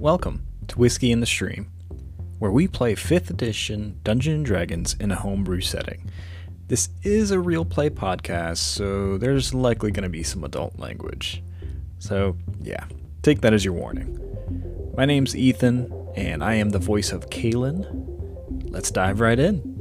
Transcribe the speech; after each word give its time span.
Welcome 0.00 0.46
to 0.68 0.78
Whiskey 0.78 1.10
in 1.10 1.18
the 1.18 1.26
Stream, 1.26 1.72
where 2.38 2.52
we 2.52 2.68
play 2.68 2.94
5th 2.94 3.30
edition 3.30 3.98
Dungeons 4.04 4.46
Dragons 4.46 4.94
in 5.00 5.10
a 5.10 5.16
homebrew 5.16 5.60
setting. 5.60 6.08
This 6.68 6.90
is 7.02 7.32
a 7.32 7.40
real 7.40 7.64
play 7.64 7.90
podcast, 7.90 8.58
so 8.58 9.18
there's 9.18 9.52
likely 9.52 9.90
going 9.90 10.04
to 10.04 10.08
be 10.08 10.22
some 10.22 10.44
adult 10.44 10.78
language. 10.78 11.42
So, 11.98 12.36
yeah, 12.62 12.84
take 13.22 13.40
that 13.40 13.52
as 13.52 13.64
your 13.64 13.74
warning. 13.74 14.20
My 14.96 15.04
name's 15.04 15.34
Ethan, 15.34 15.92
and 16.14 16.44
I 16.44 16.54
am 16.54 16.70
the 16.70 16.78
voice 16.78 17.10
of 17.10 17.28
Kalen. 17.30 18.70
Let's 18.70 18.92
dive 18.92 19.18
right 19.18 19.40
in. 19.40 19.74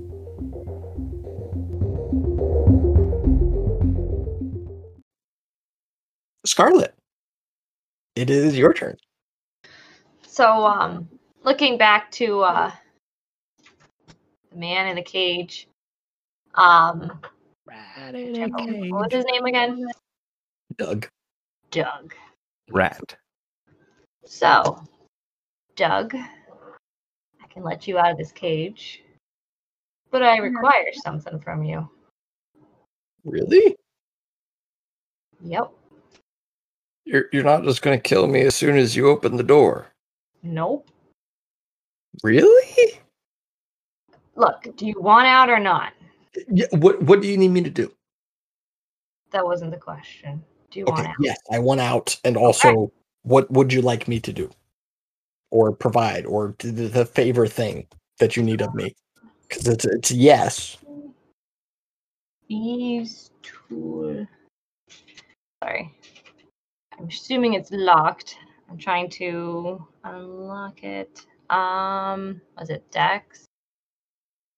Scarlet, 6.43 6.95
it 8.15 8.31
is 8.31 8.57
your 8.57 8.73
turn. 8.73 8.97
So, 10.37 10.67
um, 10.67 11.09
looking 11.43 11.79
back 11.79 12.11
to 12.11 12.41
uh, 12.41 12.71
the 14.51 14.55
man 14.55 14.85
in 14.85 14.95
the 14.95 15.01
cage, 15.01 15.67
um, 16.53 17.11
what 17.95 18.13
was 18.13 19.11
his 19.11 19.25
name 19.31 19.45
again? 19.45 19.83
Doug. 20.77 21.07
Doug. 21.71 22.13
Rat. 22.69 23.17
So, 24.25 24.79
Doug, 25.75 26.13
I 26.13 27.47
can 27.49 27.63
let 27.63 27.87
you 27.87 27.97
out 27.97 28.11
of 28.11 28.19
this 28.19 28.31
cage, 28.31 29.01
but 30.11 30.21
I 30.21 30.37
require 30.37 30.93
something 31.03 31.39
from 31.39 31.63
you. 31.63 31.89
Really? 33.25 33.75
Yep. 35.43 35.71
You're 37.05 37.25
you're 37.33 37.43
not 37.43 37.63
just 37.63 37.81
gonna 37.81 37.97
kill 37.97 38.27
me 38.27 38.41
as 38.41 38.53
soon 38.53 38.77
as 38.77 38.95
you 38.95 39.07
open 39.07 39.35
the 39.35 39.41
door. 39.41 39.87
Nope. 40.43 40.89
Really? 42.23 42.99
Look, 44.35 44.75
do 44.75 44.85
you 44.85 44.95
want 44.99 45.27
out 45.27 45.49
or 45.49 45.59
not? 45.59 45.93
Yeah, 46.49 46.67
what 46.71 47.01
what 47.01 47.21
do 47.21 47.27
you 47.27 47.37
need 47.37 47.49
me 47.49 47.61
to 47.63 47.69
do? 47.69 47.91
That 49.31 49.45
wasn't 49.45 49.71
the 49.71 49.77
question. 49.77 50.43
Do 50.71 50.79
you 50.79 50.85
want 50.85 51.07
out? 51.07 51.15
yes, 51.19 51.37
I 51.51 51.59
want 51.59 51.81
out, 51.81 52.17
and 52.23 52.37
also, 52.37 52.91
what 53.23 53.49
would 53.51 53.73
you 53.73 53.81
like 53.81 54.07
me 54.07 54.19
to 54.19 54.31
do, 54.31 54.49
or 55.51 55.71
provide, 55.71 56.25
or 56.25 56.55
the, 56.59 56.87
the 56.87 57.05
favor 57.05 57.47
thing 57.47 57.87
that 58.19 58.37
you 58.37 58.43
need 58.43 58.61
of 58.61 58.73
me? 58.75 58.95
Because 59.47 59.67
it's 59.67 59.85
it's 59.85 60.11
yes. 60.11 60.77
Thieves 62.47 63.31
tool. 63.41 64.27
Sorry. 65.63 65.93
I'm 66.97 67.07
assuming 67.07 67.53
it's 67.53 67.71
locked. 67.71 68.37
I'm 68.69 68.77
trying 68.77 69.09
to 69.11 69.85
unlock 70.03 70.83
it. 70.83 71.25
Um, 71.49 72.41
was 72.57 72.69
it 72.69 72.89
Dex? 72.91 73.45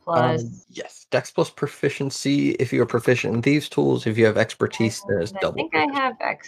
Plus, 0.04 0.42
Um, 0.42 0.62
yes, 0.70 1.06
Dex 1.12 1.30
plus 1.30 1.50
proficiency. 1.50 2.52
If 2.52 2.74
you 2.74 2.82
are 2.82 2.88
proficient 2.88 3.36
in 3.36 3.42
these 3.42 3.70
tools, 3.70 4.08
if 4.08 4.18
you 4.18 4.26
have 4.26 4.38
expertise, 4.38 5.04
there's 5.08 5.30
and 5.30 5.38
I 5.38 5.42
double. 5.42 5.56
think 5.58 5.76
I 5.76 5.86
have 5.94 6.16
it. 6.20 6.48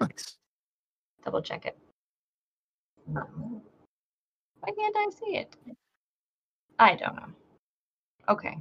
Nice. 0.00 0.36
Double 1.24 1.40
check 1.40 1.64
it. 1.64 1.78
Why 3.06 3.22
can't 4.76 4.96
I 4.96 5.06
see 5.18 5.36
it? 5.36 5.56
I 6.78 6.94
don't 6.96 7.16
know. 7.16 7.28
Okay. 8.28 8.58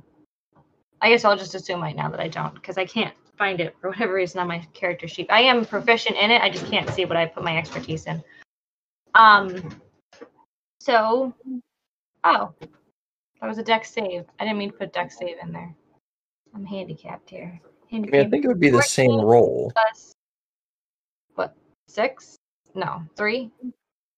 I 1.01 1.09
guess 1.09 1.25
I'll 1.25 1.35
just 1.37 1.53
assume 1.53 1.81
right 1.81 1.95
now 1.95 2.09
that 2.09 2.19
I 2.21 2.29
don't, 2.29 2.53
because 2.55 2.77
I 2.77 2.85
can't 2.85 3.13
find 3.37 3.59
it 3.59 3.75
for 3.79 3.89
whatever 3.89 4.13
reason 4.13 4.39
on 4.39 4.47
my 4.47 4.59
character 4.73 5.07
sheet. 5.07 5.27
I 5.29 5.41
am 5.41 5.65
proficient 5.65 6.17
in 6.17 6.31
it. 6.31 6.41
I 6.41 6.49
just 6.49 6.65
can't 6.67 6.89
see 6.89 7.05
what 7.05 7.17
I 7.17 7.25
put 7.25 7.43
my 7.43 7.57
expertise 7.57 8.05
in. 8.05 8.23
Um. 9.15 9.69
So, 10.81 11.33
oh, 12.23 12.53
that 12.61 13.47
was 13.47 13.57
a 13.57 13.63
Dex 13.63 13.91
save. 13.91 14.25
I 14.39 14.45
didn't 14.45 14.57
mean 14.57 14.71
to 14.71 14.77
put 14.77 14.93
Dex 14.93 15.17
save 15.17 15.37
in 15.41 15.51
there. 15.51 15.75
I'm 16.55 16.65
handicapped 16.65 17.29
here. 17.29 17.59
I 17.91 17.99
mean, 17.99 18.15
I 18.15 18.29
think 18.29 18.45
it 18.45 18.47
would 18.47 18.59
be 18.59 18.69
the 18.69 18.81
same 18.81 19.11
14 19.11 19.25
roll. 19.25 19.71
plus 19.73 20.13
what 21.35 21.55
six 21.87 22.35
no 22.75 23.01
three 23.15 23.49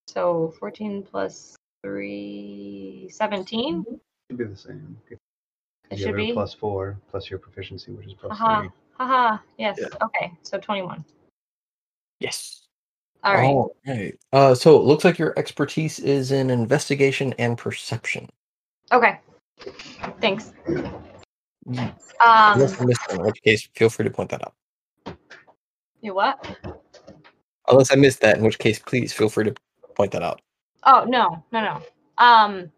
so 0.07 0.53
14 0.59 1.03
plus 1.03 1.55
3 1.83 3.09
17 3.11 3.85
should 4.29 4.37
be 4.37 4.43
the 4.43 4.55
same. 4.55 4.97
It 5.89 5.97
should 5.97 6.15
be? 6.15 6.33
plus 6.33 6.53
four 6.53 6.99
plus 7.09 7.29
your 7.29 7.39
proficiency, 7.39 7.91
which 7.91 8.07
is 8.07 8.13
plus 8.13 8.37
haha 8.37 8.61
three. 8.61 8.69
Haha 8.99 9.37
yes 9.57 9.77
Yeah. 9.79 9.87
okay 10.03 10.31
so 10.43 10.57
21 10.59 11.03
Yes. 12.19 12.67
all 13.23 13.33
right 13.33 13.45
All 13.47 13.73
right. 13.87 14.17
Uh, 14.33 14.53
so 14.53 14.75
it 14.75 14.83
looks 14.83 15.05
like 15.05 15.17
your 15.17 15.33
expertise 15.37 15.99
is 15.99 16.31
in 16.31 16.49
investigation 16.49 17.33
and 17.39 17.57
perception. 17.57 18.27
okay 18.91 19.19
thanks 20.21 20.53
Mm. 21.67 21.77
um 22.21 22.53
Unless 22.55 22.81
I 22.81 22.85
missed 22.85 23.01
it, 23.09 23.15
in 23.19 23.21
which 23.25 23.41
case, 23.43 23.69
feel 23.75 23.89
free 23.89 24.05
to 24.05 24.09
point 24.11 24.29
that 24.31 24.41
out. 24.41 24.53
you 26.01 26.15
what 26.15 26.43
Unless 27.67 27.91
I 27.91 27.95
missed 27.95 28.21
that, 28.21 28.37
in 28.37 28.43
which 28.43 28.57
case, 28.57 28.79
please 28.79 29.13
feel 29.13 29.29
free 29.29 29.43
to 29.45 29.53
point 29.95 30.11
that 30.13 30.23
out. 30.23 30.41
oh 30.85 31.03
no 31.07 31.43
no 31.51 31.59
no 31.61 31.81
um 32.17 32.71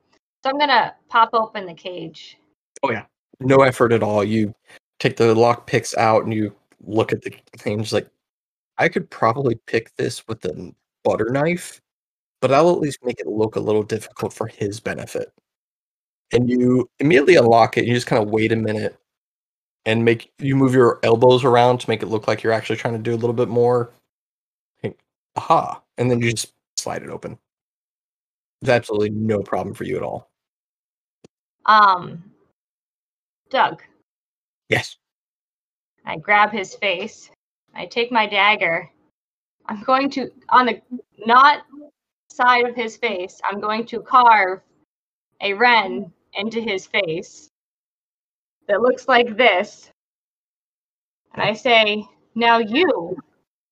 so 0.43 0.49
i'm 0.49 0.57
gonna 0.59 0.93
pop 1.09 1.29
open 1.33 1.65
the 1.65 1.73
cage 1.73 2.37
Oh 2.83 2.91
yeah. 2.91 3.05
No 3.39 3.57
effort 3.61 3.91
at 3.93 4.01
all. 4.03 4.23
You 4.23 4.53
take 5.01 5.17
the 5.17 5.33
lock 5.33 5.65
picks 5.65 5.97
out 5.97 6.23
and 6.23 6.33
you 6.33 6.55
look 6.85 7.11
at 7.11 7.23
the 7.23 7.31
thing. 7.57 7.79
Just 7.79 7.91
like, 7.91 8.07
I 8.77 8.87
could 8.87 9.09
probably 9.09 9.55
pick 9.65 9.93
this 9.95 10.25
with 10.27 10.45
a 10.45 10.73
butter 11.03 11.29
knife, 11.31 11.81
but 12.39 12.53
I'll 12.53 12.71
at 12.71 12.79
least 12.79 12.99
make 13.03 13.19
it 13.19 13.27
look 13.27 13.55
a 13.55 13.59
little 13.59 13.81
difficult 13.83 14.31
for 14.31 14.45
his 14.47 14.79
benefit. 14.79 15.33
And 16.31 16.47
you 16.49 16.87
immediately 16.99 17.35
unlock 17.35 17.77
it. 17.77 17.81
and 17.81 17.89
You 17.89 17.95
just 17.95 18.07
kind 18.07 18.21
of 18.21 18.29
wait 18.29 18.51
a 18.51 18.55
minute 18.55 18.95
and 19.85 20.05
make 20.05 20.31
you 20.37 20.55
move 20.55 20.75
your 20.75 20.99
elbows 21.01 21.43
around 21.43 21.79
to 21.79 21.89
make 21.89 22.03
it 22.03 22.07
look 22.07 22.27
like 22.27 22.43
you're 22.43 22.53
actually 22.53 22.77
trying 22.77 22.93
to 22.93 22.99
do 22.99 23.13
a 23.13 23.17
little 23.17 23.33
bit 23.33 23.49
more. 23.49 23.91
Think, 24.81 24.99
Aha! 25.35 25.81
And 25.97 26.11
then 26.11 26.21
you 26.21 26.31
just 26.31 26.53
slide 26.77 27.01
it 27.01 27.09
open. 27.09 27.39
There's 28.61 28.75
absolutely 28.77 29.09
no 29.09 29.41
problem 29.41 29.73
for 29.73 29.83
you 29.83 29.97
at 29.97 30.03
all. 30.03 30.29
um 31.65 32.23
doug 33.49 33.81
Yes. 34.71 34.95
I 36.05 36.15
grab 36.15 36.51
his 36.51 36.75
face. 36.75 37.29
I 37.75 37.85
take 37.85 38.09
my 38.09 38.25
dagger. 38.25 38.89
I'm 39.65 39.83
going 39.83 40.09
to, 40.11 40.31
on 40.49 40.65
the 40.65 40.81
not 41.25 41.63
side 42.31 42.65
of 42.65 42.75
his 42.75 42.95
face, 42.95 43.41
I'm 43.43 43.59
going 43.59 43.85
to 43.87 43.99
carve 43.99 44.61
a 45.41 45.53
wren 45.53 46.11
into 46.35 46.61
his 46.61 46.87
face 46.87 47.49
that 48.69 48.81
looks 48.81 49.09
like 49.09 49.35
this. 49.35 49.91
And 51.33 51.43
I 51.43 51.53
say, 51.53 52.05
now 52.35 52.59
you 52.59 53.17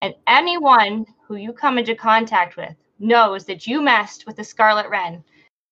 and 0.02 0.14
anyone 0.28 1.06
who 1.26 1.38
you 1.38 1.54
come 1.54 1.78
into 1.78 1.96
contact 1.96 2.58
with 2.58 2.76
knows 3.00 3.46
that 3.46 3.66
you 3.66 3.82
messed 3.82 4.26
with 4.28 4.36
the 4.36 4.44
scarlet 4.44 4.90
wren 4.90 5.24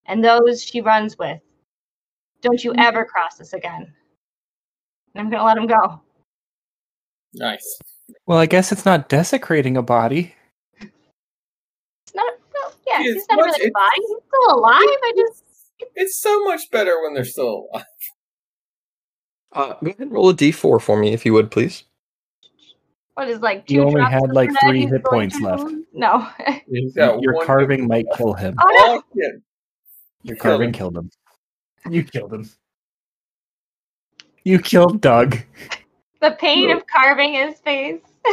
and 0.06 0.24
those 0.24 0.64
she 0.64 0.80
runs 0.80 1.18
with. 1.18 1.42
Don't 2.42 2.64
you 2.64 2.74
ever 2.78 3.04
cross 3.04 3.36
this 3.36 3.52
again. 3.52 3.94
And 5.18 5.26
I'm 5.26 5.32
going 5.32 5.40
to 5.40 5.46
let 5.46 5.58
him 5.58 5.66
go. 5.66 6.00
Nice. 7.34 7.80
Well, 8.28 8.38
I 8.38 8.46
guess 8.46 8.72
it's 8.72 8.86
not 8.86 9.10
desecrating 9.10 9.76
a 9.76 9.82
body. 9.82 10.36
It's 10.80 12.14
not. 12.14 12.34
Well, 12.54 12.74
yeah, 12.88 12.98
It's 13.00 13.14
he's 13.16 13.26
not 13.30 13.38
much- 13.40 13.46
really 13.58 13.70
a 13.70 13.72
body. 13.72 13.96
He's 13.96 14.08
still 14.28 14.56
alive. 14.60 14.76
I 14.84 15.14
just. 15.18 15.44
It's 15.96 16.20
so 16.22 16.44
much 16.44 16.70
better 16.72 17.02
when 17.02 17.16
they're 17.16 17.26
still 17.26 17.68
alive. 17.74 17.86
Uh, 19.54 19.74
go 19.84 19.88
ahead 19.90 20.00
and 20.00 20.12
roll 20.12 20.30
a 20.30 20.34
d4 20.36 20.80
for 20.80 20.98
me, 21.00 21.14
if 21.14 21.26
you 21.26 21.34
would, 21.34 21.50
please. 21.50 21.84
What 23.16 23.28
is 23.28 23.40
like 23.40 23.66
two 23.66 23.74
You 23.76 23.84
only 23.86 24.02
had, 24.04 24.32
like, 24.32 24.52
three 24.62 24.86
hit 24.86 25.04
points 25.04 25.40
left. 25.42 25.66
No. 25.94 26.28
Your 26.68 27.44
carving 27.44 27.88
might 27.88 28.06
kill 28.16 28.34
him. 28.34 28.56
oh 28.62 28.68
no! 28.86 29.04
Yeah. 29.16 29.30
Your 30.22 30.36
Kill 30.36 30.44
carving 30.44 30.68
him. 30.70 30.74
killed 30.74 30.98
him. 30.98 31.10
You 31.90 32.04
killed 32.04 32.34
him. 32.34 32.50
You 34.48 34.60
killed 34.60 35.02
Doug. 35.02 35.40
The 36.22 36.32
pain 36.40 36.72
of 36.72 36.88
carving 36.88 37.34
his 37.34 37.60
face. 37.60 38.02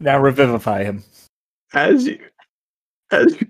Now 0.00 0.18
revivify 0.18 0.84
him. 0.84 1.02
As 1.72 2.06
you, 2.06 2.18
as 3.10 3.40
you 3.40 3.46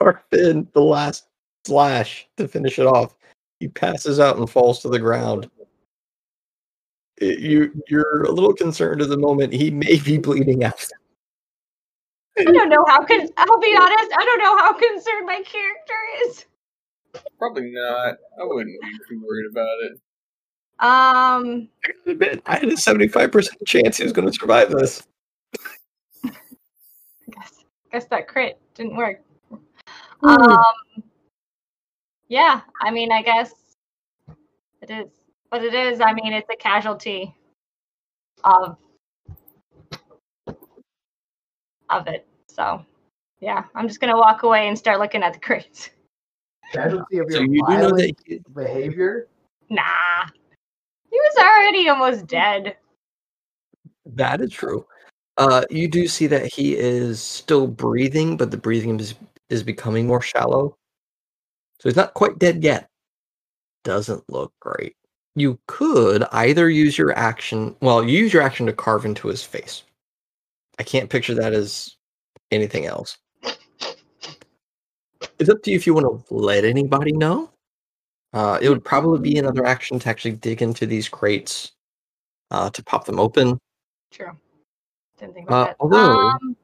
carve 0.00 0.18
in 0.30 0.68
the 0.74 0.80
last 0.80 1.26
slash 1.66 2.28
to 2.36 2.46
finish 2.46 2.78
it 2.78 2.86
off, 2.86 3.16
he 3.58 3.68
passes 3.68 4.20
out 4.20 4.36
and 4.36 4.48
falls 4.48 4.80
to 4.80 4.88
the 4.88 4.98
ground. 4.98 5.50
It- 7.16 7.40
you, 7.40 7.72
you're 7.88 8.22
a 8.22 8.30
little 8.30 8.54
concerned 8.54 9.02
at 9.02 9.08
the 9.08 9.16
moment. 9.16 9.52
He 9.52 9.70
may 9.70 9.98
be 9.98 10.18
bleeding 10.18 10.62
out. 10.62 10.86
I 12.38 12.44
don't 12.44 12.68
know 12.68 12.84
how. 12.86 13.04
Con- 13.04 13.28
I'll 13.36 13.60
be 13.60 13.76
honest. 13.76 14.12
I 14.16 14.24
don't 14.24 14.38
know 14.38 14.56
how 14.58 14.72
concerned 14.72 15.26
my 15.26 15.42
character 15.42 15.94
is. 16.26 16.44
Probably 17.38 17.70
not. 17.72 18.16
I 18.40 18.44
wouldn't 18.44 18.80
be 18.80 18.98
too 19.08 19.22
worried 19.26 19.50
about 19.50 19.76
it. 19.82 19.92
Um, 20.78 21.68
I 21.84 21.88
gotta 21.88 22.10
admit, 22.10 22.42
I 22.46 22.56
had 22.56 22.64
a 22.64 22.72
75% 22.72 23.48
chance 23.66 23.98
he 23.98 24.04
was 24.04 24.12
going 24.12 24.26
to 24.26 24.34
survive 24.34 24.70
this. 24.70 25.06
I 26.24 26.30
guess, 27.30 27.64
guess 27.92 28.04
that 28.06 28.26
crit 28.26 28.58
didn't 28.74 28.96
work. 28.96 29.22
Um, 30.22 30.56
yeah, 32.28 32.62
I 32.80 32.90
mean, 32.90 33.12
I 33.12 33.22
guess 33.22 33.52
it 34.80 34.90
is, 34.90 35.08
but 35.50 35.62
it 35.62 35.74
is. 35.74 36.00
I 36.00 36.12
mean, 36.12 36.32
it's 36.32 36.48
a 36.50 36.56
casualty 36.56 37.34
of 38.44 38.76
of 41.90 42.06
it. 42.06 42.26
So, 42.48 42.84
yeah, 43.40 43.64
I'm 43.74 43.86
just 43.86 44.00
gonna 44.00 44.16
walk 44.16 44.42
away 44.44 44.68
and 44.68 44.78
start 44.78 44.98
looking 44.98 45.22
at 45.22 45.34
the 45.34 45.40
crits. 45.40 45.90
Casualty 46.72 47.18
of 47.18 47.30
So 47.30 47.40
your 47.40 47.48
you 47.54 47.62
do 47.66 47.76
know 47.78 47.90
that 47.96 48.14
he- 48.26 48.40
behavior. 48.54 49.28
Nah, 49.70 50.26
he 51.10 51.16
was 51.18 51.36
already 51.38 51.88
almost 51.88 52.26
dead. 52.26 52.76
that 54.06 54.40
is 54.40 54.52
true. 54.52 54.84
Uh, 55.38 55.64
you 55.70 55.88
do 55.88 56.06
see 56.06 56.26
that 56.26 56.46
he 56.52 56.76
is 56.76 57.20
still 57.20 57.66
breathing, 57.66 58.36
but 58.36 58.50
the 58.50 58.56
breathing 58.56 58.98
is 59.00 59.14
is 59.48 59.62
becoming 59.62 60.06
more 60.06 60.20
shallow. 60.20 60.76
So 61.80 61.88
he's 61.88 61.96
not 61.96 62.14
quite 62.14 62.38
dead 62.38 62.62
yet. 62.62 62.88
Doesn't 63.84 64.22
look 64.30 64.52
great. 64.60 64.94
You 65.34 65.58
could 65.66 66.24
either 66.32 66.68
use 66.70 66.96
your 66.98 67.16
action. 67.18 67.74
Well, 67.80 68.04
use 68.06 68.32
your 68.32 68.42
action 68.42 68.66
to 68.66 68.72
carve 68.72 69.04
into 69.06 69.28
his 69.28 69.42
face. 69.42 69.82
I 70.78 70.82
can't 70.84 71.10
picture 71.10 71.34
that 71.34 71.52
as 71.54 71.96
anything 72.50 72.86
else. 72.86 73.16
It's 75.42 75.50
up 75.50 75.60
to 75.64 75.72
you 75.72 75.76
if 75.76 75.88
you 75.88 75.94
want 75.94 76.06
to 76.28 76.34
let 76.34 76.64
anybody 76.64 77.10
know. 77.10 77.50
Uh, 78.32 78.60
it 78.62 78.68
would 78.68 78.84
probably 78.84 79.18
be 79.32 79.38
another 79.40 79.66
action 79.66 79.98
to 79.98 80.08
actually 80.08 80.36
dig 80.36 80.62
into 80.62 80.86
these 80.86 81.08
crates 81.08 81.72
uh, 82.52 82.70
to 82.70 82.84
pop 82.84 83.04
them 83.06 83.18
open. 83.18 83.58
True. 84.12 84.30
Didn't 85.18 85.34
think 85.34 85.50
Uh, 85.50 85.54
about 85.54 85.66
that. 85.66 85.76
although- 85.80 86.28
Um, 86.28 86.56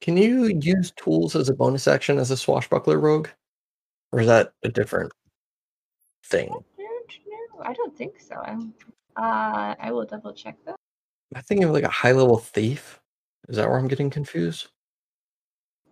Can 0.00 0.16
you 0.16 0.46
use 0.60 0.92
tools 0.92 1.34
as 1.34 1.48
a 1.48 1.54
bonus 1.54 1.88
action 1.88 2.18
as 2.20 2.30
a 2.30 2.36
swashbuckler 2.36 3.00
rogue? 3.00 3.26
Or 4.12 4.20
is 4.20 4.28
that 4.28 4.52
a 4.62 4.68
different 4.68 5.10
thing? 6.26 6.48
I 6.48 6.52
don't, 6.52 7.66
I 7.70 7.72
don't 7.72 7.96
think 7.96 8.20
so. 8.20 8.36
I'm- 8.36 8.72
Uh, 9.16 9.74
I 9.80 9.90
will 9.90 10.04
double 10.04 10.32
check 10.32 10.62
that. 10.64 10.76
I 11.34 11.40
think 11.40 11.64
of 11.64 11.70
like 11.70 11.82
a 11.82 11.88
high 11.88 12.12
level 12.12 12.38
thief. 12.38 13.00
Is 13.48 13.56
that 13.56 13.68
where 13.68 13.78
I'm 13.78 13.88
getting 13.88 14.10
confused? 14.10 14.68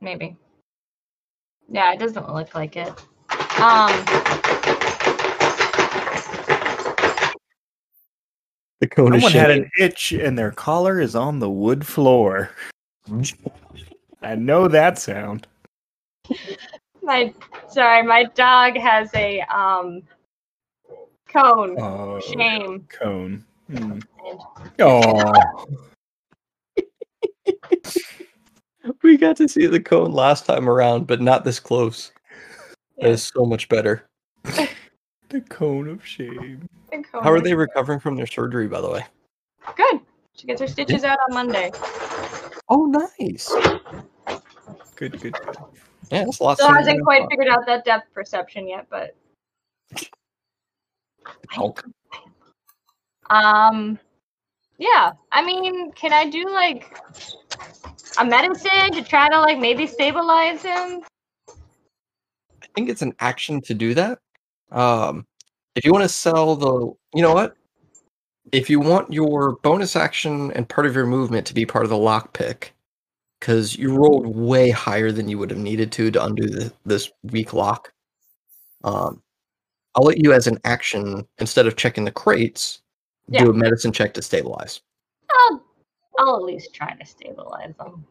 Maybe. 0.00 0.36
Yeah, 1.68 1.92
it 1.92 1.98
doesn't 1.98 2.32
look 2.32 2.54
like 2.54 2.76
it. 2.76 2.92
Um, 3.60 4.04
The 8.84 8.88
cone 8.88 9.12
Someone 9.12 9.32
had 9.32 9.50
an 9.50 9.70
itch 9.78 10.12
and 10.12 10.36
their 10.36 10.50
collar 10.50 11.00
is 11.00 11.16
on 11.16 11.38
the 11.38 11.48
wood 11.48 11.86
floor. 11.86 12.50
I 14.20 14.34
know 14.34 14.68
that 14.68 14.98
sound. 14.98 15.46
my 17.02 17.32
sorry, 17.68 18.02
my 18.02 18.24
dog 18.24 18.76
has 18.76 19.08
a 19.14 19.40
um 19.42 20.02
cone. 21.28 21.78
Oh, 21.78 22.20
Shame. 22.20 22.86
cone. 22.90 23.42
And 23.68 24.06
Oh, 24.78 25.32
We 29.02 29.16
got 29.16 29.36
to 29.38 29.48
see 29.48 29.66
the 29.66 29.80
cone 29.80 30.12
last 30.12 30.46
time 30.46 30.68
around, 30.68 31.06
but 31.06 31.20
not 31.20 31.44
this 31.44 31.60
close. 31.60 32.12
That 32.98 33.10
is 33.10 33.24
so 33.34 33.44
much 33.44 33.68
better. 33.68 34.08
the 34.44 35.40
cone 35.48 35.88
of 35.88 36.04
shame. 36.06 36.68
cone 36.90 37.24
How 37.24 37.32
are 37.32 37.40
they 37.40 37.54
recovering 37.54 38.00
from 38.00 38.16
their 38.16 38.26
surgery, 38.26 38.68
by 38.68 38.80
the 38.80 38.90
way? 38.90 39.04
Good. 39.76 40.00
She 40.34 40.46
gets 40.46 40.60
her 40.60 40.66
stitches 40.66 41.04
out 41.04 41.18
on 41.28 41.34
Monday. 41.34 41.70
Oh, 42.68 42.86
nice. 42.86 43.52
Good, 44.96 45.20
good, 45.20 45.32
good. 45.32 45.56
Yeah, 46.10 46.24
that's 46.24 46.40
a 46.40 46.42
lot 46.42 46.58
Still 46.58 46.68
sooner 46.68 46.78
hasn't 46.78 47.02
quite 47.02 47.22
thought. 47.22 47.30
figured 47.30 47.48
out 47.48 47.66
that 47.66 47.84
depth 47.84 48.12
perception 48.12 48.68
yet, 48.68 48.86
but 48.90 49.16
Oh, 51.56 51.74
um, 53.30 53.98
yeah. 54.78 55.12
I 55.32 55.44
mean, 55.44 55.92
can 55.92 56.12
I 56.12 56.28
do 56.28 56.44
like 56.50 56.98
a 58.18 58.24
medicine 58.24 58.92
to 58.92 59.02
try 59.02 59.28
to 59.28 59.40
like 59.40 59.58
maybe 59.58 59.86
stabilize 59.86 60.62
him? 60.62 61.02
I 61.48 62.66
think 62.74 62.88
it's 62.88 63.02
an 63.02 63.14
action 63.20 63.60
to 63.62 63.74
do 63.74 63.94
that. 63.94 64.18
Um, 64.70 65.26
if 65.74 65.84
you 65.84 65.92
want 65.92 66.04
to 66.04 66.08
sell 66.08 66.56
the, 66.56 66.92
you 67.14 67.22
know 67.22 67.34
what? 67.34 67.56
If 68.52 68.68
you 68.68 68.78
want 68.80 69.12
your 69.12 69.56
bonus 69.62 69.96
action 69.96 70.52
and 70.52 70.68
part 70.68 70.86
of 70.86 70.94
your 70.94 71.06
movement 71.06 71.46
to 71.46 71.54
be 71.54 71.64
part 71.66 71.84
of 71.84 71.90
the 71.90 71.96
lockpick, 71.96 72.70
because 73.40 73.76
you 73.76 73.94
rolled 73.94 74.26
way 74.36 74.70
higher 74.70 75.12
than 75.12 75.28
you 75.28 75.38
would 75.38 75.50
have 75.50 75.58
needed 75.58 75.92
to 75.92 76.10
to 76.10 76.24
undo 76.24 76.48
the, 76.48 76.72
this 76.84 77.10
weak 77.24 77.52
lock, 77.52 77.92
um, 78.84 79.22
I'll 79.94 80.04
let 80.04 80.22
you 80.22 80.32
as 80.32 80.46
an 80.46 80.58
action 80.64 81.26
instead 81.38 81.66
of 81.66 81.76
checking 81.76 82.04
the 82.04 82.10
crates, 82.10 82.82
Yeah. 83.28 83.44
do 83.44 83.50
a 83.50 83.54
medicine 83.54 83.92
check 83.92 84.14
to 84.14 84.22
stabilize. 84.22 84.80
I'll, 86.18 86.36
at 86.36 86.42
least 86.42 86.74
try 86.74 86.94
to 86.94 87.06
stabilize 87.06 87.74
them. 87.76 88.04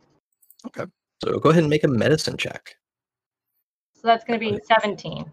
Okay. 0.68 0.86
So 1.24 1.40
go 1.40 1.50
ahead 1.50 1.64
and 1.64 1.70
make 1.70 1.84
a 1.84 1.88
medicine 1.88 2.38
check. 2.38 2.76
So 3.96 4.02
that's 4.08 4.24
going 4.24 4.40
to 4.40 4.52
be 4.52 4.60
17. 4.66 5.26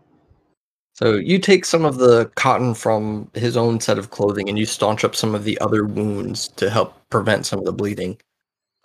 So 0.95 1.15
you 1.15 1.39
take 1.39 1.65
some 1.65 1.85
of 1.85 1.97
the 1.97 2.27
cotton 2.37 2.75
from 2.75 3.31
his 3.35 3.57
own 3.57 3.81
set 3.81 3.99
of 3.99 4.11
clothing 4.11 4.49
and 4.49 4.59
you 4.59 4.67
staunch 4.67 5.03
up 5.03 5.17
some 5.17 5.35
of 5.35 5.45
the 5.45 5.59
other 5.61 5.85
wounds 5.85 6.49
to 6.49 6.69
help 6.69 6.95
prevent 7.11 7.47
some 7.47 7.59
of 7.59 7.65
the 7.65 7.73
bleeding. 7.73 8.19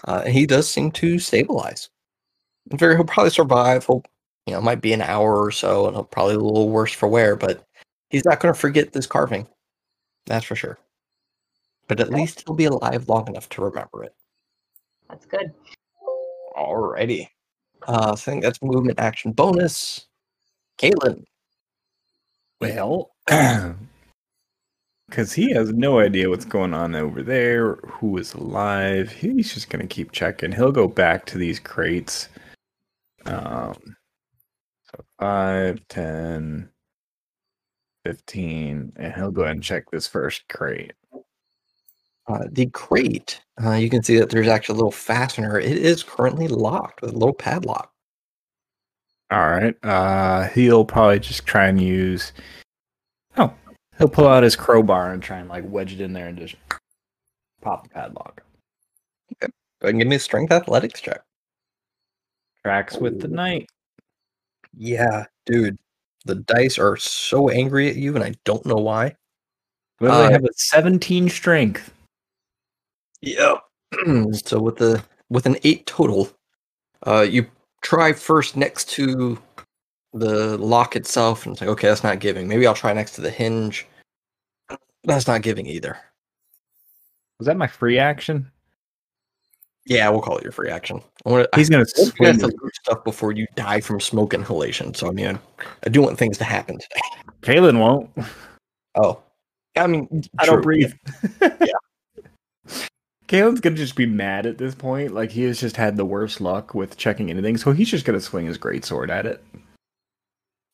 Uh, 0.08 0.22
and 0.26 0.34
he 0.34 0.46
does 0.46 0.70
seem 0.70 0.92
to 0.92 1.20
stabilize. 1.20 1.90
In 2.72 2.78
fact, 2.78 2.96
he'll 2.96 3.06
probably 3.06 3.32
survive. 3.32 3.86
He'll, 3.86 4.04
you 4.46 4.54
know, 4.54 4.60
it 4.60 4.64
might 4.64 4.82
be 4.82 4.94
an 4.94 5.02
hour 5.02 5.44
or 5.44 5.52
so, 5.52 5.88
and 5.88 5.96
he'll 5.96 6.04
probably 6.04 6.36
a 6.36 6.40
little 6.40 6.70
worse 6.70 6.94
for 6.94 7.08
wear, 7.08 7.36
but 7.36 7.64
he's 8.10 8.26
not 8.26 8.40
going 8.40 8.54
to 8.54 8.60
forget 8.60 8.94
this 8.94 9.08
carving. 9.08 9.48
That's 10.26 10.46
for 10.46 10.56
sure. 10.56 10.80
But 11.88 12.00
at 12.00 12.10
least 12.10 12.44
he'll 12.46 12.56
be 12.56 12.66
alive 12.66 13.08
long 13.08 13.28
enough 13.28 13.50
to 13.50 13.64
remember 13.64 14.04
it. 14.04 14.16
That's 15.10 15.26
good. 15.26 15.54
Alrighty. 16.58 17.28
Uh, 17.88 18.16
so 18.16 18.32
I 18.32 18.34
think 18.34 18.44
that's 18.44 18.62
movement 18.62 19.00
action 19.00 19.32
bonus. 19.32 20.08
Kalen. 20.80 21.24
Well, 22.60 23.12
because 25.10 25.34
he 25.34 25.52
has 25.52 25.72
no 25.72 26.00
idea 26.00 26.30
what's 26.30 26.46
going 26.46 26.74
on 26.74 26.96
over 26.96 27.22
there, 27.22 27.76
who 27.76 28.18
is 28.18 28.34
alive. 28.34 29.12
He's 29.12 29.54
just 29.54 29.70
going 29.70 29.88
to 29.88 29.94
keep 29.94 30.12
checking. 30.12 30.52
He'll 30.52 30.72
go 30.72 30.88
back 30.88 31.26
to 31.28 31.38
these 31.38 31.60
crates. 31.60 32.30
Um, 33.26 33.96
so 34.84 35.04
5, 35.20 35.82
10, 35.90 36.70
15, 38.06 38.94
and 38.96 39.14
he'll 39.14 39.32
go 39.32 39.44
ahead 39.44 39.56
and 39.56 39.64
check 39.64 39.90
this 39.92 40.08
first 40.08 40.48
crate. 40.48 40.94
Uh, 42.28 42.46
the 42.52 42.66
crate, 42.68 43.40
uh, 43.64 43.74
you 43.74 43.90
can 43.90 44.02
see 44.02 44.18
that 44.18 44.30
there's 44.30 44.48
actually 44.48 44.74
a 44.74 44.78
little 44.78 44.92
fastener. 44.92 45.60
It 45.60 45.78
is 45.78 46.02
currently 46.04 46.48
locked 46.48 47.02
with 47.02 47.12
a 47.12 47.18
little 47.18 47.34
padlock. 47.34 47.92
All 49.32 49.48
right. 49.50 49.76
Uh, 49.84 50.48
he'll 50.50 50.86
probably 50.86 51.20
just 51.20 51.46
try 51.46 51.68
and 51.68 51.80
use. 51.80 52.34
Oh, 53.38 53.54
he'll 53.98 54.10
pull 54.10 54.28
out 54.28 54.44
his 54.44 54.56
crowbar 54.56 55.14
and 55.14 55.22
try 55.22 55.38
and 55.38 55.50
like 55.50 55.64
wedge 55.68 55.94
it 55.94 56.02
in 56.02 56.14
there 56.14 56.28
and 56.28 56.38
just 56.38 56.56
pop 57.62 57.84
the 57.84 57.90
padlock. 57.90 58.42
Okay. 59.34 59.52
Go 59.82 59.86
ahead 59.88 59.94
and 59.94 60.00
give 60.00 60.08
me 60.08 60.16
a 60.16 60.20
strength 60.20 60.52
athletics 60.52 61.02
check. 61.02 61.22
Tracks 62.64 62.98
with 62.98 63.20
the 63.20 63.28
knight. 63.28 63.68
Yeah, 64.76 65.26
dude. 65.46 65.78
The 66.26 66.36
dice 66.36 66.80
are 66.80 66.98
so 66.98 67.50
angry 67.50 67.88
at 67.90 67.98
you, 67.98 68.16
and 68.16 68.24
I 68.24 68.34
don't 68.46 68.66
know 68.66 68.78
why. 68.78 69.16
Literally 70.00 70.26
Uh, 70.26 70.32
have 70.32 70.44
a 70.44 70.54
17 70.56 71.30
strength. 71.30 71.92
Yep. 73.22 73.60
so 74.34 74.60
with 74.60 74.78
the 74.78 75.04
with 75.30 75.46
an 75.46 75.58
eight 75.64 75.86
total, 75.86 76.30
uh, 77.08 77.22
you 77.22 77.48
try 77.82 78.14
first 78.14 78.56
next 78.58 78.90
to 78.90 79.38
the 80.14 80.58
lock 80.58 80.96
itself, 80.96 81.46
and 81.46 81.54
it's 81.54 81.62
like, 81.62 81.70
okay, 81.72 81.88
that's 81.88 82.04
not 82.04 82.20
giving. 82.20 82.48
Maybe 82.48 82.66
I'll 82.66 82.74
try 82.74 82.94
next 82.94 83.16
to 83.16 83.22
the 83.22 83.32
hinge. 83.32 83.86
That's 85.04 85.28
not 85.28 85.42
giving 85.42 85.68
either. 85.68 85.98
Was 87.40 87.48
that 87.48 87.58
my 87.58 87.68
free 87.68 88.00
action? 88.00 88.50
Yeah, 89.86 90.10
we'll 90.10 90.22
call 90.22 90.38
it 90.38 90.44
your 90.44 90.52
free 90.52 90.70
action. 90.70 91.00
I 91.26 91.30
wanna, 91.30 91.48
He's 91.56 91.70
gonna 91.70 91.86
I 91.98 92.02
hope 92.02 92.16
swing. 92.16 92.40
to 92.40 92.48
loot 92.48 92.76
stuff 92.76 93.04
before 93.04 93.34
you 93.34 93.46
die 93.56 93.82
from 93.82 94.00
smoke 94.00 94.34
inhalation. 94.34 94.94
So 94.96 95.08
I 95.08 95.12
mean, 95.12 95.38
I 95.86 95.90
do 95.90 96.02
want 96.02 96.18
things 96.18 96.38
to 96.40 96.44
happen 96.44 96.80
today. 96.80 97.02
Kalen 97.42 97.80
won't. 97.80 98.10
Oh, 98.96 99.22
I 99.76 99.86
mean, 99.88 100.24
I 100.40 100.46
don't 100.46 100.56
true. 100.56 100.64
breathe. 100.64 100.94
Kalen's 103.28 103.60
gonna 103.60 103.76
just 103.76 103.96
be 103.96 104.06
mad 104.06 104.46
at 104.46 104.58
this 104.58 104.76
point. 104.76 105.14
Like 105.14 105.32
he 105.32 105.44
has 105.44 105.60
just 105.60 105.78
had 105.78 105.98
the 105.98 106.06
worst 106.06 106.42
luck 106.42 106.76
with 106.76 106.98
checking 106.98 107.30
anything, 107.30 107.58
so 107.58 107.72
he's 107.72 107.90
just 107.90 108.06
gonna 108.06 108.22
swing 108.22 108.46
his 108.46 108.58
greatsword 108.58 109.10
at 109.10 109.26
it. 109.26 109.44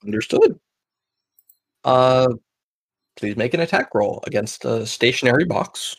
Understood. 0.04 0.60
Uh, 1.84 2.34
please 3.16 3.38
make 3.38 3.54
an 3.54 3.62
attack 3.62 3.94
roll 3.94 4.22
against 4.28 4.66
a 4.66 4.86
stationary 4.86 5.46
box. 5.46 5.96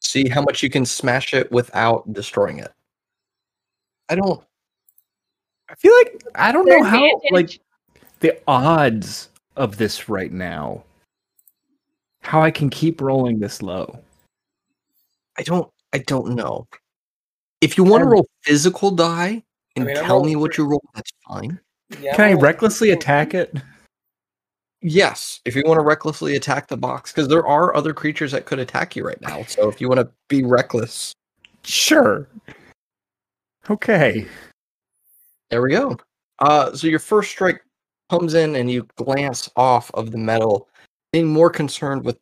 See 0.00 0.28
how 0.28 0.40
much 0.40 0.62
you 0.62 0.70
can 0.70 0.86
smash 0.86 1.34
it 1.34 1.50
without 1.52 2.10
destroying 2.12 2.60
it. 2.60 2.72
I 4.08 4.14
don't. 4.14 4.42
I 5.68 5.74
feel 5.74 5.92
like 5.98 6.22
I 6.34 6.52
don't 6.52 6.66
know 6.66 6.82
how 6.82 7.04
advantage. 7.04 7.30
like 7.30 7.60
the 8.20 8.40
odds 8.48 9.28
of 9.56 9.76
this 9.76 10.08
right 10.08 10.32
now. 10.32 10.84
How 12.22 12.40
I 12.40 12.50
can 12.50 12.70
keep 12.70 13.00
rolling 13.00 13.38
this 13.38 13.60
low. 13.60 14.00
I 15.38 15.42
don't. 15.42 15.70
I 15.92 15.98
don't 15.98 16.34
know. 16.34 16.66
If 17.60 17.78
you 17.78 17.84
want 17.84 18.02
to 18.02 18.06
roll 18.08 18.26
physical 18.42 18.90
die 18.90 19.42
and 19.76 19.88
I'm 19.88 19.94
tell 19.96 20.22
me 20.24 20.36
what 20.36 20.54
three. 20.54 20.64
you 20.64 20.70
roll, 20.70 20.82
that's 20.94 21.10
fine. 21.26 21.58
Yeah, 22.00 22.14
Can 22.14 22.24
I 22.26 22.32
recklessly 22.34 22.90
attack 22.90 23.34
it? 23.34 23.54
Yes, 24.80 25.40
if 25.44 25.56
you 25.56 25.64
want 25.66 25.78
to 25.78 25.84
recklessly 25.84 26.36
attack 26.36 26.68
the 26.68 26.76
box, 26.76 27.10
because 27.10 27.26
there 27.26 27.44
are 27.44 27.74
other 27.74 27.92
creatures 27.92 28.30
that 28.30 28.46
could 28.46 28.60
attack 28.60 28.94
you 28.94 29.04
right 29.04 29.20
now. 29.20 29.42
So 29.42 29.68
if 29.68 29.80
you 29.80 29.88
want 29.88 29.98
to 29.98 30.08
be 30.28 30.44
reckless, 30.44 31.12
Sure. 31.64 32.28
Okay. 33.68 34.24
there 35.50 35.62
we 35.62 35.72
go. 35.72 35.96
Uh, 36.38 36.72
so 36.76 36.86
your 36.86 37.00
first 37.00 37.28
strike 37.32 37.60
comes 38.08 38.34
in, 38.34 38.54
and 38.54 38.70
you 38.70 38.86
glance 38.94 39.50
off 39.56 39.90
of 39.94 40.12
the 40.12 40.18
metal, 40.18 40.68
being 41.12 41.26
more 41.26 41.50
concerned 41.50 42.04
with 42.04 42.16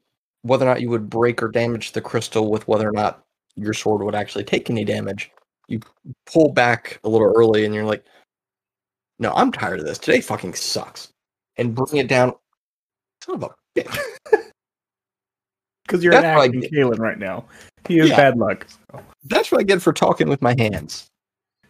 whether 0.47 0.65
or 0.67 0.69
not 0.69 0.81
you 0.81 0.91
would 0.91 1.11
break 1.11 1.43
or 1.43 1.49
damage 1.49 1.93
the 1.93 2.01
crystal, 2.01 2.51
with 2.51 2.67
whether 2.69 2.89
or 2.89 2.93
not 2.93 3.23
your 3.57 3.75
sword 3.75 4.03
would 4.03 4.15
actually 4.15 4.45
take 4.45 4.71
any 4.71 4.85
damage. 4.85 5.31
You 5.69 5.81
pull 6.27 6.53
back 6.53 7.01
a 7.05 7.09
little 7.09 7.33
early, 7.37 7.65
and 7.65 7.75
you're 7.75 7.85
like, 7.85 8.05
"No, 9.19 9.33
I'm 9.35 9.53
tired 9.53 9.81
of 9.81 9.87
this. 9.87 9.99
Today 9.99 10.21
fucking 10.21 10.55
sucks," 10.55 11.13
and 11.57 11.75
bring 11.75 11.97
it 11.97 12.09
down. 12.09 12.35
Son 13.23 13.37
of 13.37 13.43
a 13.43 13.51
bitch. 13.75 13.99
Because 15.87 16.03
you're 16.03 16.15
That's 16.15 16.25
what 16.25 16.43
I 16.43 16.45
attacking. 16.47 16.63
Kalen 16.71 16.99
right 16.99 17.19
now. 17.19 17.45
He 17.87 17.99
has 17.99 18.11
Yeah. 18.11 18.17
bad 18.17 18.39
luck. 18.39 18.67
That's 19.25 19.53
what 19.53 19.61
I 19.61 19.65
get 19.65 19.83
for 19.83 19.93
talking 19.93 20.29
with 20.29 20.43
my 20.43 20.55
hands. 20.59 21.09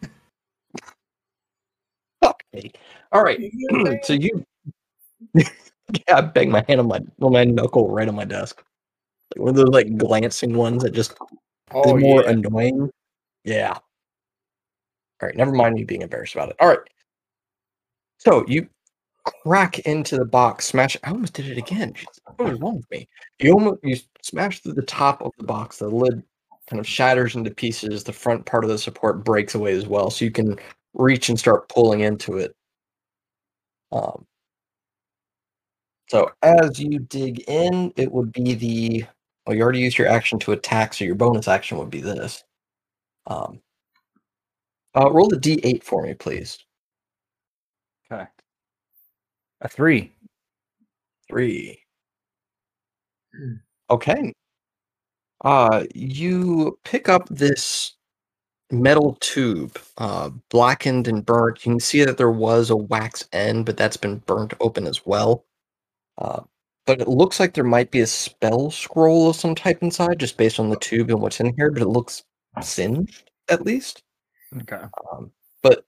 okay. 2.23 2.73
All 3.13 3.23
right. 3.23 3.39
so 4.05 4.15
you, 4.15 4.45
yeah, 5.93 6.19
I 6.19 6.21
banged 6.23 6.53
my 6.53 6.65
hand 6.69 6.81
on 6.81 6.89
my 6.89 7.01
on 7.21 7.33
my 7.33 7.45
knuckle 7.45 7.91
right 7.91 8.09
on 8.09 8.15
my 8.15 8.25
desk. 8.25 8.63
Like 9.35 9.41
one 9.45 9.51
of 9.51 9.57
those 9.57 9.69
like 9.69 9.97
glancing 9.97 10.57
ones 10.57 10.83
that 10.83 10.93
just 10.93 11.13
is 11.13 11.19
Oh, 11.73 11.97
more 11.97 12.23
yeah. 12.23 12.31
annoying. 12.31 12.91
Yeah. 13.45 13.73
All 13.73 15.29
right. 15.29 15.37
Never 15.37 15.53
mind 15.53 15.75
me 15.75 15.85
being 15.85 16.03
embarrassed 16.03 16.35
about 16.35 16.51
it. 16.51 16.57
All 16.61 16.69
right. 16.69 16.79
So 18.19 18.45
you 18.47 18.69
crack 19.25 19.81
into 19.81 20.17
the 20.17 20.25
box, 20.25 20.67
smash. 20.67 20.97
I 21.05 21.11
almost 21.11 21.35
did 21.35 21.49
it 21.49 21.59
again. 21.59 21.95
What 22.37 22.53
is 22.53 22.61
wrong 22.61 22.77
with 22.77 22.91
me? 22.91 23.09
You 23.39 23.53
almost 23.53 23.81
you 23.83 23.97
smash 24.23 24.61
through 24.61 24.75
the 24.75 24.83
top 24.83 25.23
of 25.23 25.33
the 25.39 25.45
box. 25.45 25.79
The 25.79 25.89
lid 25.89 26.23
kind 26.69 26.81
of 26.81 26.87
shatters 26.87 27.35
into 27.35 27.51
pieces. 27.51 28.05
The 28.05 28.13
front 28.13 28.47
part 28.47 28.65
of 28.65 28.71
the 28.71 28.79
support 28.79 29.25
breaks 29.25 29.55
away 29.55 29.73
as 29.73 29.87
well, 29.87 30.11
so 30.11 30.25
you 30.25 30.31
can 30.31 30.57
reach 30.95 31.29
and 31.29 31.39
start 31.39 31.69
pulling 31.69 32.01
into 32.01 32.39
it. 32.39 32.55
Um, 33.93 34.27
so 36.09 36.31
as 36.43 36.79
you 36.81 37.01
dig 37.01 37.41
in, 37.49 37.93
it 37.97 38.13
would 38.13 38.33
be 38.33 38.55
the 38.55 39.05
well, 39.47 39.57
you 39.57 39.63
already 39.63 39.81
used 39.81 39.99
your 39.99 40.09
action 40.09 40.39
to 40.41 40.53
attack, 40.53 40.95
so 40.95 41.05
your 41.05 41.15
bonus 41.15 41.49
action 41.49 41.79
would 41.79 41.91
be 41.91 42.01
this. 42.01 42.43
Um, 43.27 43.61
uh, 44.97 45.11
roll 45.13 45.29
the 45.29 45.37
d8 45.37 45.83
for 45.85 46.03
me, 46.03 46.15
please. 46.15 46.59
Okay. 48.11 48.27
A 49.61 49.69
three. 49.69 50.13
Three. 51.29 51.83
Okay. 53.91 54.33
Uh, 55.45 55.85
you 55.95 56.79
pick 56.85 57.09
up 57.09 57.29
this 57.29 57.95
metal 58.71 59.17
tube, 59.21 59.79
uh, 59.99 60.31
blackened 60.51 61.09
and 61.09 61.27
burnt. 61.27 61.65
You 61.67 61.73
can 61.75 61.81
see 61.81 62.05
that 62.05 62.19
there 62.19 62.33
was 62.33 62.71
a 62.71 62.77
wax 62.77 63.29
end, 63.33 63.67
but 63.67 63.79
that's 63.79 63.99
been 63.99 64.19
burnt 64.21 64.55
open 64.61 64.87
as 64.87 65.07
well. 65.07 65.46
Uh, 66.19 66.43
but 66.87 67.01
it 67.01 67.09
looks 67.09 67.41
like 67.41 67.53
there 67.53 67.65
might 67.65 67.91
be 67.91 68.01
a 68.01 68.07
spell 68.07 68.71
scroll 68.71 69.29
of 69.29 69.37
some 69.37 69.55
type 69.55 69.83
inside, 69.83 70.21
just 70.21 70.37
based 70.37 70.61
on 70.61 70.71
the 70.71 70.77
tube 70.77 71.11
and 71.11 71.21
what's 71.21 71.41
in 71.41 71.55
here. 71.57 71.71
But 71.71 71.83
it 71.83 71.89
looks 71.89 72.23
singed, 72.63 73.31
at 73.49 73.67
least. 73.67 74.03
Okay. 74.63 74.83
Um, 75.13 75.33
but 75.63 75.85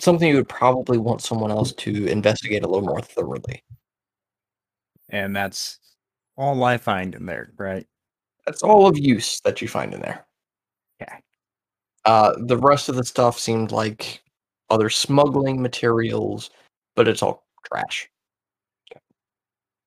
something 0.00 0.28
you 0.28 0.36
would 0.36 0.48
probably 0.48 0.98
want 0.98 1.22
someone 1.22 1.50
else 1.50 1.72
to 1.72 2.06
investigate 2.06 2.62
a 2.62 2.68
little 2.68 2.86
more 2.86 3.00
thoroughly. 3.00 3.62
And 5.08 5.34
that's 5.34 5.78
all 6.36 6.62
I 6.64 6.76
find 6.76 7.14
in 7.14 7.26
there, 7.26 7.52
right? 7.56 7.86
That's 8.46 8.62
all 8.62 8.86
of 8.86 8.98
use 8.98 9.40
that 9.44 9.62
you 9.62 9.68
find 9.68 9.94
in 9.94 10.00
there. 10.00 10.26
Okay. 11.00 11.16
Uh, 12.04 12.34
the 12.38 12.58
rest 12.58 12.88
of 12.88 12.96
the 12.96 13.04
stuff 13.04 13.38
seemed 13.38 13.72
like 13.72 14.22
other 14.70 14.90
smuggling 14.90 15.62
materials, 15.62 16.50
but 16.96 17.08
it's 17.08 17.22
all 17.22 17.46
trash. 17.66 18.10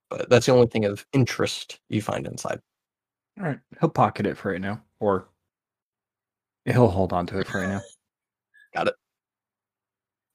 But 0.09 0.29
that's 0.29 0.45
the 0.45 0.53
only 0.53 0.67
thing 0.67 0.85
of 0.85 1.05
interest 1.13 1.79
you 1.89 2.01
find 2.01 2.25
inside. 2.25 2.59
All 3.39 3.45
right. 3.45 3.59
He'll 3.79 3.89
pocket 3.89 4.25
it 4.25 4.37
for 4.37 4.51
right 4.51 4.61
now. 4.61 4.81
Or 4.99 5.27
he'll 6.65 6.87
hold 6.87 7.13
on 7.13 7.27
to 7.27 7.39
it 7.39 7.47
for 7.47 7.59
right 7.59 7.69
now. 7.69 7.81
Got 8.73 8.87
it. 8.87 8.95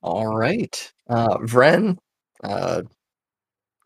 All 0.03 0.37
right. 0.37 0.93
Uh, 1.09 1.39
Vren, 1.39 1.97
uh, 2.45 2.83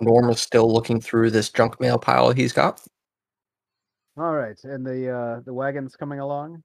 Norm 0.00 0.31
is 0.31 0.40
still 0.40 0.73
looking 0.73 1.00
through 1.00 1.31
this 1.31 1.50
junk 1.50 1.81
mail 1.81 1.99
pile 1.99 2.33
he's 2.33 2.52
got. 2.52 2.83
All 4.19 4.33
right, 4.33 4.59
and 4.64 4.87
the 4.87 5.11
uh, 5.11 5.40
the 5.45 5.52
wagon's 5.52 5.95
coming 5.95 6.21
along. 6.21 6.62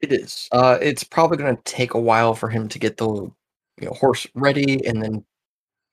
It 0.00 0.12
is. 0.12 0.48
Uh, 0.52 0.78
it's 0.80 1.04
probably 1.04 1.36
going 1.36 1.56
to 1.56 1.62
take 1.64 1.94
a 1.94 2.00
while 2.00 2.34
for 2.34 2.48
him 2.48 2.68
to 2.68 2.78
get 2.78 2.96
the 2.96 3.06
you 3.06 3.32
know, 3.80 3.92
horse 3.92 4.26
ready 4.34 4.86
and 4.86 5.02
then 5.02 5.24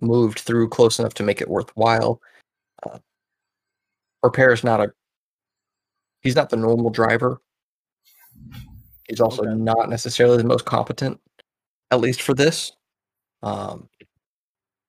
moved 0.02 0.40
through 0.40 0.70
close 0.70 1.00
enough 1.00 1.14
to 1.16 1.24
make 1.24 1.42
it 1.42 1.50
worthwhile. 1.50 2.22
Uh, 2.84 3.00
Repair 4.24 4.52
is 4.52 4.64
not 4.64 4.82
a. 4.82 4.94
He's 6.22 6.36
not 6.36 6.50
the 6.50 6.58
normal 6.58 6.92
driver. 6.92 7.42
He's 9.08 9.20
also 9.20 9.44
Okay. 9.44 9.56
not 9.56 9.90
necessarily 9.90 10.38
the 10.38 10.44
most 10.44 10.66
competent, 10.66 11.20
at 11.90 12.00
least 12.00 12.22
for 12.22 12.34
this. 12.34 12.72
Um, 13.42 13.90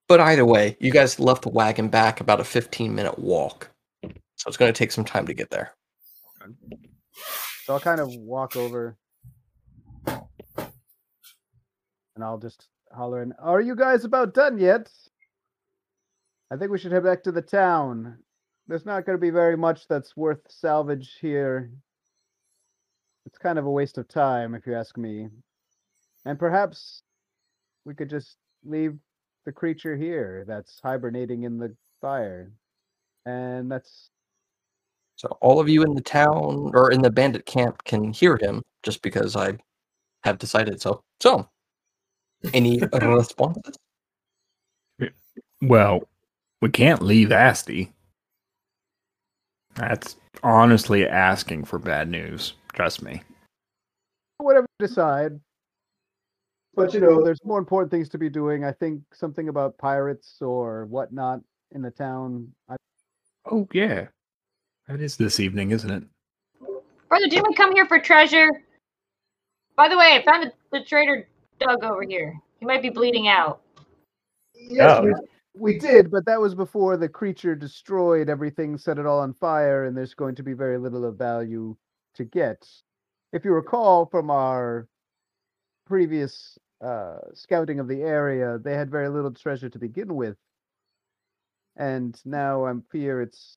but 0.09 0.21
either 0.21 0.45
way, 0.45 0.76
you 0.78 0.92
guys 0.92 1.19
left 1.19 1.42
the 1.42 1.49
wagon 1.49 1.88
back 1.88 2.21
about 2.21 2.40
a 2.40 2.45
15 2.45 2.95
minute 2.95 3.19
walk. 3.19 3.71
So 4.02 4.49
it's 4.49 4.57
going 4.59 4.73
to 4.73 4.78
take 4.78 4.92
some 4.92 5.04
time 5.04 5.26
to 5.26 5.35
get 5.35 5.50
there. 5.50 5.75
So 7.64 7.75
I'll 7.75 7.81
kind 7.81 8.00
of 8.00 8.14
walk 8.14 8.57
over, 8.57 8.97
and 10.07 10.23
I'll 12.23 12.38
just 12.38 12.69
holler 12.92 13.22
in. 13.22 13.32
Are 13.40 13.61
you 13.61 13.75
guys 13.75 14.04
about 14.04 14.34
done 14.34 14.58
yet? 14.58 14.90
I 16.50 16.56
think 16.56 16.70
we 16.70 16.78
should 16.78 16.92
head 16.92 17.04
back 17.04 17.22
to 17.25 17.32
the 17.32 17.42
town. 17.42 18.18
There's 18.68 18.87
not 18.87 19.06
going 19.06 19.16
to 19.16 19.20
be 19.20 19.30
very 19.30 19.56
much 19.56 19.88
that's 19.88 20.16
worth 20.16 20.40
salvage 20.49 21.16
here. 21.20 21.70
It's 23.26 23.38
kind 23.38 23.58
of 23.58 23.66
a 23.66 23.70
waste 23.70 23.99
of 23.99 24.08
time, 24.08 24.54
if 24.54 24.66
you 24.66 24.75
ask 24.75 24.96
me. 24.96 25.28
And 26.25 26.38
perhaps 26.38 27.02
we 27.84 27.94
could 27.94 28.11
just 28.11 28.37
leave 28.64 28.96
the 29.44 29.52
creature 29.52 29.96
here 29.96 30.44
that's 30.46 30.80
hibernating 30.82 31.42
in 31.44 31.58
the 31.58 31.75
fire. 32.00 32.52
And 33.26 33.70
that's 33.70 34.11
So 35.16 35.37
all 35.40 35.61
of 35.61 35.68
you 35.68 35.82
in 35.82 35.94
the 35.94 36.00
town 36.02 36.70
or 36.75 36.92
in 36.92 37.02
the 37.02 37.11
bandit 37.11 37.46
camp 37.46 37.82
can 37.84 38.12
hear 38.12 38.38
him 38.40 38.62
just 38.82 39.02
because 39.02 39.37
I 39.37 39.56
have 40.25 40.38
decided 40.38 40.80
so. 40.80 41.02
So, 41.20 41.49
any 42.52 42.80
responses? 42.92 43.76
Well, 45.61 46.08
we 46.61 46.70
can't 46.70 47.02
leave 47.02 47.32
Asti. 47.32 47.92
That's 49.75 50.16
honestly 50.42 51.06
asking 51.06 51.64
for 51.64 51.78
bad 51.78 52.08
news. 52.08 52.54
Trust 52.72 53.02
me. 53.02 53.22
whatever 54.38 54.66
you 54.78 54.87
decide. 54.87 55.40
But 56.75 56.94
you 56.94 57.00
know, 57.00 57.22
there's 57.22 57.44
more 57.44 57.58
important 57.58 57.90
things 57.90 58.08
to 58.11 58.18
be 58.18 58.30
doing. 58.30 58.64
I 58.64 58.72
think 58.72 59.02
something 59.12 59.49
about 59.49 59.76
pirates 59.78 60.37
or 60.40 60.87
whatnot 60.87 61.40
in 61.72 61.82
the 61.82 61.90
town. 61.90 62.49
I, 62.68 62.76
Oh, 63.50 63.68
yeah. 63.72 64.06
That 64.88 65.00
is 65.00 65.16
this 65.16 65.40
evening, 65.40 65.72
isn't 65.72 65.90
it? 65.90 66.04
Brother, 67.08 67.26
didn't 67.28 67.49
we 67.49 67.54
come 67.54 67.72
here 67.75 67.87
for 67.87 67.99
treasure? 67.99 68.49
By 69.76 69.88
the 69.88 69.99
way, 69.99 70.14
I 70.14 70.25
found 70.25 70.44
the, 70.44 70.78
the 70.78 70.84
traitor 70.84 71.28
Doug 71.62 71.85
over 71.85 72.02
here. 72.09 72.35
He 72.61 72.66
might 72.66 72.83
be 72.83 72.90
bleeding 72.90 73.28
out. 73.28 73.61
yes, 74.54 74.99
Oh. 75.00 75.04
we, 75.04 75.12
we 75.54 75.78
did, 75.78 76.11
but 76.11 76.25
that 76.26 76.40
was 76.40 76.54
before 76.54 76.97
the 76.97 77.09
creature 77.09 77.54
destroyed 77.54 78.28
everything, 78.28 78.78
set 78.78 78.99
it 78.99 79.07
all 79.07 79.21
on 79.21 79.35
fire, 79.35 79.85
and 79.85 79.97
there's 79.97 80.14
going 80.14 80.35
to 80.37 80.42
be 80.42 80.52
very 80.52 80.78
little 80.78 81.04
of 81.04 81.16
value 81.16 81.76
to 82.14 82.25
get. 82.25 82.66
If 83.33 83.45
you 83.45 83.52
recall 83.52 84.07
from 84.07 84.31
our 84.31 84.87
previous 85.87 86.59
uh, 86.85 87.19
scouting 87.35 87.81
of 87.81 87.88
the 87.88 88.02
area, 88.02 88.59
they 88.59 88.75
had 88.75 88.90
very 88.90 89.09
little 89.09 89.33
treasure 89.33 89.69
to 89.69 89.78
begin 89.78 90.14
with. 90.14 90.37
And 91.76 92.21
now 92.25 92.66
I'm 92.66 92.83
fear 92.90 93.23
it's 93.23 93.57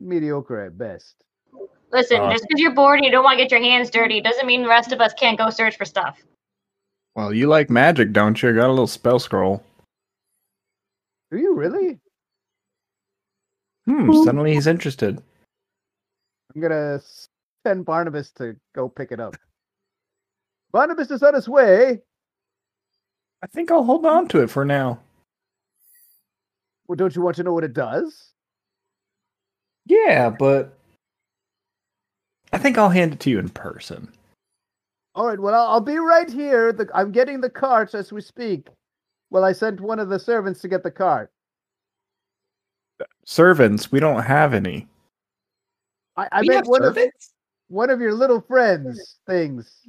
mediocre 0.00 0.60
at 0.60 0.78
best. 0.78 1.16
Listen, 1.92 2.20
Uh, 2.20 2.30
just 2.32 2.46
because 2.48 2.60
you're 2.60 2.74
bored 2.74 2.98
and 2.98 3.04
you 3.04 3.10
don't 3.10 3.24
want 3.24 3.38
to 3.38 3.44
get 3.44 3.50
your 3.50 3.60
hands 3.60 3.90
dirty 3.90 4.20
doesn't 4.20 4.46
mean 4.46 4.62
the 4.62 4.68
rest 4.68 4.92
of 4.92 5.00
us 5.00 5.12
can't 5.14 5.36
go 5.36 5.50
search 5.50 5.76
for 5.76 5.84
stuff. 5.84 6.22
Well, 7.14 7.32
you 7.32 7.46
like 7.48 7.70
magic, 7.70 8.12
don't 8.12 8.40
you? 8.42 8.52
Got 8.54 8.68
a 8.68 8.70
little 8.70 8.86
spell 8.86 9.18
scroll. 9.18 9.62
Do 11.30 11.38
you 11.38 11.54
really? 11.54 11.98
Hmm, 13.86 14.12
suddenly 14.24 14.54
he's 14.54 14.66
interested. 14.66 15.22
I'm 16.54 16.60
gonna 16.60 17.00
send 17.66 17.84
Barnabas 17.84 18.30
to 18.32 18.56
go 18.74 18.88
pick 18.88 19.12
it 19.12 19.20
up. 19.20 19.36
Barnabas 20.72 21.10
is 21.10 21.22
on 21.22 21.34
his 21.34 21.48
way. 21.48 22.00
I 23.42 23.46
think 23.46 23.70
I'll 23.70 23.84
hold 23.84 24.06
on 24.06 24.28
to 24.28 24.42
it 24.42 24.50
for 24.50 24.64
now. 24.64 25.00
Well, 26.86 26.96
don't 26.96 27.14
you 27.14 27.22
want 27.22 27.36
to 27.36 27.42
know 27.42 27.52
what 27.52 27.64
it 27.64 27.72
does? 27.72 28.32
Yeah, 29.86 30.30
but 30.30 30.76
I 32.52 32.58
think 32.58 32.76
I'll 32.78 32.90
hand 32.90 33.12
it 33.14 33.20
to 33.20 33.30
you 33.30 33.38
in 33.38 33.48
person. 33.48 34.12
All 35.14 35.26
right. 35.26 35.38
Well, 35.38 35.54
I'll, 35.54 35.74
I'll 35.74 35.80
be 35.80 35.98
right 35.98 36.30
here. 36.30 36.72
The, 36.72 36.88
I'm 36.94 37.10
getting 37.12 37.40
the 37.40 37.50
cart 37.50 37.94
as 37.94 38.12
we 38.12 38.20
speak. 38.20 38.68
Well, 39.30 39.44
I 39.44 39.52
sent 39.52 39.80
one 39.80 39.98
of 39.98 40.08
the 40.08 40.18
servants 40.18 40.60
to 40.60 40.68
get 40.68 40.82
the 40.82 40.90
cart. 40.90 41.30
Servants, 43.24 43.90
we 43.90 44.00
don't 44.00 44.22
have 44.22 44.54
any. 44.54 44.86
I, 46.16 46.28
I 46.32 46.40
We 46.42 46.48
meant 46.48 46.56
have 46.58 46.68
one 46.68 46.82
of 46.84 46.94
servants? 46.94 47.32
one 47.68 47.90
of 47.90 48.00
your 48.00 48.12
little 48.14 48.40
friends 48.40 49.18
things. 49.26 49.82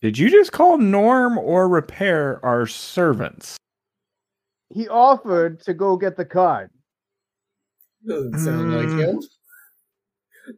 Did 0.00 0.16
you 0.16 0.30
just 0.30 0.52
call 0.52 0.78
Norm 0.78 1.36
or 1.38 1.68
Repair 1.68 2.44
our 2.44 2.66
servants? 2.66 3.56
He 4.72 4.88
offered 4.88 5.60
to 5.62 5.74
go 5.74 5.96
get 5.96 6.16
the 6.16 6.24
cart. 6.24 6.70
Doesn't 8.06 8.38
sound 8.38 8.72
like 8.72 8.88
Mm. 8.88 8.98
him. 9.14 9.22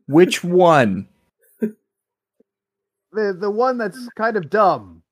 Which 0.07 0.45
one? 0.45 1.09
The 3.13 3.37
the 3.39 3.51
one 3.51 3.79
that's 3.79 4.09
kind 4.17 4.37
of 4.37 4.51
dumb. 4.51 5.03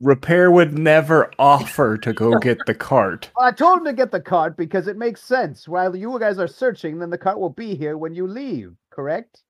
Repair 0.00 0.50
would 0.50 0.78
never 0.78 1.30
offer 1.38 1.98
to 1.98 2.12
go 2.12 2.38
get 2.40 2.58
the 2.66 2.74
cart. 2.74 3.30
I 3.38 3.50
told 3.50 3.78
him 3.78 3.84
to 3.86 3.92
get 3.92 4.12
the 4.12 4.20
cart 4.20 4.56
because 4.56 4.86
it 4.86 4.96
makes 4.96 5.22
sense. 5.22 5.66
While 5.66 5.96
you 5.96 6.18
guys 6.18 6.38
are 6.38 6.46
searching, 6.46 6.98
then 6.98 7.10
the 7.10 7.18
cart 7.18 7.40
will 7.40 7.50
be 7.50 7.74
here 7.74 7.98
when 7.98 8.14
you 8.14 8.26
leave. 8.26 8.74
Correct? 8.90 9.42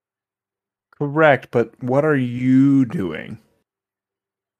Correct, 0.98 1.48
but 1.50 1.80
what 1.82 2.04
are 2.04 2.16
you 2.16 2.84
doing? 2.86 3.38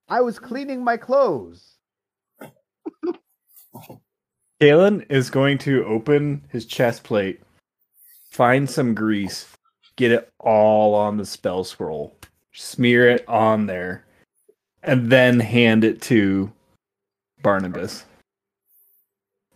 I 0.09 0.21
was 0.21 0.39
cleaning 0.39 0.85
my 0.85 0.97
clothes. 0.97 1.75
Kalen 4.61 5.07
is 5.11 5.31
going 5.31 5.59
to 5.59 5.85
open 5.85 6.45
his 6.51 6.67
chest 6.67 7.05
plate, 7.05 7.41
find 8.31 8.69
some 8.69 8.95
grease, 8.95 9.47
get 9.97 10.11
it 10.11 10.33
all 10.41 10.95
on 10.95 11.17
the 11.17 11.25
spell 11.25 11.63
scroll, 11.65 12.17
smear 12.59 13.09
it 13.09 13.29
on 13.29 13.67
there, 13.67 14.05
and 14.83 15.11
then 15.11 15.41
hand 15.41 15.85
it 15.85 16.01
to 16.03 16.51
Barnabas. 17.43 18.05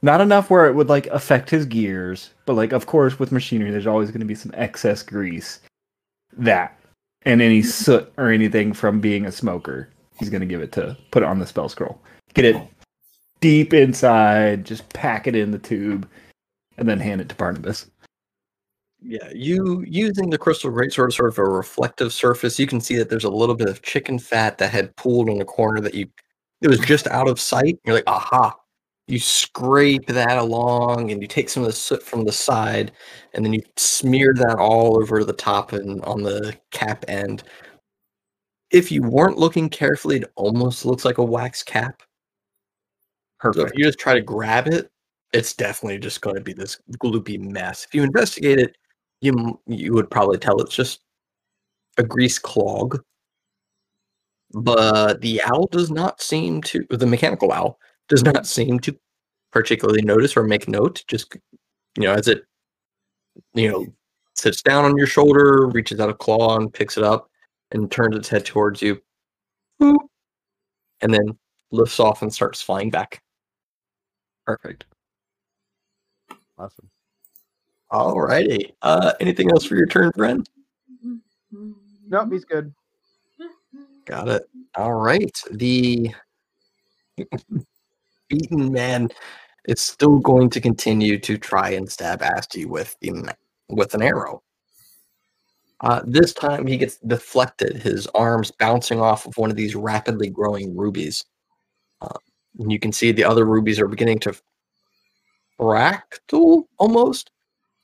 Not 0.02 0.20
enough 0.20 0.50
where 0.50 0.66
it 0.66 0.74
would 0.74 0.88
like 0.88 1.06
affect 1.08 1.50
his 1.50 1.66
gears, 1.66 2.30
but 2.46 2.54
like 2.54 2.72
of 2.72 2.86
course 2.86 3.18
with 3.18 3.32
machinery 3.32 3.70
there's 3.70 3.86
always 3.86 4.10
going 4.10 4.20
to 4.20 4.26
be 4.26 4.34
some 4.34 4.52
excess 4.54 5.02
grease. 5.02 5.60
That 6.36 6.78
and 7.24 7.40
any 7.40 7.62
soot 7.62 8.12
or 8.16 8.30
anything 8.30 8.72
from 8.72 9.00
being 9.00 9.26
a 9.26 9.32
smoker. 9.32 9.88
He's 10.18 10.30
going 10.30 10.40
to 10.40 10.46
give 10.46 10.60
it 10.60 10.72
to 10.72 10.96
put 11.10 11.22
it 11.22 11.28
on 11.28 11.38
the 11.38 11.46
spell 11.46 11.68
scroll. 11.68 12.00
Get 12.34 12.44
it 12.44 12.56
deep 13.40 13.72
inside, 13.74 14.64
just 14.64 14.88
pack 14.92 15.26
it 15.26 15.36
in 15.36 15.50
the 15.50 15.58
tube, 15.58 16.08
and 16.78 16.88
then 16.88 16.98
hand 16.98 17.20
it 17.20 17.28
to 17.28 17.34
Barnabas. 17.34 17.86
Yeah, 19.04 19.30
you 19.34 19.84
using 19.86 20.30
the 20.30 20.38
crystal 20.38 20.70
greatsword 20.70 21.08
as 21.08 21.16
sort 21.16 21.30
of 21.30 21.38
a 21.38 21.44
reflective 21.44 22.12
surface, 22.12 22.58
you 22.58 22.66
can 22.68 22.80
see 22.80 22.96
that 22.96 23.08
there's 23.10 23.24
a 23.24 23.30
little 23.30 23.56
bit 23.56 23.68
of 23.68 23.82
chicken 23.82 24.18
fat 24.18 24.58
that 24.58 24.70
had 24.70 24.94
pooled 24.96 25.28
in 25.28 25.38
the 25.38 25.44
corner 25.44 25.80
that 25.80 25.94
you 25.94 26.08
it 26.60 26.68
was 26.68 26.78
just 26.80 27.08
out 27.08 27.28
of 27.28 27.40
sight. 27.40 27.78
You're 27.84 27.96
like, 27.96 28.04
aha. 28.06 28.56
You 29.08 29.18
scrape 29.18 30.06
that 30.06 30.38
along 30.38 31.10
and 31.10 31.20
you 31.20 31.26
take 31.26 31.48
some 31.50 31.64
of 31.64 31.68
the 31.68 31.72
soot 31.72 32.02
from 32.02 32.24
the 32.24 32.32
side 32.32 32.92
and 33.34 33.44
then 33.44 33.52
you 33.52 33.62
smear 33.76 34.32
that 34.34 34.56
all 34.58 34.96
over 34.96 35.24
the 35.24 35.32
top 35.32 35.72
and 35.72 36.00
on 36.04 36.22
the 36.22 36.56
cap 36.70 37.04
end. 37.08 37.42
If 38.70 38.92
you 38.92 39.02
weren't 39.02 39.38
looking 39.38 39.68
carefully, 39.68 40.18
it 40.18 40.32
almost 40.36 40.86
looks 40.86 41.04
like 41.04 41.18
a 41.18 41.24
wax 41.24 41.64
cap. 41.64 42.02
So 43.42 43.62
if 43.66 43.72
you 43.74 43.84
just 43.84 43.98
try 43.98 44.14
to 44.14 44.20
grab 44.20 44.68
it, 44.68 44.88
it's 45.32 45.52
definitely 45.54 45.98
just 45.98 46.20
going 46.20 46.36
to 46.36 46.42
be 46.42 46.52
this 46.52 46.80
gloopy 46.98 47.40
mess. 47.40 47.84
If 47.84 47.94
you 47.94 48.04
investigate 48.04 48.60
it, 48.60 48.76
you 49.22 49.60
you 49.66 49.94
would 49.94 50.10
probably 50.10 50.38
tell 50.38 50.60
it's 50.60 50.74
just 50.74 51.00
a 51.98 52.02
grease 52.04 52.38
clog. 52.38 53.02
But 54.52 55.20
the 55.22 55.40
owl 55.42 55.66
does 55.68 55.90
not 55.90 56.20
seem 56.20 56.60
to 56.62 56.84
the 56.90 57.06
mechanical 57.06 57.52
owl 57.52 57.78
does 58.08 58.22
not 58.22 58.46
seem 58.46 58.78
to 58.80 58.96
particularly 59.52 60.02
notice 60.02 60.36
or 60.36 60.44
make 60.44 60.68
note. 60.68 61.04
Just 61.08 61.34
you 61.96 62.04
know, 62.04 62.12
as 62.12 62.28
it 62.28 62.44
you 63.54 63.70
know 63.70 63.86
sits 64.34 64.62
down 64.62 64.84
on 64.84 64.96
your 64.96 65.06
shoulder, 65.06 65.68
reaches 65.68 66.00
out 66.00 66.10
a 66.10 66.14
claw 66.14 66.56
and 66.56 66.72
picks 66.72 66.96
it 66.96 67.04
up, 67.04 67.30
and 67.70 67.90
turns 67.90 68.16
its 68.16 68.28
head 68.28 68.44
towards 68.44 68.82
you, 68.82 69.00
and 69.80 71.12
then 71.12 71.38
lifts 71.70 72.00
off 72.00 72.22
and 72.22 72.32
starts 72.32 72.62
flying 72.62 72.90
back. 72.90 73.22
Perfect. 74.46 74.84
Awesome. 76.58 76.91
Alrighty. 77.92 78.72
Uh, 78.80 79.12
anything 79.20 79.50
else 79.50 79.64
for 79.64 79.76
your 79.76 79.86
turn, 79.86 80.12
friend? 80.12 80.48
Nope, 82.08 82.32
he's 82.32 82.44
good. 82.44 82.72
Got 84.06 84.28
it. 84.28 84.48
All 84.76 84.94
right. 84.94 85.30
The 85.50 86.10
beaten 88.28 88.72
man 88.72 89.10
is 89.66 89.80
still 89.80 90.18
going 90.18 90.48
to 90.50 90.60
continue 90.60 91.18
to 91.18 91.36
try 91.36 91.70
and 91.70 91.90
stab 91.90 92.22
Asti 92.22 92.64
with 92.64 92.96
the 93.00 93.34
with 93.68 93.94
an 93.94 94.02
arrow. 94.02 94.42
Uh, 95.82 96.00
this 96.06 96.32
time 96.32 96.66
he 96.66 96.76
gets 96.76 96.96
deflected, 96.98 97.76
his 97.76 98.06
arms 98.08 98.52
bouncing 98.52 99.00
off 99.00 99.26
of 99.26 99.36
one 99.36 99.50
of 99.50 99.56
these 99.56 99.74
rapidly 99.74 100.30
growing 100.30 100.76
rubies. 100.76 101.24
Uh, 102.00 102.16
and 102.58 102.70
you 102.72 102.78
can 102.78 102.92
see 102.92 103.12
the 103.12 103.24
other 103.24 103.44
rubies 103.44 103.80
are 103.80 103.88
beginning 103.88 104.20
to 104.20 104.34
fractal 105.60 106.64
almost. 106.78 107.31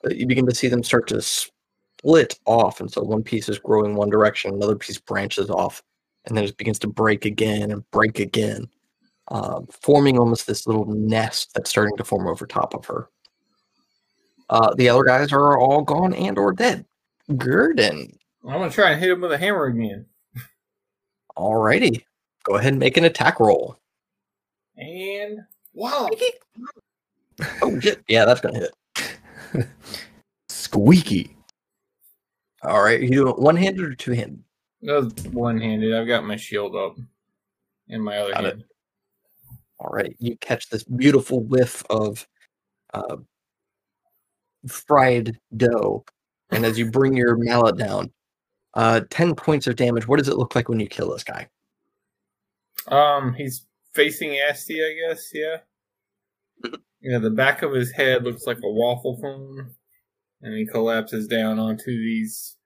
You 0.04 0.26
begin 0.26 0.46
to 0.46 0.54
see 0.54 0.68
them 0.68 0.82
start 0.82 1.08
to 1.08 1.20
split 1.20 2.38
off, 2.46 2.80
and 2.80 2.90
so 2.90 3.02
one 3.02 3.22
piece 3.22 3.48
is 3.48 3.58
growing 3.58 3.94
one 3.94 4.10
direction, 4.10 4.54
another 4.54 4.76
piece 4.76 4.98
branches 4.98 5.50
off, 5.50 5.82
and 6.26 6.36
then 6.36 6.44
it 6.44 6.56
begins 6.56 6.78
to 6.80 6.88
break 6.88 7.24
again 7.24 7.70
and 7.70 7.88
break 7.90 8.18
again, 8.18 8.68
uh, 9.28 9.60
forming 9.82 10.18
almost 10.18 10.46
this 10.46 10.66
little 10.66 10.86
nest 10.86 11.52
that's 11.54 11.70
starting 11.70 11.96
to 11.96 12.04
form 12.04 12.28
over 12.28 12.46
top 12.46 12.74
of 12.74 12.84
her. 12.86 13.08
Uh, 14.50 14.72
the 14.74 14.88
other 14.88 15.04
guys 15.04 15.32
are 15.32 15.58
all 15.58 15.82
gone 15.82 16.14
and 16.14 16.38
or 16.38 16.52
dead. 16.52 16.84
Gurdon, 17.36 18.16
I'm 18.44 18.60
gonna 18.60 18.70
try 18.70 18.92
and 18.92 19.00
hit 19.00 19.10
him 19.10 19.20
with 19.20 19.32
a 19.32 19.38
hammer 19.38 19.66
again. 19.66 20.06
alrighty, 21.36 22.04
go 22.44 22.54
ahead 22.54 22.72
and 22.72 22.80
make 22.80 22.96
an 22.96 23.04
attack 23.04 23.40
roll. 23.40 23.76
And 24.76 25.40
wow, 25.74 26.08
Oh 27.62 27.78
shit, 27.80 28.02
yeah, 28.08 28.24
that's 28.24 28.40
gonna 28.40 28.58
hit. 28.58 28.72
Squeaky. 30.48 31.36
All 32.62 32.82
right, 32.82 33.00
you 33.00 33.08
do 33.10 33.26
one-handed 33.32 33.84
or 33.84 33.94
two-handed? 33.94 34.42
that 34.82 35.28
one-handed. 35.32 35.94
I've 35.94 36.06
got 36.06 36.24
my 36.24 36.36
shield 36.36 36.74
up 36.76 36.96
in 37.88 38.00
my 38.00 38.18
other 38.18 38.32
Got 38.32 38.44
it. 38.44 38.48
hand. 38.50 38.64
All 39.78 39.90
right, 39.90 40.14
you 40.18 40.36
catch 40.38 40.68
this 40.68 40.82
beautiful 40.84 41.40
whiff 41.40 41.84
of 41.88 42.26
uh, 42.94 43.16
fried 44.66 45.38
dough, 45.56 46.04
and 46.50 46.66
as 46.66 46.78
you 46.78 46.90
bring 46.90 47.16
your 47.16 47.36
mallet 47.36 47.76
down, 47.76 48.10
uh, 48.74 49.02
ten 49.10 49.34
points 49.34 49.66
of 49.68 49.76
damage. 49.76 50.08
What 50.08 50.18
does 50.18 50.28
it 50.28 50.36
look 50.36 50.54
like 50.54 50.68
when 50.68 50.80
you 50.80 50.88
kill 50.88 51.10
this 51.12 51.24
guy? 51.24 51.48
Um, 52.88 53.34
he's 53.34 53.66
facing 53.94 54.36
Asti, 54.38 54.82
I 54.82 54.94
guess. 55.08 55.30
Yeah. 55.32 55.58
Yeah, 57.00 57.18
the 57.18 57.30
back 57.30 57.62
of 57.62 57.72
his 57.72 57.92
head 57.92 58.24
looks 58.24 58.46
like 58.46 58.58
a 58.58 58.68
waffle 58.68 59.18
cone, 59.20 59.70
and 60.42 60.54
he 60.54 60.66
collapses 60.66 61.28
down 61.28 61.58
onto 61.58 61.86
these 61.86 62.56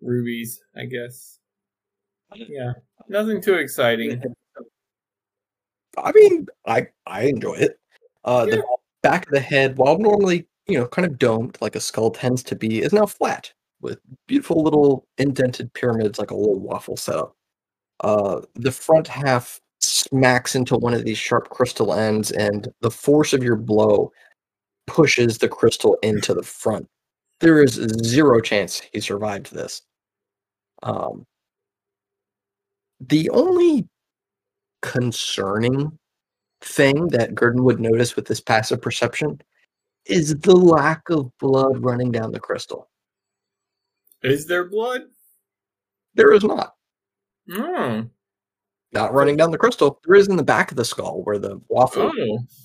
rubies. 0.00 0.60
I 0.76 0.86
guess. 0.86 1.38
Yeah, 2.34 2.72
nothing 3.08 3.40
too 3.40 3.54
exciting. 3.54 4.22
I 5.96 6.12
mean, 6.12 6.46
I 6.66 6.88
I 7.06 7.22
enjoy 7.22 7.54
it. 7.54 7.78
Uh, 8.24 8.46
the 8.46 8.62
back 9.02 9.26
of 9.26 9.32
the 9.32 9.40
head, 9.40 9.78
while 9.78 9.98
normally 9.98 10.46
you 10.66 10.78
know 10.78 10.86
kind 10.88 11.06
of 11.06 11.18
domed 11.18 11.56
like 11.60 11.76
a 11.76 11.80
skull 11.80 12.10
tends 12.10 12.42
to 12.44 12.56
be, 12.56 12.82
is 12.82 12.92
now 12.92 13.06
flat 13.06 13.52
with 13.80 14.00
beautiful 14.26 14.62
little 14.62 15.06
indented 15.18 15.72
pyramids 15.74 16.18
like 16.18 16.30
a 16.30 16.36
little 16.36 16.58
waffle 16.58 16.96
setup. 16.96 17.36
Uh, 18.00 18.40
the 18.54 18.72
front 18.72 19.06
half 19.06 19.60
smacks 19.80 20.54
into 20.54 20.76
one 20.76 20.94
of 20.94 21.04
these 21.04 21.18
sharp 21.18 21.50
crystal 21.50 21.94
ends, 21.94 22.30
and 22.32 22.68
the 22.80 22.90
force 22.90 23.32
of 23.32 23.42
your 23.42 23.56
blow 23.56 24.12
pushes 24.86 25.38
the 25.38 25.48
crystal 25.48 25.98
into 26.02 26.32
the 26.34 26.42
front. 26.42 26.88
there 27.40 27.62
is 27.62 27.74
zero 28.04 28.40
chance 28.40 28.80
he 28.92 29.00
survived 29.00 29.52
this. 29.52 29.82
Um, 30.82 31.26
the 33.00 33.28
only 33.30 33.88
concerning 34.82 35.98
thing 36.62 37.08
that 37.08 37.34
Gurdon 37.34 37.64
would 37.64 37.80
notice 37.80 38.16
with 38.16 38.26
this 38.26 38.40
passive 38.40 38.80
perception 38.80 39.40
is 40.06 40.38
the 40.38 40.56
lack 40.56 41.10
of 41.10 41.30
blood 41.38 41.84
running 41.84 42.10
down 42.12 42.32
the 42.32 42.40
crystal. 42.40 42.88
Is 44.22 44.46
there 44.46 44.64
blood? 44.64 45.02
There 46.14 46.32
is 46.32 46.44
not. 46.44 46.74
Oh. 47.52 48.08
Not 48.96 49.12
running 49.12 49.36
down 49.36 49.50
the 49.50 49.58
crystal. 49.58 50.00
There 50.06 50.14
is 50.16 50.26
in 50.28 50.36
the 50.36 50.42
back 50.42 50.70
of 50.70 50.78
the 50.78 50.84
skull 50.84 51.22
where 51.22 51.38
the 51.38 51.60
waffle. 51.68 52.10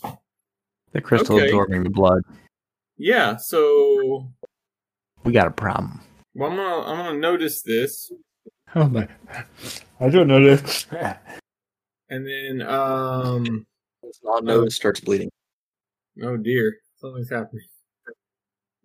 Oh. 0.04 0.18
The 0.94 1.02
crystal 1.02 1.36
Okay. 1.36 1.46
absorbing 1.46 1.84
the 1.84 1.90
blood. 1.90 2.22
Yeah, 2.98 3.36
so 3.36 4.30
We 5.26 5.34
got 5.34 5.48
a 5.48 5.52
problem. 5.52 6.02
well, 6.34 6.50
I'm 6.52 6.56
gonna 6.56 6.86
I'm 6.88 6.98
gonna 7.06 7.18
notice 7.20 7.62
this. 7.64 8.12
Oh 8.76 8.88
my! 8.88 9.06
I 10.00 10.08
don't 10.08 10.28
notice. 10.28 10.86
And 12.10 12.26
then 12.26 12.62
um 12.62 13.66
It's 14.04 14.20
not 14.24 14.46
noticed, 14.46 14.78
starts 14.78 15.02
bleeding. 15.02 15.30
oh 16.24 16.38
dear, 16.38 16.78
something's 16.98 17.30
happening. 17.30 17.66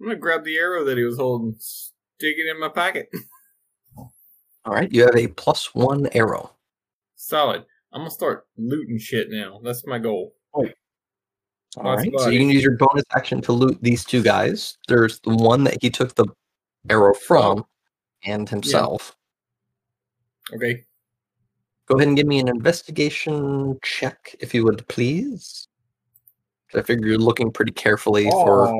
I'm 0.00 0.06
gonna 0.08 0.18
grab 0.18 0.42
the 0.44 0.56
arrow 0.58 0.84
that 0.84 0.98
he 0.98 1.04
was 1.04 1.16
holding, 1.18 1.54
stick 1.58 2.36
it 2.38 2.50
in 2.50 2.58
my 2.58 2.68
pocket. 2.70 3.08
All 3.96 4.74
right, 4.74 4.90
you 4.90 5.02
have 5.02 5.14
a 5.16 5.28
plus 5.28 5.72
one 5.76 6.08
arrow. 6.12 6.55
Solid. 7.16 7.64
I'm 7.92 8.00
gonna 8.00 8.10
start 8.10 8.46
looting 8.56 8.98
shit 8.98 9.30
now. 9.30 9.60
That's 9.64 9.86
my 9.86 9.98
goal. 9.98 10.34
All 10.52 10.66
Lots 11.84 12.02
right, 12.02 12.12
so 12.20 12.28
you 12.30 12.38
can 12.38 12.48
use 12.48 12.62
your 12.62 12.76
bonus 12.76 13.04
action 13.14 13.42
to 13.42 13.52
loot 13.52 13.78
these 13.82 14.02
two 14.04 14.22
guys. 14.22 14.78
There's 14.88 15.20
the 15.20 15.34
one 15.34 15.62
that 15.64 15.76
he 15.82 15.90
took 15.90 16.14
the 16.14 16.26
arrow 16.88 17.12
from, 17.12 17.66
and 18.24 18.48
himself. 18.48 19.14
Okay. 20.54 20.84
Go 21.86 21.96
ahead 21.96 22.08
and 22.08 22.16
give 22.16 22.26
me 22.26 22.38
an 22.38 22.48
investigation 22.48 23.78
check, 23.82 24.34
if 24.40 24.54
you 24.54 24.64
would, 24.64 24.86
please. 24.88 25.68
I 26.74 26.82
figure 26.82 27.08
you're 27.08 27.18
looking 27.18 27.52
pretty 27.52 27.72
carefully 27.72 28.30
for. 28.30 28.68
Oh, 28.68 28.72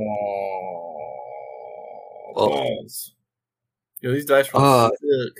Oh. 2.38 2.87
Yo, 4.01 4.12
these 4.12 4.27
dice 4.27 4.53
were 4.53 4.61
Uh, 4.61 4.90
sick. 4.90 5.38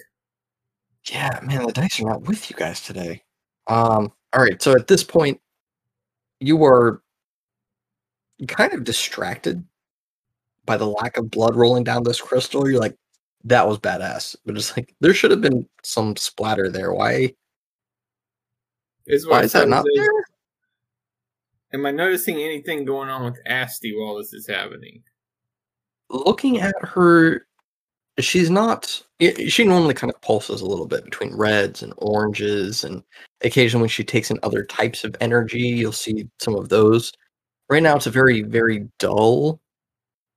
Yeah, 1.11 1.39
man, 1.43 1.67
the 1.67 1.73
dice 1.73 2.01
are 2.01 2.05
not 2.09 2.23
with 2.23 2.51
you 2.51 2.57
guys 2.57 2.81
today. 2.81 3.23
Um, 3.69 4.13
all 4.33 4.43
right, 4.43 4.61
so 4.61 4.73
at 4.73 4.87
this 4.87 5.05
point, 5.05 5.41
you 6.41 6.65
are 6.65 7.01
kind 8.49 8.73
of 8.75 8.85
distracted 8.85 9.65
by 10.65 10.77
the 10.77 10.87
lack 10.87 11.17
of 11.17 11.31
blood 11.31 11.55
rolling 11.55 11.85
down 11.85 12.03
this 12.03 12.21
crystal. 12.21 12.69
You're 12.69 12.81
like, 12.81 12.97
that 13.45 13.67
was 13.67 13.79
badass. 13.79 14.35
But 14.45 14.57
it's 14.57 14.77
like 14.77 14.95
there 15.01 15.15
should 15.15 15.31
have 15.31 15.41
been 15.41 15.69
some 15.85 16.17
splatter 16.17 16.69
there. 16.69 16.93
Why 16.93 17.33
Is 19.07 19.27
why 19.27 19.43
is 19.43 19.53
that 19.53 19.69
not 19.69 19.85
is- 19.89 19.97
there? 19.97 20.25
Am 21.73 21.85
I 21.87 21.91
noticing 21.91 22.37
anything 22.39 22.85
going 22.85 23.09
on 23.09 23.25
with 23.25 23.39
Asti 23.47 23.95
while 23.97 24.17
this 24.17 24.33
is 24.33 24.47
happening? 24.47 25.03
Looking 26.09 26.61
at 26.61 26.75
her, 26.81 27.47
she's 28.21 28.51
not 28.51 29.03
she 29.49 29.65
normally 29.65 29.95
kind 29.95 30.13
of 30.13 30.21
pulses 30.21 30.61
a 30.61 30.67
little 30.67 30.87
bit 30.87 31.05
between 31.05 31.35
reds 31.35 31.83
and 31.83 31.93
oranges 31.99 32.85
and 32.85 33.03
occasionally 33.43 33.83
when 33.83 33.89
she 33.89 34.05
takes 34.05 34.31
in 34.31 34.39
other 34.43 34.65
types 34.65 35.05
of 35.05 35.17
energy 35.21 35.61
you'll 35.61 35.93
see 35.93 36.29
some 36.41 36.55
of 36.55 36.69
those. 36.69 37.13
Right 37.69 37.83
now 37.83 37.97
it's 37.97 38.07
a 38.07 38.11
very 38.11 38.43
very 38.43 38.89
dull 38.99 39.61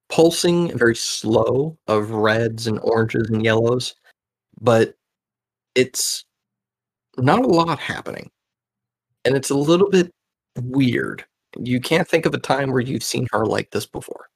pulsing 0.10 0.78
very 0.78 0.96
slow 0.96 1.78
of 1.88 2.12
reds 2.12 2.68
and 2.68 2.80
oranges 2.80 3.30
and 3.30 3.44
yellows 3.44 3.96
but 4.62 4.96
it's 5.76 6.26
not 7.18 7.44
a 7.44 7.48
lot 7.48 7.80
happening. 7.80 8.30
And 9.26 9.36
it's 9.36 9.50
a 9.50 9.56
little 9.56 9.90
bit 9.90 10.12
weird. 10.62 11.26
You 11.58 11.80
can't 11.80 12.08
think 12.08 12.26
of 12.26 12.34
a 12.34 12.40
time 12.40 12.72
where 12.72 12.82
you've 12.82 13.04
seen 13.04 13.28
her 13.32 13.46
like 13.46 13.72
this 13.72 13.86
before 13.86 14.29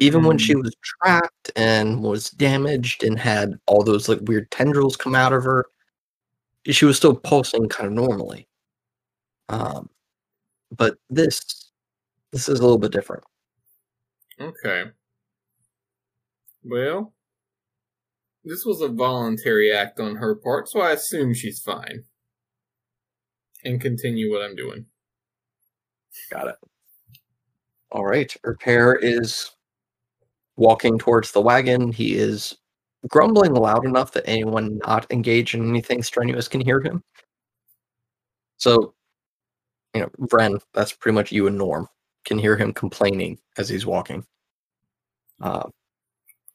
even 0.00 0.22
when 0.24 0.38
she 0.38 0.52
Hmm. 0.52 0.60
was 0.62 0.74
trapped 0.82 1.50
and 1.56 2.02
was 2.02 2.30
damaged 2.30 3.02
and 3.02 3.18
had 3.18 3.58
all 3.66 3.82
those 3.82 4.08
like 4.08 4.20
weird 4.22 4.50
tendrils 4.50 4.96
come 4.96 5.14
out 5.14 5.32
of 5.32 5.44
her 5.44 5.64
she 6.66 6.84
was 6.84 6.96
still 6.96 7.14
pulsing 7.16 7.68
kind 7.68 7.86
of 7.86 7.92
normally 7.94 8.46
um 9.48 9.88
but 10.76 10.98
this 11.08 11.70
this 12.32 12.48
is 12.48 12.58
a 12.60 12.62
little 12.62 12.78
bit 12.78 12.92
different 12.92 13.24
Okay. 14.40 14.84
Well, 16.62 17.12
this 18.44 18.64
was 18.64 18.80
a 18.80 18.88
voluntary 18.88 19.72
act 19.72 19.98
on 19.98 20.14
her 20.16 20.36
part, 20.36 20.68
so 20.68 20.80
I 20.80 20.92
assume 20.92 21.34
she's 21.34 21.60
fine. 21.60 22.04
And 23.64 23.80
continue 23.80 24.30
what 24.30 24.42
I'm 24.42 24.54
doing. 24.54 24.86
got 26.30 26.46
it 26.48 26.56
all 27.90 28.04
right 28.04 28.36
repair 28.44 28.94
is 28.94 29.50
walking 30.58 30.98
towards 30.98 31.32
the 31.32 31.40
wagon. 31.40 31.92
He 31.92 32.14
is 32.14 32.58
grumbling 33.08 33.54
loud 33.54 33.86
enough 33.86 34.12
that 34.12 34.28
anyone 34.28 34.78
not 34.78 35.06
engaged 35.10 35.54
in 35.54 35.68
anything 35.68 36.02
strenuous 36.02 36.48
can 36.48 36.60
hear 36.60 36.80
him. 36.80 37.02
So 38.58 38.94
you 39.94 40.02
know 40.02 40.10
vren 40.26 40.60
that's 40.74 40.92
pretty 40.92 41.14
much 41.14 41.32
you 41.32 41.46
and 41.46 41.56
norm 41.56 41.88
can 42.24 42.38
hear 42.38 42.56
him 42.56 42.72
complaining 42.72 43.38
as 43.56 43.68
he's 43.68 43.86
walking. 43.86 44.26
Uh, 45.40 45.68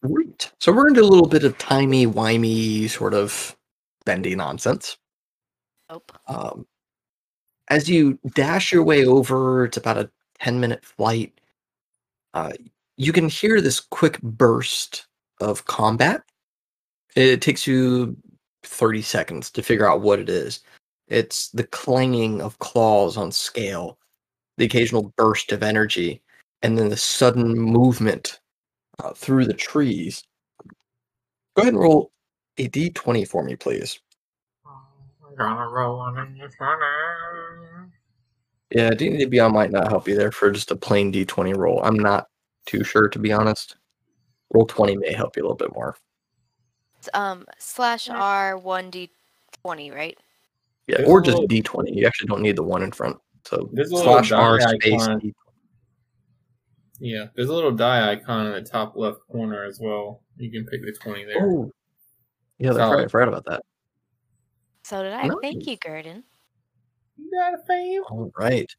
right. 0.01 0.51
So 0.59 0.71
we're 0.71 0.89
into 0.89 1.01
a 1.01 1.03
little 1.03 1.27
bit 1.27 1.45
of 1.45 1.57
timey 1.57 2.05
wimey 2.05 2.89
sort 2.89 3.13
of 3.13 3.55
bendy 4.05 4.35
nonsense. 4.35 4.97
Nope. 5.89 6.11
um, 6.27 6.65
as 7.69 7.89
you 7.89 8.19
dash 8.35 8.71
your 8.71 8.83
way 8.83 9.05
over, 9.05 9.65
it's 9.65 9.77
about 9.77 9.97
a 9.97 10.09
10 10.39 10.59
minute 10.59 10.83
flight. 10.83 11.33
Uh, 12.33 12.51
you 12.97 13.11
can 13.11 13.29
hear 13.29 13.61
this 13.61 13.79
quick 13.79 14.21
burst 14.21 15.07
of 15.41 15.65
combat. 15.65 16.21
It 17.15 17.41
takes 17.41 17.67
you 17.67 18.17
30 18.63 19.01
seconds 19.01 19.51
to 19.51 19.63
figure 19.63 19.89
out 19.89 20.01
what 20.01 20.19
it 20.19 20.29
is. 20.29 20.61
It's 21.07 21.49
the 21.49 21.65
clanging 21.65 22.41
of 22.41 22.59
claws 22.59 23.17
on 23.17 23.31
scale, 23.31 23.97
the 24.57 24.65
occasional 24.65 25.13
burst 25.17 25.51
of 25.51 25.63
energy, 25.63 26.21
and 26.61 26.77
then 26.77 26.89
the 26.89 26.97
sudden 26.97 27.57
movement 27.57 28.39
uh, 28.99 29.13
through 29.13 29.45
the 29.45 29.53
trees. 29.53 30.23
Go 31.55 31.61
ahead 31.61 31.73
and 31.73 31.81
roll 31.81 32.11
a 32.57 32.67
d20 32.69 33.27
for 33.27 33.43
me, 33.43 33.55
please. 33.55 33.99
I'm 34.65 35.35
gonna 35.35 35.67
roll 35.67 35.99
on 35.99 36.17
in 36.17 36.37
this 36.37 36.53
one. 36.57 37.91
Yeah, 38.71 38.89
DDBR 38.91 39.51
might 39.51 39.71
not 39.71 39.89
help 39.89 40.07
you 40.07 40.15
there 40.15 40.31
for 40.31 40.49
just 40.51 40.71
a 40.71 40.75
plain 40.75 41.11
D20 41.11 41.55
roll. 41.55 41.79
I'm 41.83 41.97
not 41.97 42.27
too 42.65 42.83
sure, 42.83 43.07
to 43.09 43.19
be 43.19 43.31
honest. 43.31 43.75
Roll 44.53 44.65
20 44.65 44.97
may 44.97 45.13
help 45.13 45.35
you 45.35 45.41
a 45.41 45.45
little 45.45 45.57
bit 45.57 45.73
more. 45.73 45.95
It's, 46.99 47.09
um, 47.13 47.45
slash 47.57 48.09
R 48.09 48.57
one 48.57 48.89
D 48.89 49.09
twenty, 49.63 49.91
right? 49.91 50.17
Yeah, 50.87 50.97
There's 50.97 51.09
or 51.09 51.21
just 51.21 51.37
little- 51.39 51.47
D20. 51.47 51.95
You 51.95 52.05
actually 52.05 52.27
don't 52.27 52.41
need 52.41 52.55
the 52.55 52.63
one 52.63 52.83
in 52.83 52.91
front. 52.91 53.17
So 53.45 53.69
There's 53.73 53.89
slash 53.89 54.31
R 54.31 54.59
space 54.61 55.01
icon. 55.03 55.19
D. 55.19 55.33
Yeah, 56.99 57.25
there's 57.35 57.49
a 57.49 57.53
little 57.53 57.71
die 57.71 58.11
icon 58.11 58.47
in 58.47 58.53
the 58.53 58.61
top 58.61 58.95
left 58.95 59.19
corner 59.29 59.65
as 59.65 59.79
well. 59.81 60.21
You 60.37 60.49
can 60.51 60.65
pick 60.65 60.81
the 60.85 60.93
20 60.93 61.25
there. 61.25 61.35
Oh, 61.41 61.71
yeah, 62.59 62.67
that's 62.69 62.77
Solid. 62.77 62.95
right. 62.95 63.05
I 63.05 63.07
forgot 63.07 63.27
about 63.27 63.45
that. 63.45 63.61
So 64.83 65.03
did 65.03 65.11
I. 65.13 65.29
Thank 65.41 65.67
you, 65.67 65.75
Gurdon. 65.77 66.23
You 67.17 67.29
got 67.31 67.53
a 67.53 67.57
fave? 67.69 68.01
All 68.09 68.31
right. 68.37 68.71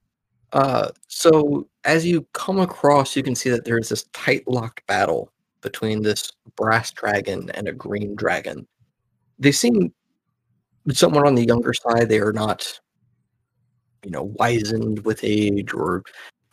Uh, 0.54 0.88
so 1.08 1.68
as 1.82 2.06
you 2.06 2.26
come 2.32 2.60
across, 2.60 3.16
you 3.16 3.24
can 3.24 3.34
see 3.34 3.50
that 3.50 3.64
there's 3.64 3.88
this 3.88 4.04
tight 4.12 4.46
locked 4.46 4.86
battle 4.86 5.32
between 5.60 6.00
this 6.00 6.30
brass 6.56 6.92
dragon 6.92 7.50
and 7.50 7.66
a 7.66 7.72
green 7.72 8.14
dragon. 8.14 8.66
They 9.40 9.50
seem 9.50 9.92
somewhat 10.92 11.26
on 11.26 11.34
the 11.34 11.44
younger 11.44 11.74
side. 11.74 12.08
They 12.08 12.20
are 12.20 12.32
not, 12.32 12.80
you 14.04 14.12
know, 14.12 14.32
wizened 14.38 15.04
with 15.04 15.24
age, 15.24 15.74
or 15.74 16.04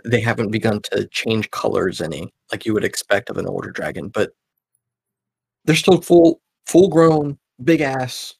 they 0.04 0.20
haven't 0.20 0.50
begun 0.50 0.82
to 0.94 1.08
change 1.10 1.52
colors 1.52 2.02
any 2.02 2.34
like 2.52 2.66
you 2.66 2.74
would 2.74 2.84
expect 2.84 3.30
of 3.30 3.38
an 3.38 3.48
older 3.48 3.70
dragon. 3.70 4.08
But 4.08 4.32
they're 5.66 5.76
still 5.76 6.02
full, 6.02 6.42
full 6.66 6.90
grown, 6.90 7.38
big 7.64 7.82
ass, 7.82 8.34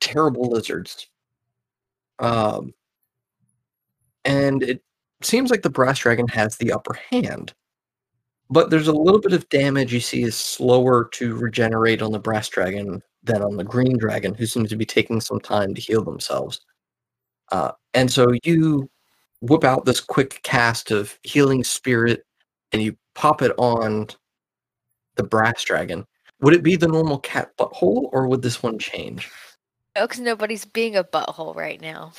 terrible 0.00 0.48
lizards. 0.48 1.08
Um, 2.18 2.72
and 4.26 4.62
it 4.62 4.82
seems 5.22 5.50
like 5.50 5.62
the 5.62 5.70
brass 5.70 5.98
dragon 6.00 6.28
has 6.28 6.56
the 6.56 6.72
upper 6.72 6.94
hand 7.10 7.54
but 8.48 8.70
there's 8.70 8.88
a 8.88 8.92
little 8.92 9.20
bit 9.20 9.32
of 9.32 9.48
damage 9.48 9.92
you 9.92 10.00
see 10.00 10.22
is 10.22 10.36
slower 10.36 11.08
to 11.12 11.34
regenerate 11.34 12.02
on 12.02 12.12
the 12.12 12.18
brass 12.18 12.48
dragon 12.48 13.02
than 13.22 13.42
on 13.42 13.56
the 13.56 13.64
green 13.64 13.96
dragon 13.96 14.34
who 14.34 14.46
seems 14.46 14.68
to 14.68 14.76
be 14.76 14.86
taking 14.86 15.20
some 15.20 15.40
time 15.40 15.74
to 15.74 15.80
heal 15.80 16.04
themselves 16.04 16.60
uh, 17.52 17.72
and 17.94 18.10
so 18.10 18.32
you 18.44 18.88
whip 19.40 19.64
out 19.64 19.84
this 19.84 20.00
quick 20.00 20.40
cast 20.42 20.90
of 20.90 21.18
healing 21.22 21.64
spirit 21.64 22.24
and 22.72 22.82
you 22.82 22.96
pop 23.14 23.42
it 23.42 23.52
on 23.58 24.06
the 25.16 25.22
brass 25.22 25.62
dragon, 25.64 26.06
would 26.40 26.54
it 26.54 26.62
be 26.62 26.76
the 26.76 26.88
normal 26.88 27.18
cat 27.18 27.56
butthole 27.56 28.08
or 28.12 28.28
would 28.28 28.42
this 28.42 28.62
one 28.62 28.78
change? 28.78 29.30
No, 29.94 30.06
because 30.06 30.20
nobody's 30.20 30.64
being 30.64 30.96
a 30.96 31.04
butthole 31.04 31.54
right 31.54 31.80
now. 31.80 32.12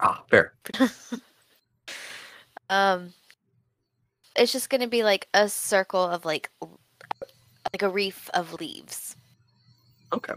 Ah, 0.00 0.24
fair. 0.28 0.54
Um, 2.70 3.12
it's 4.36 4.52
just 4.52 4.70
gonna 4.70 4.88
be 4.88 5.02
like 5.02 5.28
a 5.34 5.48
circle 5.48 6.02
of 6.02 6.24
like, 6.24 6.50
like 7.72 7.82
a 7.82 7.90
reef 7.90 8.30
of 8.32 8.54
leaves. 8.54 9.16
Okay. 10.12 10.34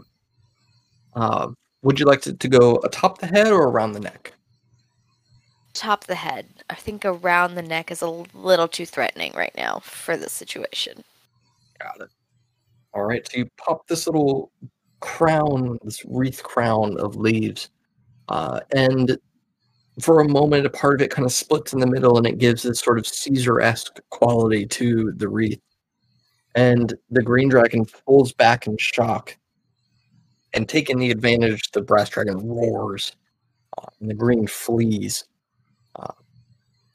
Um, 1.14 1.56
would 1.82 1.98
you 1.98 2.06
like 2.06 2.20
to, 2.22 2.32
to 2.32 2.48
go 2.48 2.76
atop 2.84 3.18
the 3.18 3.26
head 3.26 3.52
or 3.52 3.68
around 3.68 3.92
the 3.92 4.00
neck? 4.00 4.32
Top 5.74 6.04
the 6.04 6.14
head. 6.14 6.46
I 6.70 6.74
think 6.74 7.04
around 7.04 7.54
the 7.54 7.62
neck 7.62 7.90
is 7.90 8.02
a 8.02 8.08
little 8.34 8.68
too 8.68 8.86
threatening 8.86 9.32
right 9.34 9.54
now 9.56 9.80
for 9.80 10.16
this 10.16 10.32
situation. 10.32 11.02
Got 11.78 12.00
it. 12.00 12.10
All 12.92 13.04
right, 13.04 13.26
so 13.28 13.38
you 13.38 13.48
pop 13.56 13.86
this 13.88 14.06
little 14.06 14.50
crown, 15.00 15.78
this 15.82 16.04
wreath 16.04 16.42
crown 16.42 16.96
of 16.98 17.16
leaves, 17.16 17.70
uh, 18.28 18.60
and 18.74 19.18
for 20.00 20.20
a 20.20 20.28
moment, 20.28 20.66
a 20.66 20.70
part 20.70 20.94
of 20.94 21.02
it 21.02 21.10
kind 21.10 21.24
of 21.24 21.32
splits 21.32 21.72
in 21.72 21.80
the 21.80 21.86
middle, 21.86 22.16
and 22.16 22.26
it 22.26 22.38
gives 22.38 22.62
this 22.62 22.80
sort 22.80 22.98
of 22.98 23.06
Caesar-esque 23.06 24.00
quality 24.10 24.66
to 24.66 25.12
the 25.12 25.28
wreath. 25.28 25.60
And 26.54 26.94
the 27.10 27.22
green 27.22 27.48
dragon 27.48 27.84
pulls 28.06 28.32
back 28.32 28.66
in 28.66 28.76
shock, 28.76 29.36
and 30.52 30.68
taking 30.68 30.98
the 30.98 31.10
advantage, 31.10 31.70
the 31.72 31.82
brass 31.82 32.08
dragon 32.08 32.38
roars, 32.38 33.16
uh, 33.78 33.86
and 34.00 34.10
the 34.10 34.14
green 34.14 34.46
flees. 34.46 35.24
Uh, 35.96 36.12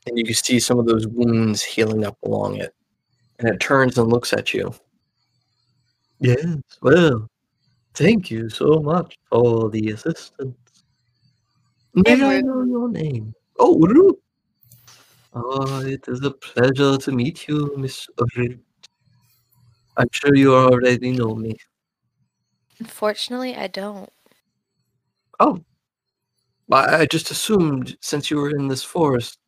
and 0.07 0.17
you 0.17 0.23
can 0.23 0.33
see 0.33 0.59
some 0.59 0.79
of 0.79 0.85
those 0.85 1.07
wounds 1.07 1.61
healing 1.61 2.05
up 2.05 2.17
along 2.23 2.57
it. 2.57 2.73
And 3.39 3.49
it 3.49 3.59
turns 3.59 3.97
and 3.97 4.07
looks 4.07 4.33
at 4.33 4.53
you. 4.53 4.73
Yes, 6.19 6.57
well, 6.81 7.29
thank 7.93 8.29
you 8.29 8.49
so 8.49 8.81
much 8.81 9.17
for 9.29 9.69
the 9.69 9.91
assistance. 9.91 10.55
May 11.93 12.13
I 12.23 12.41
know 12.41 12.63
your 12.63 12.89
name? 12.89 13.33
Oh, 13.57 13.79
Ru. 13.79 14.17
Oh, 15.33 15.81
it 15.81 16.07
is 16.07 16.23
a 16.23 16.31
pleasure 16.31 16.97
to 16.97 17.11
meet 17.11 17.47
you, 17.47 17.73
Miss 17.77 18.07
Ru. 18.35 18.57
I'm 19.97 20.07
sure 20.11 20.35
you 20.35 20.55
already 20.55 21.11
know 21.11 21.35
me. 21.35 21.57
Unfortunately, 22.79 23.55
I 23.55 23.67
don't. 23.67 24.09
Oh, 25.39 25.59
I 26.71 27.01
I 27.01 27.05
just 27.05 27.31
assumed 27.31 27.97
since 28.01 28.31
you 28.31 28.37
were 28.37 28.51
in 28.51 28.67
this 28.67 28.83
forest. 28.83 29.39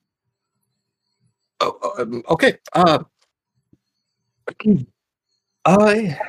Oh, 1.62 1.78
oh, 1.82 2.02
um, 2.02 2.24
okay. 2.30 2.58
Uh, 2.74 3.04
I, 5.66 6.20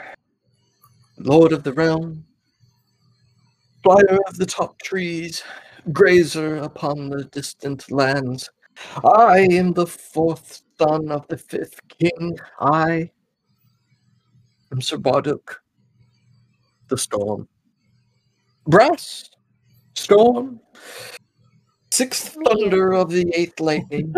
Lord 1.19 1.53
of 1.53 1.63
the 1.65 1.73
Realm, 1.73 2.25
flyer 3.83 4.19
of 4.29 4.37
the 4.37 4.47
top 4.47 4.81
trees, 4.83 5.43
grazer 5.91 6.57
upon 6.57 7.09
the 7.09 7.25
distant 7.25 7.91
lands. 7.91 8.49
I 9.05 9.41
am 9.51 9.73
the 9.73 9.87
fourth 9.87 10.63
son 10.79 11.11
of 11.11 11.27
the 11.29 11.37
fifth 11.37 11.81
king. 11.89 12.39
I 12.61 13.11
am 14.71 14.81
Sir 14.81 14.99
Barduk, 14.99 15.61
the 16.89 16.97
storm. 16.97 17.49
Brass, 18.67 19.31
storm, 19.95 20.61
sixth 21.93 22.37
thunder 22.47 22.93
of 22.93 23.11
the 23.11 23.31
eighth 23.35 23.59
lightning, 23.59 24.15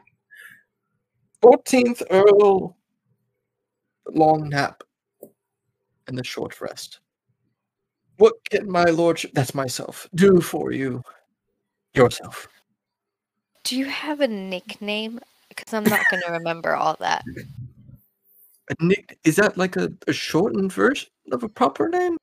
fourteenth 1.42 2.02
earl, 2.10 2.76
the 4.04 4.12
long 4.12 4.50
nap, 4.50 4.82
and 6.06 6.18
the 6.18 6.24
short 6.24 6.60
rest. 6.60 7.00
What 8.16 8.34
can 8.48 8.70
my 8.70 8.84
lordship, 8.84 9.32
that's 9.34 9.54
myself, 9.54 10.08
do 10.14 10.40
for 10.40 10.72
you? 10.72 11.02
Yourself. 11.94 12.48
Do 13.64 13.76
you 13.76 13.86
have 13.86 14.20
a 14.20 14.28
nickname? 14.28 15.20
Because 15.48 15.72
I'm 15.72 15.84
not 15.84 16.04
going 16.10 16.22
to 16.26 16.32
remember 16.32 16.74
all 16.74 16.96
that. 17.00 17.24
A 18.70 18.84
nick, 18.84 19.18
is 19.24 19.36
that 19.36 19.56
like 19.56 19.76
a, 19.76 19.92
a 20.06 20.12
shortened 20.12 20.72
version 20.72 21.08
of 21.32 21.42
a 21.42 21.48
proper 21.48 21.88
name? 21.88 22.16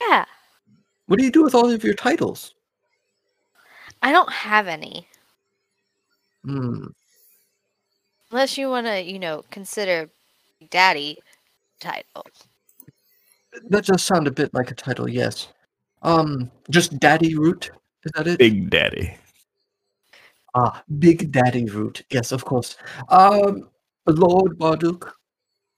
Yeah, 0.00 0.24
What 1.06 1.18
do 1.18 1.24
you 1.24 1.30
do 1.30 1.42
with 1.42 1.54
all 1.54 1.70
of 1.70 1.84
your 1.84 1.94
titles? 1.94 2.54
I 4.02 4.12
don't 4.12 4.30
have 4.30 4.66
any. 4.68 5.06
Hmm. 6.44 6.88
Unless 8.30 8.58
you 8.58 8.68
want 8.68 8.86
to, 8.86 9.02
you 9.02 9.18
know, 9.18 9.44
consider 9.50 10.10
daddy 10.70 11.18
title. 11.80 12.26
That 13.68 13.86
does 13.86 14.02
sound 14.02 14.26
a 14.26 14.32
bit 14.32 14.52
like 14.54 14.70
a 14.70 14.74
title, 14.74 15.08
yes. 15.08 15.48
Um, 16.02 16.50
just 16.70 16.98
Daddy 16.98 17.34
Root? 17.34 17.70
Is 18.04 18.12
that 18.14 18.26
it? 18.26 18.38
Big 18.38 18.70
Daddy. 18.70 19.16
Ah, 20.54 20.82
Big 20.98 21.32
Daddy 21.32 21.64
Root. 21.66 22.02
Yes, 22.10 22.32
of 22.32 22.44
course. 22.44 22.76
Um, 23.08 23.70
Lord 24.06 24.58
Barduk 24.58 25.12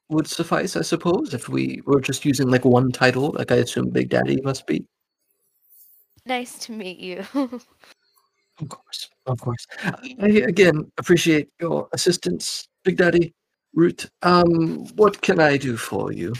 would 0.08 0.26
suffice, 0.26 0.76
I 0.76 0.82
suppose, 0.82 1.34
if 1.34 1.48
we 1.48 1.80
were 1.86 2.00
just 2.00 2.24
using 2.24 2.48
like 2.48 2.64
one 2.64 2.92
title, 2.92 3.32
like 3.32 3.52
I 3.52 3.56
assume 3.56 3.90
Big 3.90 4.10
Daddy 4.10 4.40
must 4.42 4.66
be. 4.66 4.84
Nice 6.24 6.58
to 6.66 6.72
meet 6.72 6.98
you. 6.98 7.24
Of 8.58 8.70
course, 8.70 9.10
of 9.26 9.38
course. 9.38 9.66
I 9.84 10.28
again 10.48 10.90
appreciate 10.96 11.50
your 11.60 11.90
assistance, 11.92 12.68
Big 12.84 12.96
Daddy 12.96 13.34
Root. 13.74 14.08
Um, 14.22 14.86
what 14.96 15.20
can 15.20 15.40
I 15.40 15.58
do 15.58 15.76
for 15.76 16.10
you? 16.10 16.32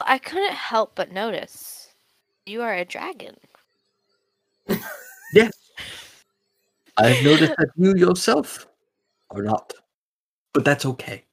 I 0.00 0.18
couldn't 0.18 0.54
help 0.54 0.94
but 0.94 1.12
notice 1.12 1.94
you 2.46 2.62
are 2.62 2.74
a 2.74 2.84
dragon. 2.84 3.36
Yes. 5.32 5.52
I've 6.96 7.24
noticed 7.24 7.54
that 7.58 7.70
you 7.76 7.96
yourself 7.96 8.68
are 9.30 9.42
not, 9.42 9.72
but 10.52 10.64
that's 10.64 10.86
okay. 10.86 11.24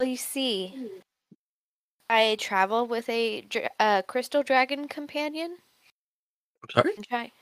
Well, 0.00 0.08
you 0.08 0.16
see, 0.16 0.74
I 2.08 2.36
travel 2.40 2.86
with 2.86 3.10
a 3.10 3.44
uh, 3.78 4.02
crystal 4.02 4.42
dragon 4.42 4.88
companion. 4.88 5.58
I'm 6.62 6.70
sorry. 6.70 6.92
try. 7.02 7.32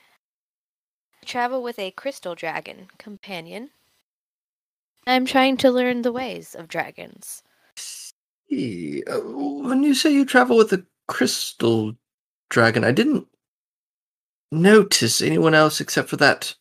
Travel 1.23 1.63
with 1.63 1.79
a 1.79 1.91
crystal 1.91 2.35
dragon 2.35 2.87
companion. 2.97 3.69
I'm 5.07 5.25
trying 5.25 5.57
to 5.57 5.71
learn 5.71 6.01
the 6.01 6.11
ways 6.11 6.55
of 6.55 6.67
dragons. 6.67 7.41
Uh, 8.51 9.19
when 9.21 9.81
you 9.81 9.93
say 9.93 10.11
you 10.11 10.25
travel 10.25 10.57
with 10.57 10.73
a 10.73 10.85
crystal 11.07 11.95
dragon, 12.49 12.83
I 12.83 12.91
didn't 12.91 13.27
notice 14.51 15.21
anyone 15.21 15.55
else 15.55 15.79
except 15.79 16.09
for 16.09 16.17
that 16.17 16.55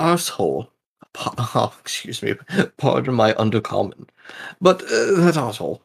arsehole. 0.00 0.68
Oh, 1.14 1.72
excuse 1.80 2.22
me, 2.22 2.34
pardon 2.76 3.14
my 3.14 3.34
undercommon, 3.34 4.08
but 4.60 4.82
uh, 4.82 5.20
that 5.20 5.34
arsehole. 5.34 5.80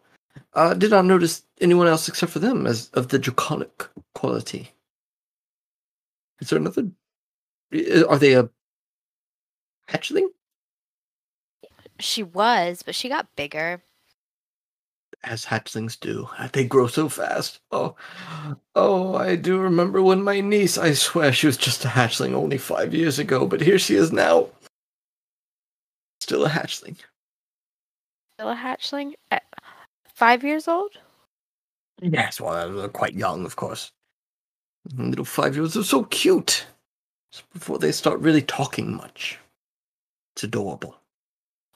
Uh, 0.53 0.73
did 0.73 0.89
not 0.89 1.05
notice 1.05 1.43
anyone 1.61 1.87
else 1.87 2.07
except 2.07 2.31
for 2.31 2.39
them 2.39 2.65
as 2.65 2.89
of 2.93 3.09
the 3.09 3.19
draconic 3.19 3.87
quality. 4.15 4.71
Is 6.39 6.49
there 6.49 6.57
another? 6.57 6.89
Are 8.07 8.17
they 8.17 8.33
a 8.33 8.49
hatchling? 9.89 10.29
She 11.99 12.23
was, 12.23 12.81
but 12.83 12.95
she 12.95 13.09
got 13.09 13.35
bigger. 13.35 13.83
As 15.23 15.45
hatchlings 15.45 15.99
do. 15.99 16.27
Uh, 16.37 16.47
They 16.51 16.65
grow 16.65 16.87
so 16.87 17.09
fast. 17.09 17.59
Oh, 17.71 17.95
oh, 18.75 19.15
I 19.15 19.35
do 19.35 19.57
remember 19.59 20.01
when 20.01 20.23
my 20.23 20.41
niece, 20.41 20.77
I 20.77 20.93
swear 20.93 21.33
she 21.33 21.47
was 21.47 21.57
just 21.57 21.85
a 21.85 21.89
hatchling 21.89 22.33
only 22.33 22.57
five 22.57 22.93
years 22.93 23.19
ago, 23.19 23.45
but 23.47 23.61
here 23.61 23.79
she 23.79 23.95
is 23.95 24.11
now. 24.11 24.49
Still 26.21 26.45
a 26.45 26.49
hatchling. 26.49 26.97
Still 28.37 28.49
a 28.49 28.55
hatchling 28.55 29.13
at 29.31 29.43
five 30.13 30.43
years 30.43 30.67
old. 30.67 30.97
Yes, 32.01 32.39
well, 32.39 32.71
they're 32.73 32.89
quite 32.89 33.15
young, 33.15 33.45
of 33.45 33.55
course. 33.55 33.91
Little 34.95 35.25
five 35.25 35.55
year 35.55 35.63
olds 35.63 35.75
are 35.75 35.83
so 35.83 36.03
cute. 36.05 36.65
Just 37.31 37.51
before 37.51 37.79
they 37.79 37.91
start 37.91 38.19
really 38.19 38.41
talking 38.41 38.95
much. 38.95 39.39
It's 40.35 40.43
adorable. 40.43 40.95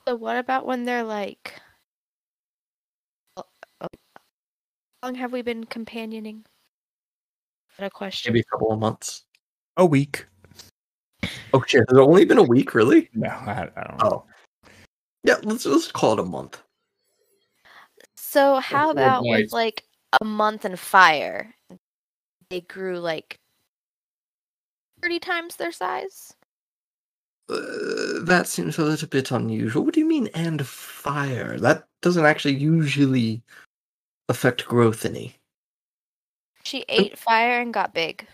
So 0.07 0.15
what 0.15 0.37
about 0.37 0.65
when 0.65 0.85
they're 0.85 1.03
like? 1.03 1.59
Oh, 3.37 3.43
oh, 3.81 3.87
How 3.89 3.89
long 5.03 5.15
have 5.15 5.31
we 5.31 5.41
been 5.41 5.63
companioning? 5.63 6.45
What 7.77 7.87
a 7.87 7.89
question. 7.89 8.33
Maybe 8.33 8.41
a 8.41 8.51
couple 8.51 8.71
of 8.71 8.79
months. 8.79 9.25
A 9.77 9.85
week. 9.85 10.25
Oh 11.53 11.63
shit, 11.67 11.85
has 11.89 11.97
it 11.97 12.01
only 12.01 12.25
been 12.25 12.37
a 12.37 12.43
week, 12.43 12.73
really? 12.73 13.09
No, 13.13 13.29
I, 13.29 13.69
I 13.75 13.83
don't 13.83 13.97
know. 13.97 14.09
Oh. 14.11 14.23
Yeah, 15.23 15.35
let's 15.43 15.65
let's 15.65 15.91
call 15.91 16.13
it 16.13 16.19
a 16.19 16.23
month. 16.23 16.61
So 18.15 18.59
how 18.59 18.85
four 18.85 18.91
about 18.91 19.23
with 19.23 19.51
like 19.51 19.83
a 20.21 20.25
month 20.25 20.65
in 20.65 20.75
fire? 20.75 21.53
They 22.49 22.61
grew 22.61 22.99
like 22.99 23.39
thirty 25.01 25.19
times 25.19 25.55
their 25.55 25.71
size. 25.71 26.33
Uh, 27.49 28.23
that 28.23 28.47
seems 28.47 28.77
a 28.77 28.83
little 28.83 29.07
bit 29.07 29.31
unusual. 29.31 29.83
What 29.83 29.93
do 29.93 29.99
you 29.99 30.07
mean, 30.07 30.29
and 30.33 30.65
fire? 30.65 31.57
That 31.59 31.85
doesn't 32.01 32.25
actually 32.25 32.55
usually 32.55 33.41
affect 34.29 34.65
growth 34.65 35.05
any. 35.05 35.35
She 36.63 36.85
ate 36.89 37.17
fire 37.17 37.59
and 37.59 37.73
got 37.73 37.93
big. 37.93 38.27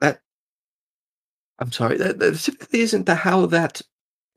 That 0.00 0.20
I'm 1.58 1.72
sorry, 1.72 1.96
that, 1.98 2.18
that 2.18 2.38
typically 2.38 2.80
isn't 2.80 3.06
the 3.06 3.14
how 3.14 3.46
that 3.46 3.82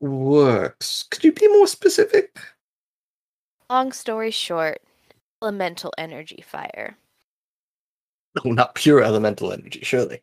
works. 0.00 1.04
Could 1.10 1.24
you 1.24 1.32
be 1.32 1.48
more 1.48 1.66
specific? 1.66 2.38
Long 3.70 3.92
story 3.92 4.30
short, 4.30 4.80
elemental 5.42 5.92
energy 5.98 6.42
fire. 6.46 6.96
No, 8.36 8.42
oh, 8.50 8.52
not 8.52 8.74
pure 8.74 9.02
elemental 9.02 9.52
energy, 9.52 9.80
surely. 9.82 10.22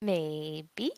Maybe. 0.00 0.92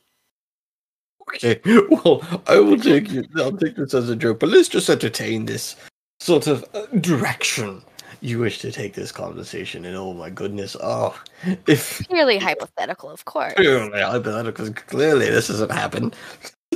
Okay, 1.29 1.61
well, 1.91 2.23
I 2.47 2.59
will 2.59 2.79
take 2.81 3.11
it. 3.13 3.29
I'll 3.37 3.57
take 3.57 3.77
this 3.77 3.95
as 3.95 4.09
a 4.09 4.17
joke, 4.17 4.41
but 4.41 4.49
let's 4.49 4.69
just 4.69 4.91
entertain 4.91 5.47
this 5.47 5.77
sort 6.25 6.47
of 6.47 6.65
uh, 6.73 6.87
direction 7.01 7.83
you 8.23 8.39
wish 8.39 8.59
to 8.61 8.73
take 8.73 8.95
this 8.95 9.13
conversation. 9.13 9.85
And 9.85 9.95
oh 9.95 10.15
my 10.15 10.31
goodness, 10.31 10.75
oh, 10.83 11.21
if 11.67 12.07
Purely 12.09 12.39
hypothetical, 12.39 13.11
of 13.11 13.27
course. 13.27 13.53
clearly 13.53 14.01
hypothetical, 14.01 14.73
clearly 14.73 15.29
this 15.29 15.49
hasn't 15.49 15.71
happened, 15.71 16.17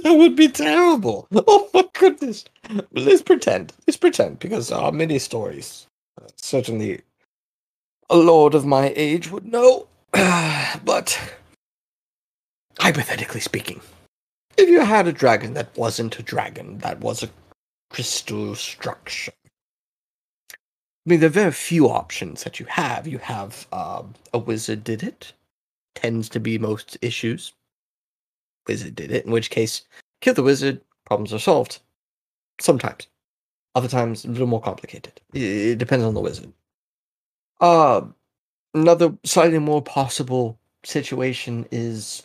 that 0.03 0.13
would 0.13 0.37
be 0.37 0.49
terrible. 0.49 1.27
Oh 1.33 1.71
my 1.73 1.85
goodness. 1.95 2.45
Let's 2.93 3.23
pretend. 3.23 3.73
Let's 3.87 3.97
pretend 3.97 4.39
because 4.39 4.69
there 4.69 4.79
are 4.79 4.93
many 4.93 5.19
stories. 5.19 5.87
Uh, 6.21 6.27
certainly, 6.37 7.01
a 8.11 8.17
lord 8.17 8.55
of 8.55 8.67
my 8.67 8.93
age 8.97 9.31
would 9.31 9.47
know. 9.47 9.89
but 10.13 11.19
hypothetically 12.79 13.41
speaking, 13.41 13.81
if 14.59 14.69
you 14.69 14.85
had 14.85 15.07
a 15.07 15.13
dragon 15.13 15.55
that 15.55 15.75
wasn't 15.75 16.19
a 16.19 16.23
dragon, 16.23 16.79
that 16.79 17.01
was 17.01 17.23
a 17.23 17.31
crystal 17.91 18.55
structure. 18.55 19.33
I 21.09 21.11
mean, 21.11 21.21
there 21.21 21.29
are 21.29 21.31
very 21.31 21.53
few 21.53 21.88
options 21.88 22.44
that 22.44 22.61
you 22.61 22.66
have. 22.66 23.09
You 23.09 23.16
have 23.16 23.66
um, 23.73 24.12
a 24.35 24.38
wizard 24.38 24.85
did 24.85 25.03
it, 25.03 25.33
tends 25.94 26.29
to 26.29 26.38
be 26.38 26.59
most 26.59 26.99
issues. 27.01 27.55
Wizard 28.66 28.94
did 28.94 29.11
it, 29.11 29.25
in 29.25 29.33
which 29.33 29.49
case, 29.49 29.87
kill 30.21 30.35
the 30.35 30.42
wizard, 30.42 30.83
problems 31.07 31.33
are 31.33 31.38
solved. 31.38 31.79
Sometimes. 32.61 33.07
Other 33.75 33.88
times, 33.88 34.27
a 34.27 34.29
little 34.29 34.47
more 34.47 34.61
complicated. 34.61 35.18
It, 35.33 35.79
depends 35.79 36.05
on 36.05 36.12
the 36.12 36.21
wizard. 36.21 36.53
Uh, 37.59 38.03
another 38.75 39.16
slightly 39.25 39.61
more 39.61 39.81
possible 39.81 40.59
situation 40.85 41.64
is 41.71 42.23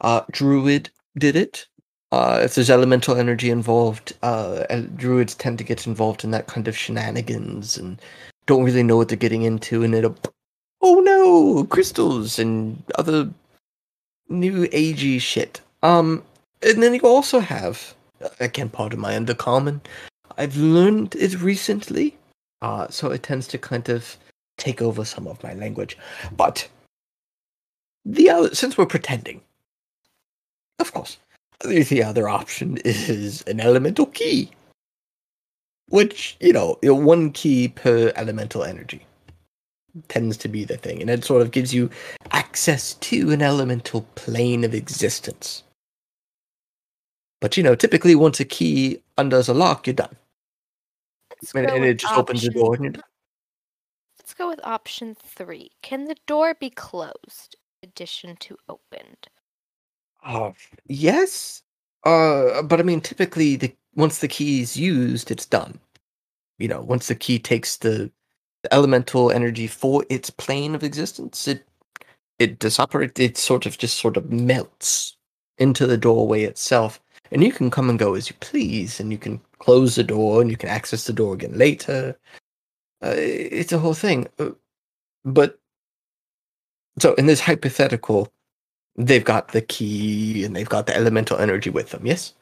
uh, 0.00 0.22
druid 0.30 0.88
did 1.18 1.36
it. 1.36 1.66
Uh, 2.12 2.40
if 2.42 2.54
there's 2.54 2.68
elemental 2.68 3.16
energy 3.16 3.50
involved, 3.50 4.12
uh, 4.22 4.64
druids 4.96 5.34
tend 5.34 5.56
to 5.56 5.64
get 5.64 5.86
involved 5.86 6.24
in 6.24 6.30
that 6.30 6.46
kind 6.46 6.68
of 6.68 6.76
shenanigans 6.76 7.78
and 7.78 7.98
don't 8.44 8.64
really 8.64 8.82
know 8.82 8.98
what 8.98 9.08
they're 9.08 9.16
getting 9.16 9.42
into, 9.42 9.82
and 9.82 9.94
it'll, 9.94 10.14
oh 10.82 11.00
no, 11.00 11.64
crystals 11.64 12.38
and 12.38 12.82
other 12.98 13.30
new 14.28 14.66
agey 14.68 15.18
shit. 15.18 15.62
Um, 15.82 16.22
and 16.62 16.82
then 16.82 16.92
you 16.92 17.00
also 17.00 17.40
have, 17.40 17.94
again, 18.40 18.68
part 18.68 18.92
of 18.92 18.98
my 18.98 19.14
undercommon. 19.14 19.80
I've 20.36 20.56
learned 20.56 21.14
it 21.14 21.40
recently, 21.40 22.18
uh, 22.60 22.88
so 22.88 23.10
it 23.10 23.22
tends 23.22 23.46
to 23.48 23.58
kind 23.58 23.88
of 23.88 24.18
take 24.58 24.82
over 24.82 25.06
some 25.06 25.26
of 25.26 25.42
my 25.42 25.54
language. 25.54 25.96
But 26.36 26.68
the 28.04 28.28
other, 28.28 28.54
since 28.54 28.76
we're 28.76 28.84
pretending, 28.84 29.40
of 30.78 30.92
course, 30.92 31.16
the, 31.62 31.82
the 31.82 32.02
other 32.02 32.28
option 32.28 32.78
is 32.84 33.42
an 33.42 33.60
elemental 33.60 34.06
key, 34.06 34.50
which 35.88 36.36
you 36.40 36.52
know, 36.52 36.78
one 36.82 37.30
key 37.32 37.68
per 37.68 38.12
elemental 38.16 38.64
energy 38.64 39.06
tends 40.08 40.36
to 40.38 40.48
be 40.48 40.64
the 40.64 40.76
thing, 40.76 41.00
and 41.00 41.10
it 41.10 41.24
sort 41.24 41.42
of 41.42 41.50
gives 41.50 41.74
you 41.74 41.90
access 42.30 42.94
to 42.94 43.30
an 43.30 43.42
elemental 43.42 44.02
plane 44.14 44.64
of 44.64 44.74
existence. 44.74 45.62
But 47.40 47.56
you 47.56 47.62
know, 47.62 47.74
typically 47.74 48.14
once 48.14 48.40
a 48.40 48.44
key 48.44 49.02
undoes 49.18 49.48
a 49.48 49.54
lock, 49.54 49.86
you're 49.86 49.94
done, 49.94 50.16
Let's 51.30 51.54
and, 51.54 51.66
and 51.66 51.84
it 51.84 51.98
just 51.98 52.14
opens 52.14 52.42
the 52.42 52.48
option- 52.48 52.60
door, 52.62 52.74
and 52.74 52.84
you're 52.84 52.92
done. 52.92 53.04
Let's 54.18 54.34
go 54.34 54.48
with 54.48 54.60
option 54.64 55.14
three. 55.14 55.70
Can 55.82 56.04
the 56.04 56.16
door 56.26 56.54
be 56.54 56.70
closed? 56.70 57.56
in 57.82 57.88
Addition 57.88 58.36
to 58.36 58.56
opened. 58.68 59.26
Uh, 60.22 60.52
yes. 60.88 61.62
Uh, 62.04 62.62
but 62.62 62.80
I 62.80 62.82
mean, 62.82 63.00
typically, 63.00 63.56
the 63.56 63.74
once 63.94 64.18
the 64.18 64.28
key 64.28 64.60
is 64.62 64.76
used, 64.76 65.30
it's 65.30 65.46
done. 65.46 65.78
You 66.58 66.68
know, 66.68 66.82
once 66.82 67.08
the 67.08 67.14
key 67.14 67.38
takes 67.38 67.76
the, 67.78 68.10
the 68.62 68.74
elemental 68.74 69.32
energy 69.32 69.66
for 69.66 70.04
its 70.10 70.30
plane 70.30 70.74
of 70.74 70.84
existence, 70.84 71.48
it 71.48 71.66
it 72.38 72.58
disapparates. 72.60 73.20
It 73.20 73.38
sort 73.38 73.66
of 73.66 73.78
just 73.78 73.98
sort 73.98 74.16
of 74.16 74.32
melts 74.32 75.16
into 75.58 75.86
the 75.86 75.98
doorway 75.98 76.44
itself, 76.44 77.00
and 77.32 77.44
you 77.44 77.52
can 77.52 77.70
come 77.70 77.90
and 77.90 77.98
go 77.98 78.14
as 78.14 78.30
you 78.30 78.36
please, 78.40 79.00
and 79.00 79.12
you 79.12 79.18
can 79.18 79.40
close 79.60 79.96
the 79.96 80.04
door, 80.04 80.40
and 80.42 80.50
you 80.50 80.56
can 80.56 80.70
access 80.70 81.06
the 81.06 81.12
door 81.14 81.34
again 81.34 81.56
later. 81.58 82.18
Uh, 83.04 83.14
it's 83.16 83.72
a 83.72 83.78
whole 83.78 83.94
thing. 83.94 84.28
Uh, 84.38 84.50
But 85.24 85.58
so 86.98 87.14
in 87.14 87.26
this 87.26 87.40
hypothetical, 87.40 88.32
they've 88.96 89.24
got 89.24 89.48
the 89.48 89.62
key 89.62 90.44
and 90.44 90.54
they've 90.54 90.68
got 90.68 90.86
the 90.86 90.96
elemental 90.96 91.38
energy 91.38 91.70
with 91.70 91.90
them. 91.90 92.06
Yes, 92.06 92.34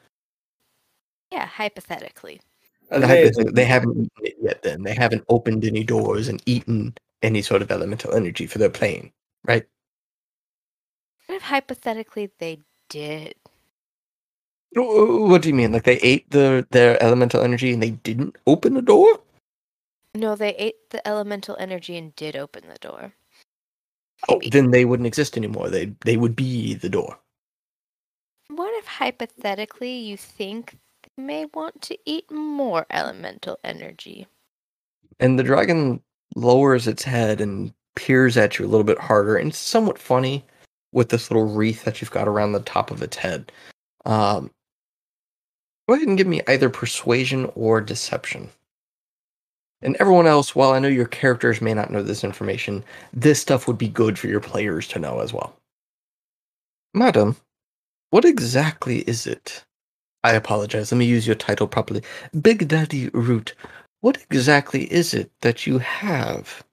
Yeah, 1.31 1.45
hypothetically. 1.45 2.41
and 2.91 3.03
Hey. 3.05 3.23
hypothetically, 3.23 3.53
they 3.53 3.65
haven't 3.65 3.91
eaten 3.97 4.25
it 4.25 4.35
yet. 4.41 4.61
Then 4.63 4.83
they 4.83 4.93
haven't 4.93 5.23
opened 5.29 5.63
any 5.65 5.83
doors 5.83 6.27
and 6.27 6.41
eaten 6.45 6.93
any 7.23 7.41
sort 7.41 7.61
of 7.61 7.71
elemental 7.71 8.13
energy 8.13 8.47
for 8.47 8.57
their 8.57 8.69
plane, 8.69 9.11
right? 9.45 9.65
What 11.27 11.35
if 11.35 11.43
hypothetically 11.43 12.31
they 12.39 12.59
did? 12.89 13.35
What 14.73 15.41
do 15.41 15.49
you 15.49 15.55
mean? 15.55 15.71
Like 15.71 15.83
they 15.83 15.99
ate 15.99 16.29
the 16.31 16.65
their 16.71 17.01
elemental 17.03 17.41
energy 17.41 17.71
and 17.73 17.81
they 17.83 17.91
didn't 17.91 18.37
open 18.47 18.73
the 18.73 18.81
door? 18.81 19.19
No, 20.13 20.35
they 20.35 20.53
ate 20.55 20.89
the 20.89 21.05
elemental 21.07 21.55
energy 21.59 21.97
and 21.97 22.15
did 22.15 22.35
open 22.35 22.67
the 22.67 22.77
door. 22.79 23.13
Oh, 24.29 24.39
then 24.51 24.71
they 24.71 24.85
wouldn't 24.85 25.07
exist 25.07 25.37
anymore. 25.37 25.69
They 25.69 25.93
they 26.05 26.17
would 26.17 26.35
be 26.35 26.73
the 26.75 26.89
door. 26.89 27.17
What 28.49 28.73
if 28.77 28.85
hypothetically 28.85 29.97
you 29.97 30.17
think 30.17 30.77
they 31.17 31.23
may 31.23 31.45
want 31.53 31.81
to 31.83 31.97
eat 32.05 32.29
more 32.31 32.85
elemental 32.91 33.57
energy? 33.63 34.27
and 35.21 35.37
the 35.39 35.43
dragon 35.43 36.01
lowers 36.35 36.87
its 36.87 37.03
head 37.03 37.39
and 37.39 37.73
peers 37.95 38.35
at 38.35 38.57
you 38.57 38.65
a 38.65 38.67
little 38.67 38.83
bit 38.83 38.99
harder 38.99 39.37
and 39.37 39.49
it's 39.49 39.57
somewhat 39.57 39.99
funny 39.99 40.43
with 40.91 41.09
this 41.09 41.29
little 41.29 41.45
wreath 41.45 41.83
that 41.83 42.01
you've 42.01 42.11
got 42.11 42.27
around 42.27 42.51
the 42.51 42.59
top 42.61 42.91
of 42.91 43.01
its 43.01 43.15
head 43.15 43.51
um 44.05 44.49
go 45.87 45.95
ahead 45.95 46.07
and 46.07 46.17
give 46.17 46.27
me 46.27 46.41
either 46.47 46.69
persuasion 46.69 47.49
or 47.55 47.79
deception 47.79 48.49
and 49.81 49.95
everyone 49.99 50.27
else 50.27 50.55
while 50.55 50.71
i 50.71 50.79
know 50.79 50.87
your 50.87 51.07
characters 51.07 51.61
may 51.61 51.73
not 51.73 51.91
know 51.91 52.03
this 52.03 52.23
information 52.23 52.83
this 53.13 53.41
stuff 53.41 53.67
would 53.67 53.77
be 53.77 53.87
good 53.87 54.17
for 54.17 54.27
your 54.27 54.39
players 54.39 54.87
to 54.87 54.99
know 54.99 55.19
as 55.19 55.33
well 55.33 55.55
madam 56.93 57.35
what 58.09 58.25
exactly 58.25 58.99
is 59.01 59.27
it 59.27 59.63
i 60.23 60.33
apologize 60.33 60.91
let 60.91 60.97
me 60.97 61.05
use 61.05 61.25
your 61.25 61.35
title 61.35 61.67
properly 61.67 62.01
big 62.41 62.67
daddy 62.67 63.09
root 63.09 63.53
what 64.01 64.17
exactly 64.29 64.91
is 64.91 65.13
it 65.13 65.31
that 65.41 65.67
you 65.67 65.77
have 65.77 66.63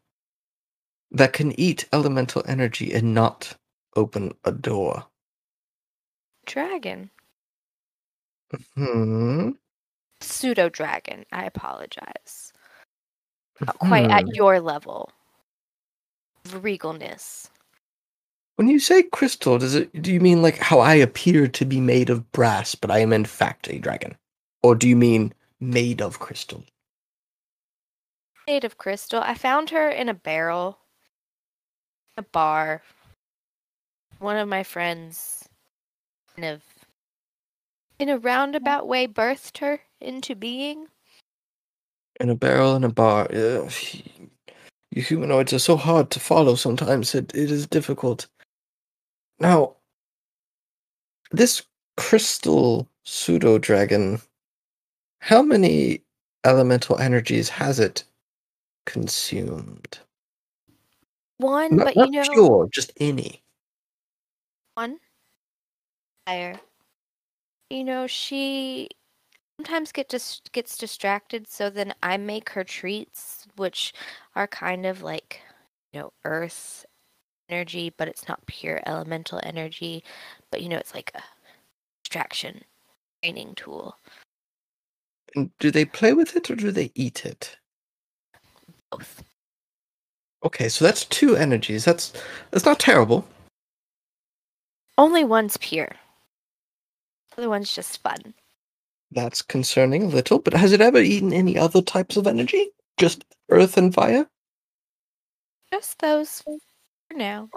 that 1.10 1.32
can 1.32 1.58
eat 1.58 1.86
elemental 1.92 2.42
energy 2.46 2.92
and 2.92 3.14
not 3.14 3.54
open 3.96 4.32
a 4.44 4.52
door? 4.52 5.06
Dragon. 6.46 7.10
Hmm. 8.74 9.50
Pseudo 10.20 10.68
dragon. 10.68 11.24
I 11.32 11.44
apologize. 11.44 12.52
Not 13.60 13.78
quite 13.78 14.10
at 14.10 14.34
your 14.34 14.60
level. 14.60 15.10
of 16.44 16.62
Regalness. 16.62 17.48
When 18.56 18.68
you 18.68 18.80
say 18.80 19.02
crystal, 19.04 19.58
does 19.58 19.74
it 19.74 20.02
do 20.02 20.12
you 20.12 20.20
mean 20.20 20.42
like 20.42 20.58
how 20.58 20.80
I 20.80 20.94
appear 20.94 21.46
to 21.46 21.64
be 21.64 21.80
made 21.80 22.10
of 22.10 22.30
brass, 22.32 22.74
but 22.74 22.90
I 22.90 22.98
am 22.98 23.12
in 23.12 23.24
fact 23.24 23.68
a 23.68 23.78
dragon? 23.78 24.16
Or 24.62 24.74
do 24.74 24.88
you 24.88 24.96
mean 24.96 25.32
made 25.60 26.02
of 26.02 26.18
crystal? 26.18 26.64
Made 28.46 28.64
of 28.64 28.78
crystal. 28.78 29.20
I 29.20 29.34
found 29.34 29.70
her 29.70 29.88
in 29.88 30.08
a 30.08 30.14
barrel. 30.14 30.78
A 32.16 32.22
bar. 32.22 32.82
One 34.18 34.36
of 34.36 34.48
my 34.48 34.64
friends 34.64 35.48
kind 36.34 36.54
of 36.54 36.62
in 37.98 38.08
a 38.08 38.18
roundabout 38.18 38.86
way 38.86 39.06
birthed 39.06 39.58
her 39.58 39.80
into 40.00 40.34
being. 40.34 40.86
In 42.20 42.30
a 42.30 42.34
barrel 42.34 42.74
in 42.76 42.84
a 42.84 42.88
bar. 42.88 43.28
Ugh, 43.32 43.72
you 44.90 45.02
humanoids 45.02 45.52
are 45.52 45.58
so 45.58 45.76
hard 45.76 46.10
to 46.10 46.20
follow 46.20 46.54
sometimes. 46.54 47.14
It, 47.14 47.34
it 47.34 47.50
is 47.50 47.66
difficult. 47.66 48.26
Now, 49.38 49.76
this 51.30 51.62
crystal 51.96 52.88
pseudo 53.04 53.58
dragon, 53.58 54.20
how 55.20 55.42
many 55.42 56.02
elemental 56.44 56.98
energies 56.98 57.48
has 57.48 57.78
it 57.78 58.04
consumed? 58.86 59.98
One, 61.38 61.76
Not, 61.76 61.86
but 61.86 61.96
you 61.96 62.10
know, 62.10 62.24
Sure, 62.24 62.68
just 62.72 62.92
any. 62.98 63.42
one 64.74 64.98
fire. 66.26 66.58
You 67.70 67.84
know, 67.84 68.06
she 68.06 68.88
sometimes 69.58 69.90
get 69.92 70.08
dis- 70.08 70.40
gets 70.52 70.76
distracted, 70.76 71.48
so 71.48 71.68
then 71.68 71.92
I 72.02 72.16
make 72.16 72.50
her 72.50 72.64
treats, 72.64 73.46
which 73.56 73.92
are 74.36 74.46
kind 74.46 74.86
of 74.86 75.02
like, 75.02 75.40
you 75.92 76.00
know, 76.00 76.12
earth 76.24 76.86
energy, 77.48 77.92
but 77.96 78.08
it's 78.08 78.28
not 78.28 78.46
pure 78.46 78.80
elemental 78.86 79.40
energy. 79.42 80.04
But 80.50 80.62
you 80.62 80.68
know, 80.68 80.76
it's 80.76 80.94
like 80.94 81.10
a 81.14 81.22
distraction 82.04 82.62
training 83.22 83.54
tool. 83.56 83.96
And 85.34 85.50
do 85.58 85.70
they 85.70 85.84
play 85.84 86.12
with 86.12 86.36
it 86.36 86.50
or 86.50 86.56
do 86.56 86.70
they 86.70 86.90
eat 86.94 87.26
it? 87.26 87.56
Both. 88.90 89.22
Okay, 90.44 90.68
so 90.68 90.84
that's 90.84 91.04
two 91.04 91.36
energies. 91.36 91.84
That's 91.84 92.12
that's 92.52 92.64
not 92.64 92.78
terrible. 92.78 93.26
Only 94.96 95.24
one's 95.24 95.56
pure. 95.56 95.96
The 97.30 97.42
other 97.42 97.48
one's 97.48 97.74
just 97.74 98.00
fun. 98.02 98.34
That's 99.10 99.42
concerning 99.42 100.02
a 100.04 100.08
little, 100.08 100.38
but 100.38 100.54
has 100.54 100.72
it 100.72 100.80
ever 100.80 100.98
eaten 100.98 101.32
any 101.32 101.56
other 101.58 101.80
types 101.80 102.16
of 102.16 102.26
energy? 102.26 102.68
Just 102.98 103.24
earth 103.50 103.76
and 103.76 103.94
fire? 103.94 104.28
Just 105.72 105.98
those 105.98 106.42
for 106.42 106.58
now. 107.14 107.48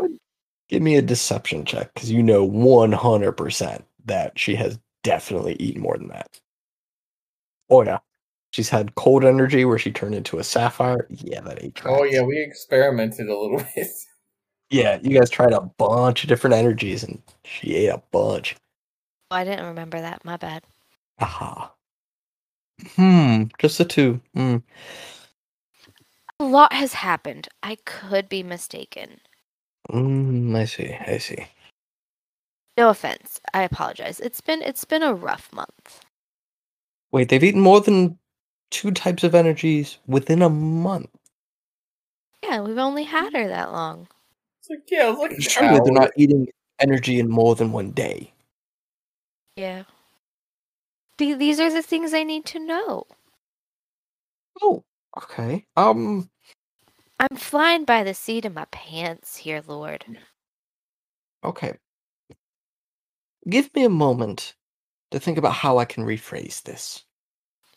Give 0.70 0.82
me 0.82 0.96
a 0.96 1.02
deception 1.02 1.66
check, 1.66 1.94
because 1.94 2.12
you 2.12 2.24
know 2.24 2.48
100% 2.48 3.84
that 4.06 4.40
she 4.40 4.56
has 4.56 4.80
definitely 5.04 5.56
eaten 5.60 5.82
more 5.82 5.98
than 5.98 6.08
that. 6.08 6.40
Oh, 7.70 7.84
yeah. 7.84 8.00
She's 8.52 8.70
had 8.70 8.96
cold 8.96 9.24
energy 9.24 9.64
where 9.64 9.78
she 9.78 9.92
turned 9.92 10.16
into 10.16 10.38
a 10.38 10.44
sapphire. 10.44 11.08
Yeah, 11.10 11.42
that 11.42 11.64
ate 11.64 11.82
Oh 11.86 12.04
yeah, 12.04 12.22
we 12.22 12.42
experimented 12.42 13.28
a 13.30 13.38
little 13.38 13.66
bit. 13.76 13.88
Yeah, 14.70 15.00
you 15.02 15.18
guys 15.18 15.30
tried 15.30 15.54
a 15.54 15.62
bunch 15.62 16.24
of 16.24 16.30
different 16.30 16.56
energies, 16.56 17.04
and 17.04 17.22
she 17.44 17.76
ate 17.76 17.90
a 17.90 18.02
bunch. 18.12 18.56
Oh, 19.30 19.36
I 19.36 19.46
didn't 19.46 19.66
remember 19.66 20.00
that. 20.02 20.24
My 20.26 20.38
bad. 20.38 20.64
Aha. 21.22 21.72
Hmm, 22.96 23.44
just 23.60 23.78
the 23.78 23.86
two. 23.86 24.20
Hmm. 24.34 24.58
A 26.40 26.44
lot 26.44 26.74
has 26.74 26.94
happened. 26.94 27.48
I 27.62 27.78
could 27.86 28.28
be 28.28 28.42
mistaken. 28.42 29.22
Mm, 29.90 30.56
I 30.56 30.66
see. 30.66 30.98
I 31.06 31.20
see. 31.20 31.46
No 32.78 32.90
offense. 32.90 33.40
I 33.54 33.62
apologize. 33.62 34.20
It's 34.20 34.42
been 34.42 34.62
it's 34.64 34.86
been 34.86 35.04
a 35.04 35.14
rough 35.14 35.54
month. 35.54 36.04
Wait, 37.12 37.30
they've 37.30 37.44
eaten 37.44 37.62
more 37.62 37.82
than 37.82 38.18
two 38.72 38.92
types 38.92 39.24
of 39.24 39.36
energies 39.36 40.00
within 40.08 40.42
a 40.42 40.50
month. 40.50 41.10
Yeah, 42.44 42.62
we've 42.62 42.78
only 42.78 43.04
had 43.04 43.34
her 43.34 43.48
that 43.48 43.72
long. 43.72 44.08
It's 44.62 44.70
like 44.70 44.90
yeah, 44.90 45.08
it 45.08 45.12
was 45.12 45.20
like 45.20 45.32
an 45.32 45.42
Surely 45.42 45.80
they're 45.84 45.94
not 45.94 46.12
eating 46.16 46.48
energy 46.80 47.20
in 47.20 47.30
more 47.30 47.56
than 47.56 47.72
one 47.72 47.92
day. 47.92 48.32
Yeah. 49.56 49.84
The- 51.22 51.36
These 51.36 51.60
are 51.60 51.72
the 51.72 51.84
things 51.84 52.16
I 52.16 52.24
need 52.24 52.46
to 52.48 52.58
know. 52.58 53.06
Oh, 54.60 54.84
okay. 55.16 55.68
Um, 55.78 56.32
I'm 57.20 57.38
flying 57.38 57.86
by 57.86 58.04
the 58.04 58.16
seat 58.16 58.44
of 58.46 58.56
my 58.56 58.66
pants 58.72 59.38
here, 59.38 59.62
Lord. 59.68 60.04
okay. 61.44 61.78
Give 63.48 63.70
me 63.76 63.84
a 63.84 63.90
moment 63.90 64.56
to 65.12 65.20
think 65.20 65.38
about 65.38 65.54
how 65.54 65.78
I 65.78 65.86
can 65.86 66.06
rephrase 66.06 66.64
this. 66.64 67.06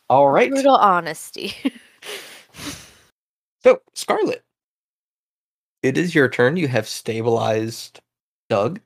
All 0.09 0.31
right. 0.31 0.51
Brutal 0.51 0.77
honesty. 0.77 1.55
So, 3.63 3.81
Scarlet, 3.95 4.45
it 5.83 5.97
is 5.97 6.15
your 6.15 6.29
turn. 6.29 6.59
You 6.59 6.69
have 6.69 6.87
stabilized 6.87 8.01
Doug. 8.51 8.79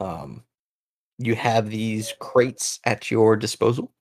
Um, 0.00 0.42
you 1.18 1.34
have 1.34 1.70
these 1.70 2.14
crates 2.18 2.80
at 2.84 3.10
your 3.10 3.36
disposal. 3.36 3.92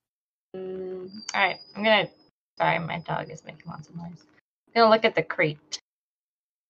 Mm, 0.56 1.10
all 1.34 1.42
right, 1.42 1.60
I'm 1.76 1.84
gonna. 1.84 2.10
Sorry, 2.58 2.80
my 2.80 3.00
dog 3.00 3.30
is 3.30 3.44
making 3.44 3.64
lots 3.68 3.90
of 3.90 3.96
noise. 3.96 4.26
I'm 4.68 4.74
gonna 4.82 4.90
look 4.90 5.06
at 5.06 5.16
the 5.16 5.24
crate. 5.24 5.80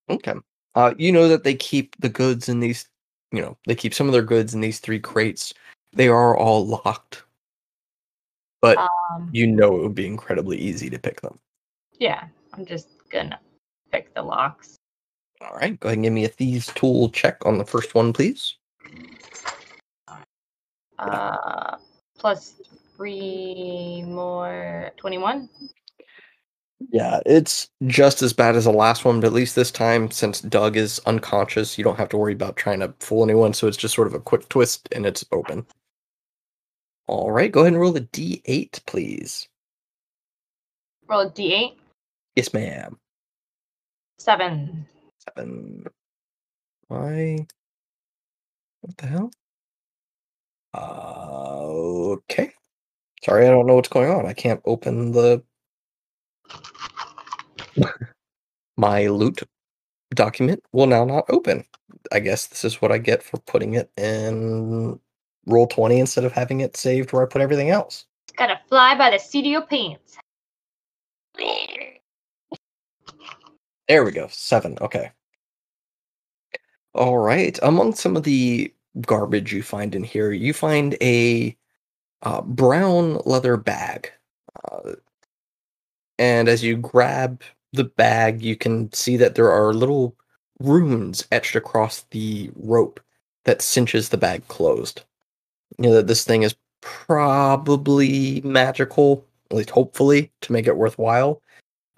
Okay. 0.10 0.34
Uh, 0.76 0.94
you 0.98 1.12
know 1.12 1.28
that 1.28 1.44
they 1.44 1.56
keep 1.56 1.96
the 2.00 2.10
goods 2.10 2.50
in 2.50 2.60
these. 2.60 2.88
You 3.32 3.42
know, 3.42 3.58
they 3.68 3.76
keep 3.76 3.94
some 3.94 4.08
of 4.08 4.14
their 4.14 4.22
goods 4.22 4.54
in 4.54 4.62
these 4.62 4.80
three 4.80 5.00
crates. 5.00 5.54
They 5.94 6.08
are 6.08 6.38
all 6.38 6.66
locked, 6.66 7.24
but 8.62 8.78
Um, 8.78 9.30
you 9.32 9.48
know 9.48 9.78
it 9.78 9.84
would 9.84 9.96
be 9.96 10.06
incredibly 10.08 10.58
easy 10.58 10.90
to 10.90 11.00
pick 11.00 11.22
them. 11.22 11.40
yeah, 12.00 12.28
I'm 12.54 12.66
just 12.66 12.90
gonna 13.10 13.40
pick 13.92 14.14
the 14.14 14.22
locks. 14.22 14.76
All 15.42 15.56
right, 15.56 15.80
go 15.80 15.88
ahead 15.88 15.98
and 15.98 16.04
give 16.06 16.14
me 16.14 16.26
a 16.26 16.30
thieves 16.30 16.68
tool 16.76 17.10
check 17.10 17.46
on 17.46 17.58
the 17.58 17.66
first 17.66 17.96
one, 17.96 18.14
please. 18.14 18.56
Uh, 21.00 21.78
plus 22.18 22.62
three 22.96 24.04
more, 24.08 24.92
twenty-one. 24.98 25.50
Yeah, 26.92 27.20
it's 27.26 27.70
just 27.88 28.22
as 28.22 28.34
bad 28.34 28.56
as 28.56 28.66
the 28.66 28.72
last 28.72 29.06
one, 29.06 29.20
but 29.20 29.28
at 29.28 29.34
least 29.34 29.56
this 29.56 29.72
time, 29.72 30.12
since 30.12 30.42
Doug 30.42 30.76
is 30.76 31.00
unconscious, 31.06 31.78
you 31.78 31.84
don't 31.84 31.98
have 31.98 32.10
to 32.10 32.18
worry 32.18 32.34
about 32.34 32.58
trying 32.58 32.80
to 32.82 32.94
fool 33.00 33.24
anyone. 33.24 33.54
So 33.54 33.68
it's 33.68 33.78
just 33.78 33.96
sort 33.96 34.08
of 34.08 34.14
a 34.14 34.20
quick 34.20 34.48
twist 34.50 34.90
and 34.92 35.06
it's 35.06 35.26
open. 35.32 35.66
All 37.08 37.32
right, 37.32 37.52
go 37.52 37.62
ahead 37.62 37.74
and 37.74 37.82
roll 37.82 37.96
a 37.96 38.02
d8, 38.02 38.86
please. 38.86 39.48
Roll 41.08 41.22
a 41.22 41.30
d8. 41.30 41.76
Yes, 42.36 42.54
ma'am. 42.54 42.98
Seven. 44.18 44.86
Seven. 45.30 45.86
Why? 46.88 47.46
What 48.82 48.98
the 48.98 49.08
hell? 49.08 49.32
Uh, 50.76 52.16
okay. 52.18 52.52
Sorry, 53.24 53.48
I 53.48 53.50
don't 53.50 53.66
know 53.66 53.76
what's 53.76 53.90
going 53.90 54.10
on. 54.10 54.26
I 54.26 54.34
can't 54.34 54.62
open 54.66 55.12
the 55.12 55.44
my 58.78 59.08
loot 59.08 59.42
document 60.14 60.64
will 60.72 60.88
now 60.88 61.06
not 61.06 61.26
open. 61.30 61.66
I 62.12 62.20
guess 62.20 62.48
this 62.48 62.64
is 62.64 62.82
what 62.82 62.92
I 62.92 62.98
get 62.98 63.24
for 63.24 63.38
putting 63.42 63.74
it 63.76 63.90
in 63.98 65.00
roll 65.48 65.68
20 65.68 66.00
instead 66.00 66.24
of 66.24 66.32
having 66.32 66.62
it 66.62 66.78
saved 66.78 67.14
where 67.14 67.24
I 67.24 67.26
put 67.26 67.42
everything 67.42 67.70
else. 67.70 68.06
Gotta 68.38 68.60
fly 68.68 68.98
by 68.98 69.12
the 69.12 69.20
seat 69.20 69.46
of 69.46 69.52
your 69.52 69.62
pants. 69.62 70.18
There 73.88 74.04
we 74.04 74.12
go. 74.12 74.28
Seven. 74.30 74.78
Okay. 74.82 75.12
All 76.94 77.18
right. 77.18 77.58
Among 77.62 77.94
some 77.94 78.16
of 78.16 78.24
the 78.24 78.74
garbage 79.02 79.54
you 79.54 79.64
find 79.64 79.96
in 79.96 80.04
here, 80.04 80.32
you 80.32 80.54
find 80.54 80.98
a 81.02 81.56
uh, 82.22 82.42
brown 82.42 83.20
leather 83.26 83.58
bag. 83.58 84.12
Uh, 84.72 84.94
and 86.18 86.48
as 86.48 86.64
you 86.64 86.78
grab 86.78 87.42
the 87.74 87.84
bag, 87.84 88.42
you 88.42 88.56
can 88.56 88.92
see 88.94 89.18
that 89.18 89.36
there 89.36 89.52
are 89.52 89.74
little 89.74 90.16
runes 90.60 91.28
etched 91.32 91.56
across 91.56 92.06
the 92.12 92.50
rope 92.56 93.00
that 93.44 93.62
cinches 93.62 94.10
the 94.10 94.18
bag 94.18 94.48
closed. 94.48 95.04
You 95.78 95.90
know 95.90 95.96
that 95.96 96.08
this 96.08 96.24
thing 96.24 96.44
is 96.44 96.56
probably 96.82 98.42
magical, 98.42 99.26
at 99.52 99.58
least 99.58 99.72
hopefully, 99.72 100.32
to 100.42 100.54
make 100.54 100.68
it 100.68 100.78
worthwhile 100.78 101.42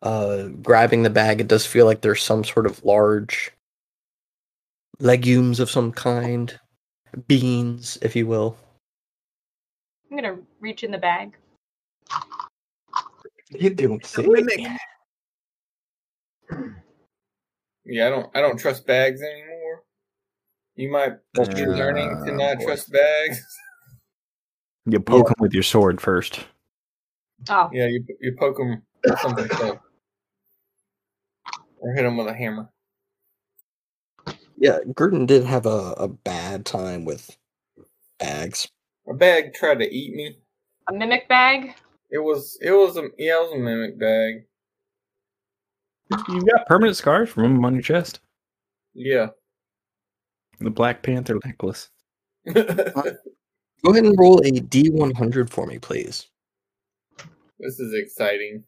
uh 0.04 0.44
grabbing 0.62 1.02
the 1.02 1.10
bag 1.10 1.42
it 1.42 1.48
does 1.48 1.66
feel 1.66 1.88
like 1.88 2.02
there's 2.02 2.22
some 2.22 2.44
sort 2.44 2.68
of 2.68 2.84
large 2.86 3.52
legumes 5.00 5.60
of 5.60 5.70
some 5.70 5.92
kind 5.92 6.60
beans 7.28 7.98
if 8.02 8.16
you 8.16 8.28
will 8.28 8.58
I'm 10.10 10.18
gonna 10.18 10.38
reach 10.60 10.84
in 10.84 10.92
the 10.92 10.98
bag. 10.98 11.36
you 13.50 13.70
do 13.70 14.00
Yeah, 17.86 18.08
I 18.08 18.10
don't 18.10 18.36
I 18.36 18.42
don't 18.42 18.58
trust 18.58 18.86
bags 18.86 19.22
anymore. 19.22 19.84
You 20.76 20.92
might 20.92 21.14
That's 21.34 21.50
be 21.50 21.56
true. 21.56 21.76
learning 21.76 22.24
to 22.26 22.32
not 22.34 22.58
boy. 22.60 22.66
trust 22.66 22.92
bags. 22.92 23.44
You 24.90 25.02
poke 25.02 25.28
him 25.28 25.36
with 25.40 25.54
your 25.54 25.64
sword 25.64 26.00
first. 26.00 26.46
Oh, 27.50 27.70
Yeah, 27.74 27.88
you 27.88 28.06
you 28.22 28.38
poke 28.40 28.56
them 28.56 28.84
with 29.04 29.20
something. 29.20 29.50
Or 31.80 31.94
hit 31.94 32.06
him 32.06 32.16
with 32.16 32.28
a 32.28 32.34
hammer. 32.34 32.70
Yeah 34.58 34.80
Gurdon 34.96 35.26
did 35.26 35.44
have 35.44 35.66
a, 35.66 35.94
a 35.98 36.08
bad 36.08 36.66
time 36.66 37.06
with 37.06 37.38
bags 38.20 38.68
A 39.08 39.14
bag 39.14 39.54
tried 39.54 39.80
to 39.80 39.90
eat 39.94 40.14
me. 40.14 40.38
a 40.90 40.94
mimic 40.94 41.28
bag. 41.30 41.76
It 42.10 42.20
was 42.20 42.58
it 42.62 42.72
was 42.72 42.98
a 42.98 43.10
yeah, 43.18 43.38
it 43.38 43.42
was 43.44 43.54
a 43.54 43.58
mimic 43.58 44.00
bag. 44.00 44.46
You've 46.30 46.46
got 46.46 46.66
permanent 46.68 46.96
scars 46.96 47.30
from 47.30 47.44
him 47.44 47.66
on 47.66 47.74
your 47.74 47.82
chest. 47.84 48.22
Yeah. 48.94 49.28
The 50.60 50.70
Black 50.70 51.04
Panther 51.04 51.38
necklace. 51.46 51.90
Go 52.54 52.62
ahead 52.64 54.06
and 54.06 54.18
roll 54.18 54.40
a 54.40 54.52
D100 54.52 55.50
for 55.50 55.68
me, 55.68 55.78
please. 55.80 56.28
This 57.60 57.80
is 57.80 57.94
exciting. 57.94 58.64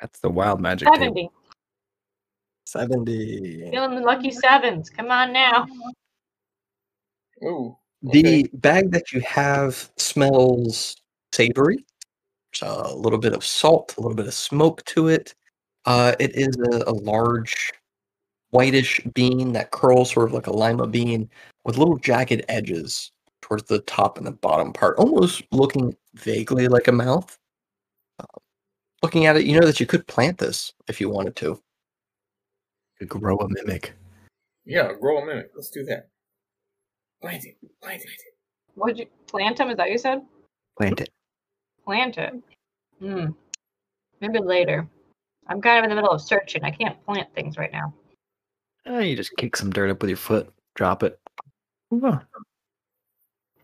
That's 0.00 0.20
the 0.20 0.30
wild 0.30 0.60
magic 0.60 0.88
table. 0.94 1.32
70. 2.74 3.60
70. 3.60 3.70
Feeling 3.70 3.94
the 3.94 4.00
lucky 4.00 4.32
sevens. 4.32 4.90
Come 4.90 5.12
on 5.12 5.32
now. 5.32 5.64
Ooh. 7.44 7.76
The 8.02 8.50
bag 8.54 8.90
that 8.90 9.12
you 9.12 9.20
have 9.20 9.90
smells 9.96 10.96
savory. 11.32 11.84
There's 12.52 12.70
a 12.70 12.94
little 12.94 13.20
bit 13.20 13.32
of 13.32 13.44
salt, 13.44 13.94
a 13.96 14.00
little 14.00 14.16
bit 14.16 14.26
of 14.26 14.34
smoke 14.34 14.84
to 14.86 15.06
it. 15.06 15.34
Uh, 15.84 16.16
it 16.18 16.34
is 16.34 16.56
a, 16.56 16.90
a 16.90 16.92
large 16.92 17.72
whitish 18.50 19.00
bean 19.14 19.52
that 19.52 19.70
curls 19.70 20.10
sort 20.10 20.28
of 20.28 20.34
like 20.34 20.48
a 20.48 20.52
lima 20.52 20.88
bean 20.88 21.30
with 21.64 21.78
little 21.78 21.98
jagged 21.98 22.44
edges 22.48 23.12
towards 23.40 23.64
the 23.64 23.80
top 23.80 24.18
and 24.18 24.26
the 24.26 24.32
bottom 24.32 24.72
part, 24.72 24.98
almost 24.98 25.42
looking 25.52 25.96
vaguely 26.14 26.66
like 26.66 26.88
a 26.88 26.92
mouth. 26.92 27.38
Uh, 28.18 28.40
looking 29.00 29.26
at 29.26 29.36
it, 29.36 29.44
you 29.44 29.60
know 29.60 29.66
that 29.66 29.78
you 29.78 29.86
could 29.86 30.06
plant 30.08 30.38
this 30.38 30.72
if 30.88 31.00
you 31.00 31.08
wanted 31.08 31.36
to. 31.36 31.60
Could 33.08 33.20
grow 33.22 33.36
a 33.36 33.48
mimic. 33.48 33.94
Yeah, 34.64 34.92
grow 35.00 35.18
a 35.18 35.26
mimic. 35.26 35.50
Let's 35.54 35.70
do 35.70 35.84
that. 35.84 36.08
Plant 37.20 37.44
it. 37.44 37.56
Plant 37.82 38.02
it. 38.02 38.10
Would 38.76 38.98
you 38.98 39.06
plant 39.26 39.56
them? 39.56 39.70
Is 39.70 39.76
that 39.76 39.84
what 39.84 39.92
you 39.92 39.98
said? 39.98 40.22
Plant 40.78 41.00
it. 41.00 41.10
Plant 41.84 42.18
it. 42.18 42.34
Hmm. 42.98 43.26
Maybe 44.20 44.38
later. 44.38 44.88
I'm 45.48 45.60
kind 45.60 45.78
of 45.78 45.84
in 45.84 45.90
the 45.90 45.96
middle 45.96 46.10
of 46.10 46.22
searching. 46.22 46.64
I 46.64 46.70
can't 46.70 47.02
plant 47.04 47.28
things 47.34 47.58
right 47.58 47.72
now. 47.72 47.92
Uh, 48.88 48.98
you 48.98 49.16
just 49.16 49.36
kick 49.36 49.56
some 49.56 49.70
dirt 49.70 49.90
up 49.90 50.00
with 50.00 50.10
your 50.10 50.16
foot, 50.16 50.52
drop 50.74 51.02
it. 51.02 51.18
Move 51.90 52.04
on. 52.04 52.24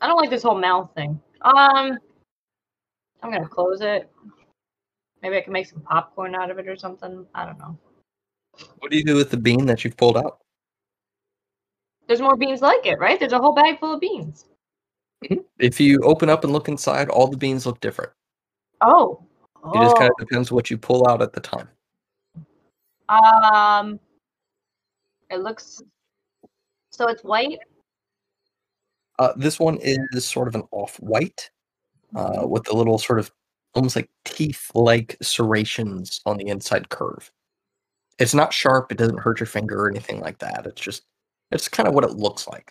I 0.01 0.07
don't 0.07 0.17
like 0.17 0.31
this 0.31 0.43
whole 0.43 0.59
mouth 0.59 0.91
thing. 0.95 1.21
Um, 1.43 1.99
I'm 3.23 3.31
gonna 3.31 3.49
close 3.49 3.81
it. 3.81 4.11
Maybe 5.23 5.37
I 5.37 5.43
can 5.43 5.53
make 5.53 5.67
some 5.67 5.81
popcorn 5.81 6.35
out 6.35 6.51
of 6.51 6.59
it 6.59 6.69
or 6.69 6.77
something. 6.77 7.27
I 7.35 7.45
don't 7.45 7.59
know. 7.59 7.79
What 8.79 8.91
do 8.91 8.97
you 8.97 9.05
do 9.05 9.15
with 9.17 9.31
the 9.31 9.37
bean 9.37 9.67
that 9.67 9.85
you've 9.85 9.97
pulled 9.97 10.17
out? 10.17 10.39
There's 12.07 12.21
more 12.21 12.37
beans 12.37 12.61
like 12.61 12.85
it, 12.87 12.99
right? 12.99 13.19
There's 13.21 13.33
a 13.33 13.39
whole 13.39 13.53
bag 13.55 13.79
full 13.79 13.95
of 13.95 14.01
beans. 14.01 14.47
If 15.59 15.79
you 15.79 16.01
open 16.03 16.29
up 16.29 16.45
and 16.45 16.53
look 16.53 16.69
inside, 16.69 17.09
all 17.09 17.29
the 17.29 17.37
beans 17.37 17.67
look 17.67 17.81
different. 17.81 18.11
Oh. 18.81 19.23
It 19.75 19.81
just 19.81 19.97
kind 19.97 20.11
Oh. 20.11 20.15
of 20.19 20.29
depends 20.29 20.51
what 20.51 20.71
you 20.71 20.79
pull 20.79 21.09
out 21.09 21.23
at 21.23 21.33
the 21.33 21.41
time. 21.41 21.69
Um. 23.09 24.01
It 25.31 25.41
looks. 25.41 25.83
So 26.91 27.09
it's 27.09 27.23
white. 27.23 27.59
Uh, 29.19 29.33
this 29.37 29.61
one 29.61 29.79
is 29.83 30.27
sort 30.27 30.49
of 30.49 30.55
an 30.55 30.63
off-white, 30.71 31.51
uh, 32.17 32.47
with 32.47 32.69
a 32.71 32.77
little 32.77 32.99
sort 32.99 33.19
of 33.19 33.31
almost 33.75 33.95
like 33.95 34.11
teeth-like 34.25 35.17
serrations 35.21 36.23
on 36.25 36.39
the 36.39 36.47
inside 36.49 36.89
curve. 36.89 37.31
It's 38.21 38.35
not 38.35 38.53
sharp. 38.53 38.93
It 38.93 38.99
doesn't 38.99 39.19
hurt 39.19 39.41
your 39.41 39.47
finger 39.47 39.85
or 39.85 39.91
anything 39.91 40.21
like 40.21 40.39
that. 40.41 40.67
It's 40.67 40.81
just, 40.81 41.03
it's 41.51 41.69
kind 41.69 41.89
of 41.89 41.95
what 41.95 42.05
it 42.05 42.11
looks 42.11 42.47
like. 42.47 42.71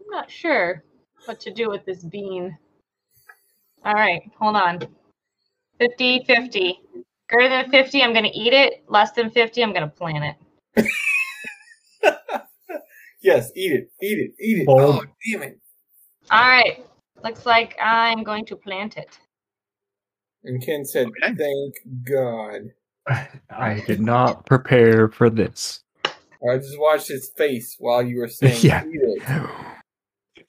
I'm 0.00 0.10
not 0.10 0.30
sure 0.30 0.82
what 1.26 1.38
to 1.40 1.52
do 1.52 1.68
with 1.68 1.84
this 1.84 2.02
bean. 2.02 2.56
All 3.84 3.94
right, 3.94 4.22
hold 4.38 4.56
on. 4.56 4.80
50 5.78 6.24
50. 6.26 6.80
Greater 7.28 7.62
than 7.62 7.70
50, 7.70 8.02
I'm 8.02 8.12
going 8.12 8.24
to 8.24 8.30
eat 8.38 8.52
it. 8.52 8.84
Less 8.88 9.12
than 9.12 9.30
50, 9.30 9.62
I'm 9.62 9.72
going 9.72 9.82
to 9.82 9.88
plant 9.88 10.36
it. 10.76 10.86
yes, 13.22 13.50
eat 13.54 13.72
it. 13.72 13.90
Eat 14.02 14.18
it. 14.18 14.32
Eat 14.40 14.58
it. 14.60 14.66
Bold. 14.66 14.80
Oh, 14.80 15.04
damn 15.30 15.42
it. 15.42 15.58
All 16.30 16.46
right. 16.46 16.84
Looks 17.24 17.46
like 17.46 17.76
I'm 17.80 18.22
going 18.22 18.44
to 18.46 18.56
plant 18.56 18.96
it. 18.96 19.18
And 20.44 20.62
Ken 20.64 20.84
said, 20.84 21.06
Okay. 21.06 21.34
thank 21.34 21.74
God. 22.10 22.70
I 23.08 23.82
did 23.86 24.00
not 24.00 24.46
prepare 24.46 25.08
for 25.08 25.28
this. 25.30 25.82
I 26.04 26.56
just 26.58 26.78
watched 26.78 27.08
his 27.08 27.30
face 27.36 27.76
while 27.78 28.02
you 28.02 28.18
were 28.18 28.28
saying 28.40 28.58
Yeah. 28.62 28.84
eat 28.84 29.00
it. 29.02 29.22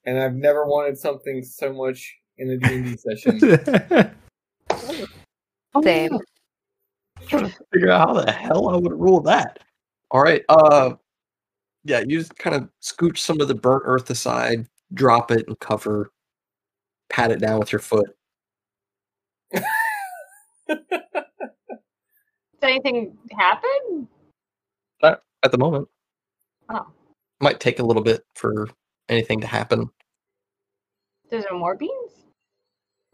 And 0.05 0.19
I've 0.19 0.33
never 0.35 0.65
wanted 0.65 0.97
something 0.97 1.43
so 1.43 1.71
much 1.73 2.15
in 2.37 2.49
a 2.49 2.57
D&D 2.57 2.97
session. 3.15 3.39
Same. 5.83 6.19
trying 7.27 7.49
to 7.49 7.55
figure 7.71 7.89
out 7.91 8.07
how 8.09 8.13
the 8.21 8.31
hell 8.31 8.69
I 8.69 8.75
would 8.77 8.91
rule 8.99 9.21
that. 9.21 9.59
All 10.11 10.21
right. 10.21 10.43
Uh, 10.49 10.93
yeah, 11.85 11.99
you 12.07 12.19
just 12.19 12.35
kind 12.37 12.55
of 12.55 12.69
scooch 12.81 13.17
some 13.19 13.39
of 13.41 13.47
the 13.47 13.55
burnt 13.55 13.83
earth 13.85 14.09
aside, 14.09 14.67
drop 14.93 15.31
it 15.31 15.47
and 15.47 15.59
cover, 15.59 16.11
pat 17.09 17.31
it 17.31 17.39
down 17.39 17.59
with 17.59 17.71
your 17.71 17.79
foot. 17.79 18.15
Did 22.63 22.69
anything 22.69 23.17
happen? 23.37 24.07
Not 25.01 25.21
At 25.43 25.51
the 25.51 25.57
moment, 25.57 25.89
Oh, 26.69 26.87
might 27.41 27.59
take 27.59 27.79
a 27.79 27.83
little 27.83 28.01
bit 28.01 28.23
for 28.35 28.69
anything 29.09 29.41
to 29.41 29.47
happen. 29.47 29.89
there's 31.29 31.43
more 31.51 31.75
beans? 31.75 32.23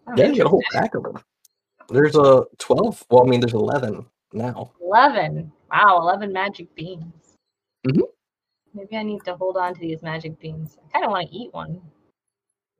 Oh, 0.05 0.13
Yeah, 0.15 0.27
you 0.27 0.37
got 0.37 0.45
a 0.45 0.49
whole 0.49 0.61
pack 0.71 0.93
of 0.93 1.01
them. 1.01 1.17
There's 1.87 2.15
a 2.15 2.45
twelve. 2.59 3.03
Well, 3.09 3.25
I 3.25 3.27
mean, 3.27 3.39
there's 3.39 3.55
eleven 3.55 4.05
now. 4.33 4.71
11. 4.81 5.51
Wow, 5.71 5.97
11 6.03 6.31
magic 6.31 6.75
beans. 6.75 7.35
Mhm. 7.87 8.03
Maybe 8.75 8.97
I 8.97 9.01
need 9.01 9.23
to 9.25 9.35
hold 9.35 9.57
on 9.57 9.73
to 9.73 9.79
these 9.79 10.03
magic 10.03 10.39
beans. 10.39 10.77
I 10.85 10.91
kind 10.91 11.05
of 11.05 11.09
want 11.11 11.27
to 11.27 11.35
eat 11.35 11.51
one. 11.55 11.81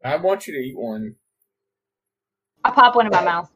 I 0.06 0.18
want 0.18 0.46
you 0.46 0.54
to 0.54 0.60
eat 0.60 0.78
one. 0.78 1.16
I'll 2.64 2.74
pop 2.74 2.96
one 2.96 3.08
in 3.08 3.12
my 3.12 3.24
mouth. 3.24 3.50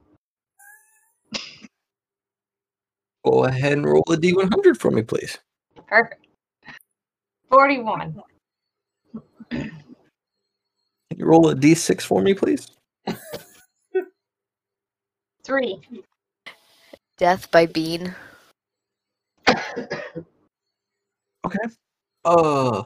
Go 3.26 3.46
ahead 3.46 3.74
and 3.74 3.86
roll 3.86 4.04
a 4.10 4.18
d100 4.18 4.78
for 4.78 4.92
me, 4.92 5.02
please. 5.02 5.38
Perfect. 5.88 6.28
41. 7.50 8.22
Can 9.52 9.72
you 11.16 11.26
roll 11.26 11.50
a 11.50 11.56
d6 11.56 12.02
for 12.02 12.22
me, 12.22 12.34
please? 12.34 12.68
Three. 15.44 15.80
Death 17.18 17.50
by 17.52 17.66
bean. 17.68 18.14
Okay. 21.46 21.60
Uh 22.26 22.84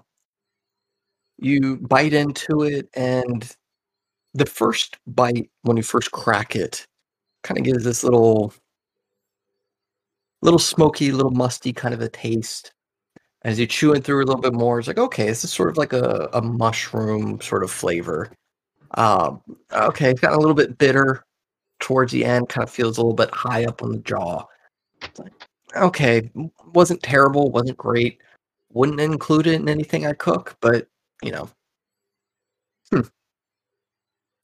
you 1.39 1.77
bite 1.77 2.13
into 2.13 2.63
it 2.63 2.89
and 2.95 3.55
the 4.33 4.45
first 4.45 4.97
bite 5.05 5.49
when 5.61 5.77
you 5.77 5.83
first 5.83 6.11
crack 6.11 6.55
it 6.55 6.85
kind 7.43 7.59
of 7.59 7.63
gives 7.63 7.83
this 7.83 8.03
little 8.03 8.53
little 10.41 10.59
smoky, 10.59 11.11
little 11.11 11.31
musty 11.31 11.73
kind 11.73 11.93
of 11.93 12.01
a 12.01 12.09
taste. 12.09 12.73
As 13.43 13.59
you 13.59 13.67
chew 13.67 13.93
it 13.93 14.03
through 14.03 14.23
a 14.23 14.25
little 14.25 14.41
bit 14.41 14.53
more, 14.53 14.79
it's 14.79 14.87
like, 14.87 14.97
okay, 14.97 15.25
this 15.27 15.43
is 15.43 15.53
sort 15.53 15.69
of 15.69 15.77
like 15.77 15.93
a, 15.93 16.29
a 16.33 16.41
mushroom 16.41 17.39
sort 17.39 17.63
of 17.63 17.71
flavor. 17.71 18.31
Um, 18.95 19.41
okay, 19.71 20.11
it's 20.11 20.21
got 20.21 20.33
a 20.33 20.39
little 20.39 20.55
bit 20.55 20.77
bitter 20.77 21.23
towards 21.79 22.11
the 22.11 22.25
end, 22.25 22.49
kind 22.49 22.63
of 22.63 22.69
feels 22.69 22.97
a 22.97 23.01
little 23.01 23.13
bit 23.13 23.33
high 23.33 23.65
up 23.65 23.83
on 23.83 23.91
the 23.91 23.99
jaw. 23.99 24.43
Like, 25.17 25.33
okay, 25.75 26.29
wasn't 26.73 27.03
terrible, 27.03 27.51
wasn't 27.51 27.77
great. 27.77 28.21
Wouldn't 28.73 28.99
include 28.99 29.47
it 29.47 29.61
in 29.61 29.69
anything 29.69 30.05
I 30.05 30.13
cook, 30.13 30.57
but 30.61 30.87
you 31.23 31.31
know, 31.31 31.49
hmm. 32.91 33.01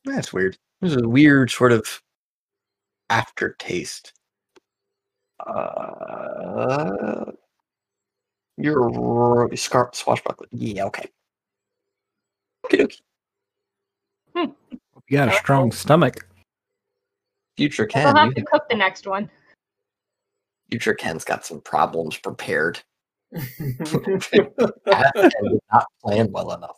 that's 0.05 0.33
weird. 0.33 0.57
There's 0.81 0.95
a 0.95 1.07
weird 1.07 1.51
sort 1.51 1.71
of 1.71 2.01
aftertaste. 3.09 4.13
Uh, 5.45 7.31
you're 8.57 8.91
r- 8.93 9.55
scar- 9.55 9.89
swashbuckler. 9.93 10.47
Yeah, 10.51 10.85
okay. 10.85 11.09
Okay, 12.65 12.87
You 14.35 14.55
got 15.11 15.29
a 15.29 15.33
strong 15.33 15.71
stomach. 15.71 16.27
Future 17.57 17.85
Ken. 17.85 18.07
I'll 18.07 18.25
have 18.25 18.33
to 18.35 18.41
cook 18.43 18.67
the 18.69 18.75
next 18.75 19.05
one. 19.05 19.29
future 20.71 20.93
Ken's 20.93 21.23
got 21.23 21.45
some 21.45 21.61
problems 21.61 22.17
prepared. 22.17 22.81
Past 23.31 23.51
Ken 24.31 25.31
did 25.43 25.59
not 25.71 25.85
plan 26.01 26.31
well 26.31 26.53
enough. 26.53 26.77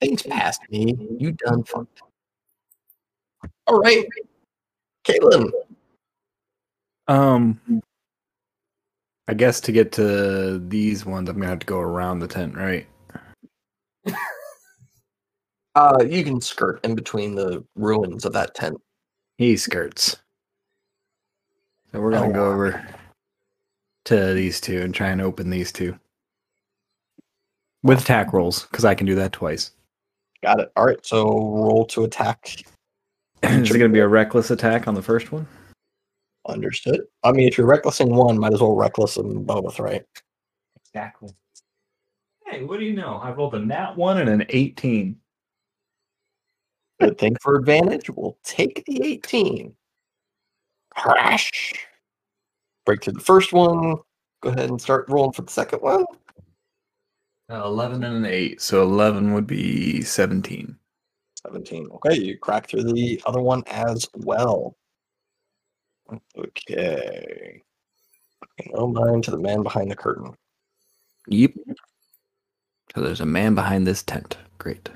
Things 0.00 0.22
past 0.22 0.60
me. 0.70 0.94
You 1.18 1.32
done 1.32 1.64
fucked. 1.64 2.02
All 3.66 3.78
right, 3.80 4.06
Caitlin. 5.04 5.50
Um, 7.08 7.60
I 9.26 9.34
guess 9.34 9.60
to 9.62 9.72
get 9.72 9.92
to 9.92 10.58
these 10.68 11.04
ones, 11.06 11.28
I'm 11.28 11.36
gonna 11.36 11.48
have 11.48 11.58
to 11.60 11.66
go 11.66 11.78
around 11.80 12.18
the 12.20 12.28
tent, 12.28 12.54
right? 12.56 12.86
Uh, 15.74 16.02
you 16.04 16.24
can 16.24 16.40
skirt 16.40 16.84
in 16.84 16.96
between 16.96 17.36
the 17.36 17.64
ruins 17.76 18.24
of 18.24 18.32
that 18.32 18.52
tent. 18.52 18.76
He 19.36 19.56
skirts. 19.56 20.16
So 21.92 22.00
we're 22.00 22.10
gonna 22.10 22.30
Oh. 22.30 22.32
go 22.32 22.50
over 22.50 22.84
to 24.06 24.34
these 24.34 24.60
two 24.60 24.80
and 24.80 24.92
try 24.92 25.08
and 25.10 25.20
open 25.22 25.50
these 25.50 25.70
two. 25.70 25.96
With 27.84 28.00
attack 28.00 28.32
rolls, 28.32 28.64
because 28.64 28.84
I 28.84 28.96
can 28.96 29.06
do 29.06 29.14
that 29.16 29.32
twice. 29.32 29.70
Got 30.42 30.58
it. 30.58 30.72
All 30.74 30.84
right. 30.84 30.98
So 31.06 31.28
roll 31.28 31.84
to 31.88 32.02
attack. 32.02 32.56
Is 33.44 33.70
it 33.70 33.78
going 33.78 33.90
to 33.92 33.94
be 33.94 34.00
a 34.00 34.08
reckless 34.08 34.50
attack 34.50 34.88
on 34.88 34.94
the 34.94 35.02
first 35.02 35.30
one? 35.30 35.46
Understood. 36.48 37.02
I 37.22 37.32
mean, 37.32 37.46
if 37.46 37.58
you're 37.58 37.66
recklessing 37.66 38.14
one, 38.14 38.38
might 38.38 38.54
as 38.54 38.60
well 38.62 38.74
reckless 38.74 39.16
them 39.16 39.44
both, 39.44 39.78
right? 39.78 40.04
Exactly. 40.86 41.30
Hey, 42.46 42.64
what 42.64 42.80
do 42.80 42.86
you 42.86 42.94
know? 42.94 43.16
I 43.22 43.30
rolled 43.32 43.54
a 43.54 43.58
nat 43.58 43.94
one 43.96 44.16
and 44.16 44.30
an 44.30 44.46
18. 44.48 45.14
Good 47.00 47.18
thing 47.18 47.36
for 47.42 47.56
advantage. 47.56 48.08
We'll 48.08 48.38
take 48.42 48.82
the 48.86 49.04
18. 49.04 49.74
Crash. 50.90 51.74
Break 52.86 53.04
through 53.04 53.12
the 53.12 53.20
first 53.20 53.52
one. 53.52 53.96
Go 54.42 54.48
ahead 54.48 54.70
and 54.70 54.80
start 54.80 55.04
rolling 55.10 55.32
for 55.32 55.42
the 55.42 55.52
second 55.52 55.82
one. 55.82 56.06
Uh, 57.50 57.62
11 57.64 58.02
and 58.04 58.16
an 58.16 58.24
8. 58.24 58.62
So 58.62 58.82
11 58.82 59.34
would 59.34 59.46
be 59.46 60.00
17. 60.00 60.74
17. 61.46 61.88
Okay, 61.92 62.18
you 62.18 62.38
crack 62.38 62.68
through 62.68 62.84
the 62.84 63.20
other 63.26 63.42
one 63.42 63.62
as 63.66 64.08
well. 64.14 64.77
Okay. 66.36 67.62
No 68.72 68.86
mind 68.86 69.24
to 69.24 69.30
the 69.30 69.38
man 69.38 69.62
behind 69.62 69.90
the 69.90 69.96
curtain. 69.96 70.34
Yep. 71.26 71.52
So 72.94 73.02
there's 73.02 73.20
a 73.20 73.26
man 73.26 73.54
behind 73.54 73.86
this 73.86 74.02
tent. 74.02 74.38
Great. 74.58 74.88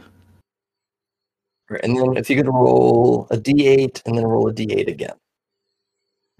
And 1.82 1.96
then 1.96 2.16
if 2.16 2.28
you 2.28 2.36
could 2.36 2.48
roll 2.48 3.26
a 3.30 3.36
d8 3.36 4.02
and 4.06 4.16
then 4.18 4.26
roll 4.26 4.48
a 4.48 4.52
d8 4.52 4.88
again. 4.88 5.16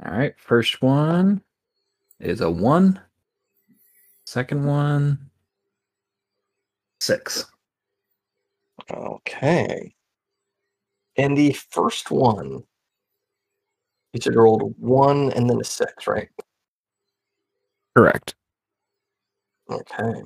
All 0.05 0.13
right. 0.13 0.35
First 0.39 0.83
one 0.83 1.43
is 2.21 2.41
a 2.41 2.51
1. 2.51 3.01
Second 4.25 4.65
one, 4.65 5.19
6. 7.01 7.45
Okay. 8.91 9.95
And 11.19 11.37
the 11.37 11.53
first 11.53 12.11
one, 12.11 12.63
you 14.13 14.21
said 14.21 14.35
you 14.35 14.41
rolled 14.41 14.75
one 14.79 15.33
and 15.33 15.49
then 15.49 15.61
a 15.61 15.65
six, 15.65 16.07
right? 16.07 16.29
Correct. 17.97 18.35
Okay. 19.71 20.23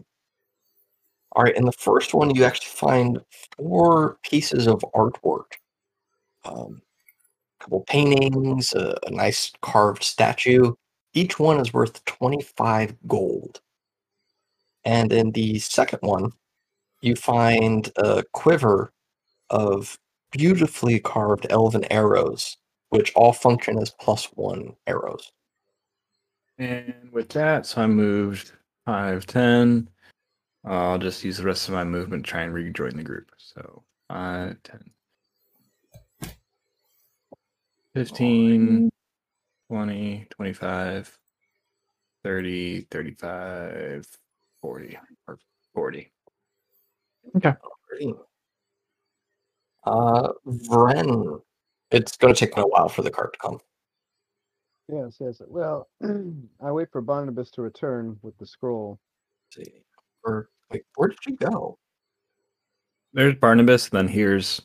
All 1.32 1.44
right. 1.44 1.56
In 1.56 1.64
the 1.64 1.72
first 1.72 2.14
one, 2.14 2.34
you 2.34 2.44
actually 2.44 2.74
find 2.74 3.20
four 3.56 4.18
pieces 4.22 4.66
of 4.66 4.84
artwork. 4.94 5.52
Um, 6.44 6.80
a 7.60 7.64
couple 7.64 7.84
paintings, 7.88 8.72
a, 8.72 8.96
a 9.06 9.10
nice 9.10 9.52
carved 9.62 10.02
statue. 10.02 10.72
Each 11.12 11.38
one 11.38 11.60
is 11.60 11.72
worth 11.72 12.04
25 12.04 12.94
gold. 13.06 13.60
And 14.84 15.12
in 15.12 15.32
the 15.32 15.58
second 15.58 16.00
one, 16.02 16.32
you 17.02 17.16
find 17.16 17.90
a 17.96 18.22
quiver 18.32 18.92
of 19.50 19.98
beautifully 20.32 21.00
carved 21.00 21.46
elven 21.50 21.84
arrows, 21.90 22.56
which 22.96 23.12
all 23.14 23.32
function 23.32 23.78
as 23.78 23.90
plus 23.90 24.24
one 24.34 24.74
arrows. 24.86 25.32
And 26.58 27.10
with 27.12 27.28
that, 27.30 27.66
so 27.66 27.82
I 27.82 27.86
moved 27.86 28.52
5, 28.86 29.26
10. 29.26 29.88
I'll 30.64 30.98
just 30.98 31.22
use 31.22 31.36
the 31.36 31.44
rest 31.44 31.68
of 31.68 31.74
my 31.74 31.84
movement 31.84 32.24
to 32.24 32.30
try 32.30 32.42
and 32.42 32.54
rejoin 32.54 32.96
the 32.96 33.04
group. 33.04 33.30
So 33.36 33.82
5, 34.08 34.56
10, 34.62 34.90
15, 37.94 38.90
20, 39.70 40.26
25, 40.30 41.18
30, 42.24 42.80
35, 42.90 44.08
40, 44.62 44.98
or 45.28 45.38
40. 45.74 46.12
Alrighty. 47.36 48.18
Uh, 49.84 50.32
Vren, 50.46 51.40
it's 51.96 52.16
going 52.16 52.34
to 52.34 52.38
take 52.38 52.56
me 52.56 52.62
a 52.62 52.66
while 52.66 52.88
for 52.88 53.02
the 53.02 53.10
card 53.10 53.32
to 53.32 53.38
come. 53.38 53.58
Yes, 54.88 55.16
yes. 55.20 55.42
Well, 55.46 55.88
I 56.62 56.70
wait 56.70 56.88
for 56.92 57.00
Barnabas 57.00 57.50
to 57.52 57.62
return 57.62 58.18
with 58.22 58.38
the 58.38 58.46
scroll. 58.46 59.00
Let's 59.56 59.68
see, 59.68 59.82
or 60.24 60.48
wait, 60.70 60.82
where 60.94 61.08
did 61.08 61.18
you 61.26 61.36
go? 61.36 61.78
There's 63.12 63.34
Barnabas, 63.34 63.88
then 63.88 64.08
here's 64.08 64.60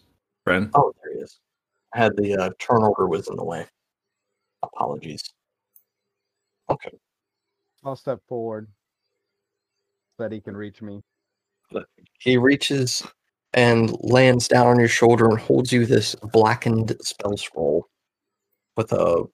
Bren. 0.48 0.70
Oh, 0.76 0.94
there 1.02 1.14
he 1.16 1.22
is. 1.22 1.40
I 1.94 2.00
had 2.00 2.16
the 2.18 2.36
uh, 2.36 2.50
turn 2.60 2.84
order 2.84 3.08
was 3.08 3.28
in 3.28 3.36
the 3.36 3.44
way. 3.44 3.66
Apologies. 4.64 5.24
Okay. 6.70 6.92
I'll 7.84 7.96
step 7.96 8.20
forward 8.28 8.68
so 10.18 10.24
that 10.24 10.32
he 10.32 10.40
can 10.40 10.56
reach 10.56 10.82
me. 10.82 11.02
He 12.20 12.38
reaches 12.38 13.04
and 13.54 13.96
lands 14.02 14.48
down 14.48 14.68
on 14.68 14.80
your 14.80 14.88
shoulder 14.88 15.26
and 15.30 15.40
holds 15.40 15.72
you 15.72 15.86
this 15.86 16.16
blackened 16.16 16.96
spell 17.02 17.36
scroll 17.38 17.88
with 18.78 18.92
a 18.92 19.26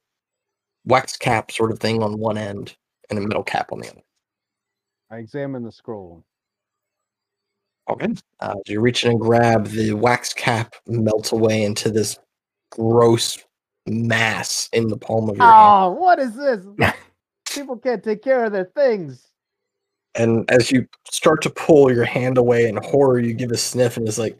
wax 0.85 1.17
cap 1.17 1.51
sort 1.51 1.71
of 1.71 1.79
thing 1.79 2.01
on 2.01 2.19
one 2.19 2.37
end 2.37 2.75
and 3.09 3.19
a 3.19 3.21
metal 3.21 3.43
cap 3.43 3.71
on 3.71 3.79
the 3.79 3.89
other. 3.89 4.01
I 5.09 5.17
examine 5.17 5.63
the 5.63 5.71
scroll. 5.71 6.23
Okay. 7.89 8.07
Uh, 8.41 8.55
as 8.55 8.71
you 8.71 8.81
reach 8.81 9.05
in 9.05 9.11
and 9.11 9.19
grab, 9.19 9.67
the 9.67 9.93
wax 9.93 10.33
cap 10.33 10.75
melts 10.87 11.31
away 11.31 11.63
into 11.63 11.89
this 11.89 12.17
gross 12.71 13.37
mass 13.85 14.67
in 14.73 14.87
the 14.89 14.97
palm 14.97 15.29
of 15.29 15.37
your 15.37 15.45
hand. 15.45 15.55
Oh, 15.57 15.91
what 15.91 16.19
is 16.19 16.35
this? 16.35 16.65
People 17.53 17.77
can't 17.77 18.03
take 18.03 18.21
care 18.21 18.43
of 18.43 18.51
their 18.51 18.69
things. 18.75 19.26
And 20.17 20.49
as 20.49 20.71
you 20.71 20.87
start 21.09 21.41
to 21.43 21.49
pull 21.49 21.93
your 21.93 22.03
hand 22.05 22.37
away 22.37 22.67
in 22.67 22.77
horror, 22.77 23.19
you 23.19 23.33
give 23.33 23.51
a 23.51 23.57
sniff 23.57 23.97
and 23.97 24.07
it's 24.07 24.17
like, 24.17 24.37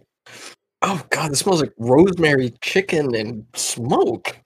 oh 0.82 1.04
god, 1.12 1.32
this 1.32 1.40
smells 1.40 1.62
like 1.62 1.74
rosemary 1.78 2.52
chicken 2.62 3.14
and 3.16 3.46
smoke. 3.54 4.38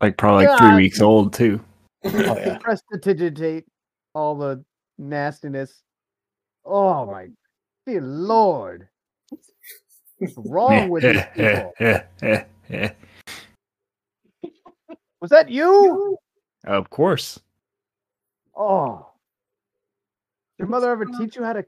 Like 0.00 0.16
probably 0.16 0.46
like 0.46 0.58
three 0.58 0.76
weeks 0.76 1.00
old 1.00 1.34
too. 1.34 1.60
Oh 2.04 2.10
yeah. 2.12 2.58
Prestidigitate 2.62 3.66
all 4.14 4.36
the 4.36 4.64
nastiness. 4.98 5.82
Oh 6.64 7.06
my 7.06 7.28
dear 7.86 8.00
lord. 8.00 8.88
What's 10.18 10.34
wrong 10.36 10.88
with 10.90 11.02
these 11.02 11.22
people? 11.34 11.74
Was 15.20 15.30
that 15.30 15.50
you? 15.50 16.16
of 16.66 16.88
course. 16.90 17.40
Oh. 18.56 19.13
Your 20.58 20.68
mother 20.68 20.90
ever 20.90 21.04
teach 21.04 21.36
you 21.36 21.44
how 21.44 21.52
to 21.52 21.64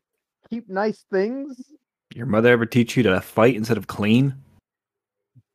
keep 0.49 0.68
nice 0.68 1.05
things? 1.11 1.61
Your 2.14 2.26
mother 2.26 2.51
ever 2.51 2.66
teach 2.66 2.97
you 2.97 3.03
to 3.05 3.20
fight 3.20 3.57
instead 3.57 3.76
of 3.76 3.87
clean? 3.87 4.34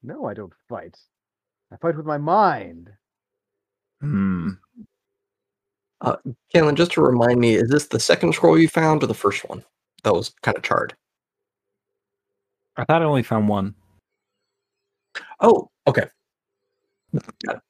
No, 0.03 0.25
I 0.25 0.33
don't 0.33 0.53
fight. 0.67 0.97
I 1.71 1.77
fight 1.77 1.95
with 1.95 2.05
my 2.05 2.17
mind. 2.17 2.91
Hmm. 4.01 4.49
Caitlin, 6.53 6.75
just 6.75 6.91
to 6.93 7.01
remind 7.01 7.39
me, 7.39 7.55
is 7.55 7.69
this 7.69 7.87
the 7.87 7.99
second 7.99 8.33
scroll 8.33 8.59
you 8.59 8.67
found 8.67 9.03
or 9.03 9.07
the 9.07 9.13
first 9.13 9.47
one? 9.47 9.63
That 10.03 10.13
was 10.13 10.33
kind 10.41 10.57
of 10.57 10.63
charred. 10.63 10.95
I 12.75 12.85
thought 12.85 13.01
I 13.01 13.05
only 13.05 13.23
found 13.23 13.47
one. 13.47 13.75
Oh, 15.39 15.69
okay. 15.87 16.05
Got 17.13 17.57
it. 17.57 17.61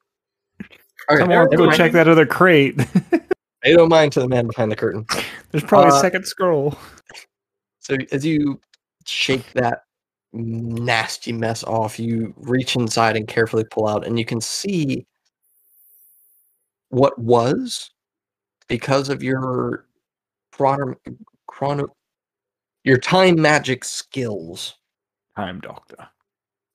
All 1.09 1.17
right, 1.17 1.19
Come 1.19 1.31
on, 1.31 1.49
go 1.49 1.71
check 1.71 1.91
that 1.93 2.07
other 2.07 2.25
crate. 2.25 2.79
Pay 3.61 3.73
no 3.73 3.87
mind 3.87 4.11
to 4.13 4.19
the 4.19 4.27
man 4.27 4.47
behind 4.47 4.71
the 4.71 4.75
curtain. 4.75 5.05
There's 5.51 5.63
probably 5.63 5.91
Uh, 5.91 5.97
a 5.97 5.99
second 5.99 6.25
scroll. 6.25 6.75
So 7.79 7.95
as 8.11 8.25
you 8.25 8.59
shake 9.05 9.51
that 9.53 9.83
nasty 10.33 11.31
mess 11.31 11.63
off, 11.63 11.99
you 11.99 12.33
reach 12.37 12.75
inside 12.75 13.15
and 13.15 13.27
carefully 13.27 13.63
pull 13.65 13.87
out, 13.87 14.05
and 14.05 14.17
you 14.17 14.25
can 14.25 14.41
see 14.41 15.05
what 16.89 17.17
was 17.19 17.91
because 18.67 19.09
of 19.09 19.21
your 19.21 19.85
chrono, 20.51 20.95
chrono 21.47 21.87
your 22.83 22.97
time 22.97 23.39
magic 23.39 23.83
skills. 23.83 24.75
Time 25.35 25.59
doctor. 25.59 26.09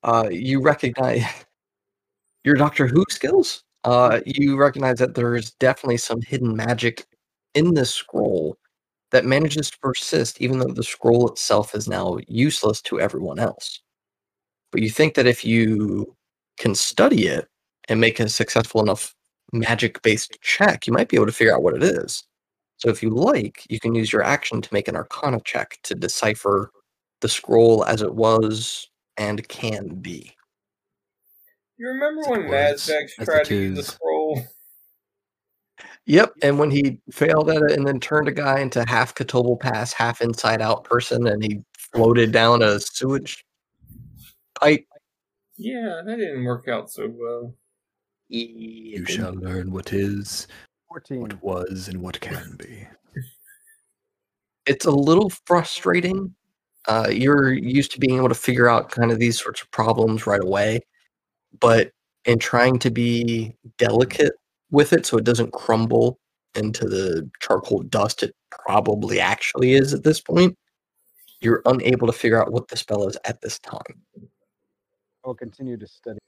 Uh, 0.02 0.28
you 0.30 0.60
recognize 0.60 1.24
your 2.44 2.54
Doctor 2.54 2.86
Who 2.86 3.04
skills. 3.08 3.64
Uh, 3.86 4.20
you 4.26 4.56
recognize 4.56 4.98
that 4.98 5.14
there's 5.14 5.52
definitely 5.52 5.96
some 5.96 6.20
hidden 6.20 6.56
magic 6.56 7.06
in 7.54 7.72
this 7.72 7.94
scroll 7.94 8.56
that 9.12 9.24
manages 9.24 9.70
to 9.70 9.78
persist, 9.78 10.42
even 10.42 10.58
though 10.58 10.72
the 10.72 10.82
scroll 10.82 11.28
itself 11.28 11.72
is 11.72 11.88
now 11.88 12.18
useless 12.26 12.82
to 12.82 13.00
everyone 13.00 13.38
else. 13.38 13.80
But 14.72 14.82
you 14.82 14.90
think 14.90 15.14
that 15.14 15.28
if 15.28 15.44
you 15.44 16.16
can 16.58 16.74
study 16.74 17.28
it 17.28 17.46
and 17.88 18.00
make 18.00 18.18
a 18.18 18.28
successful 18.28 18.82
enough 18.82 19.14
magic 19.52 20.02
based 20.02 20.36
check, 20.40 20.88
you 20.88 20.92
might 20.92 21.08
be 21.08 21.16
able 21.16 21.26
to 21.26 21.32
figure 21.32 21.54
out 21.54 21.62
what 21.62 21.76
it 21.76 21.84
is. 21.84 22.24
So 22.78 22.88
if 22.88 23.04
you 23.04 23.10
like, 23.10 23.64
you 23.70 23.78
can 23.78 23.94
use 23.94 24.12
your 24.12 24.24
action 24.24 24.60
to 24.62 24.74
make 24.74 24.88
an 24.88 24.96
arcana 24.96 25.40
check 25.44 25.78
to 25.84 25.94
decipher 25.94 26.72
the 27.20 27.28
scroll 27.28 27.84
as 27.84 28.02
it 28.02 28.12
was 28.12 28.88
and 29.16 29.46
can 29.46 29.94
be. 29.94 30.34
You 31.78 31.88
remember 31.88 32.22
As 32.22 32.28
when 32.28 32.48
was, 32.48 32.88
Nasdaq 32.88 33.24
tried 33.24 33.44
to 33.46 33.54
use 33.54 33.76
the 33.76 33.82
scroll? 33.82 34.40
Yep, 36.06 36.34
and 36.42 36.58
when 36.58 36.70
he 36.70 36.98
failed 37.10 37.50
at 37.50 37.62
it 37.62 37.72
and 37.72 37.86
then 37.86 37.98
turned 37.98 38.28
a 38.28 38.32
guy 38.32 38.60
into 38.60 38.84
half 38.88 39.14
Katoble 39.14 39.58
Pass, 39.58 39.92
half 39.92 40.22
inside 40.22 40.62
out 40.62 40.84
person, 40.84 41.26
and 41.26 41.42
he 41.42 41.60
floated 41.76 42.32
down 42.32 42.62
a 42.62 42.78
sewage 42.78 43.44
pipe. 44.54 44.86
Yeah, 45.56 46.02
that 46.06 46.16
didn't 46.16 46.44
work 46.44 46.68
out 46.68 46.90
so 46.90 47.12
well. 47.12 47.54
You 48.28 49.04
shall 49.06 49.34
learn 49.34 49.72
what 49.72 49.92
is, 49.92 50.46
14. 50.88 51.20
what 51.20 51.42
was, 51.42 51.88
and 51.88 52.00
what 52.00 52.20
can 52.20 52.56
be. 52.56 52.86
It's 54.66 54.84
a 54.84 54.90
little 54.90 55.30
frustrating. 55.44 56.34
Uh, 56.88 57.08
you're 57.10 57.52
used 57.52 57.92
to 57.92 58.00
being 58.00 58.16
able 58.16 58.28
to 58.28 58.34
figure 58.34 58.68
out 58.68 58.90
kind 58.90 59.10
of 59.10 59.18
these 59.18 59.40
sorts 59.40 59.60
of 59.60 59.70
problems 59.70 60.26
right 60.26 60.42
away, 60.42 60.80
but 61.60 61.90
in 62.24 62.38
trying 62.38 62.78
to 62.78 62.90
be 62.90 63.54
delicate 63.78 64.32
with 64.70 64.92
it 64.92 65.06
so 65.06 65.16
it 65.16 65.24
doesn't 65.24 65.52
crumble 65.52 66.18
into 66.54 66.86
the 66.86 67.28
charcoal 67.40 67.82
dust 67.82 68.22
it 68.22 68.34
probably 68.66 69.20
actually 69.20 69.74
is 69.74 69.94
at 69.94 70.02
this 70.02 70.20
point, 70.20 70.56
you're 71.40 71.62
unable 71.66 72.06
to 72.06 72.12
figure 72.12 72.40
out 72.40 72.52
what 72.52 72.68
the 72.68 72.76
spell 72.76 73.06
is 73.06 73.16
at 73.24 73.40
this 73.40 73.58
time. 73.58 74.02
I'll 75.24 75.34
continue 75.34 75.76
to 75.76 75.86
study. 75.86 76.18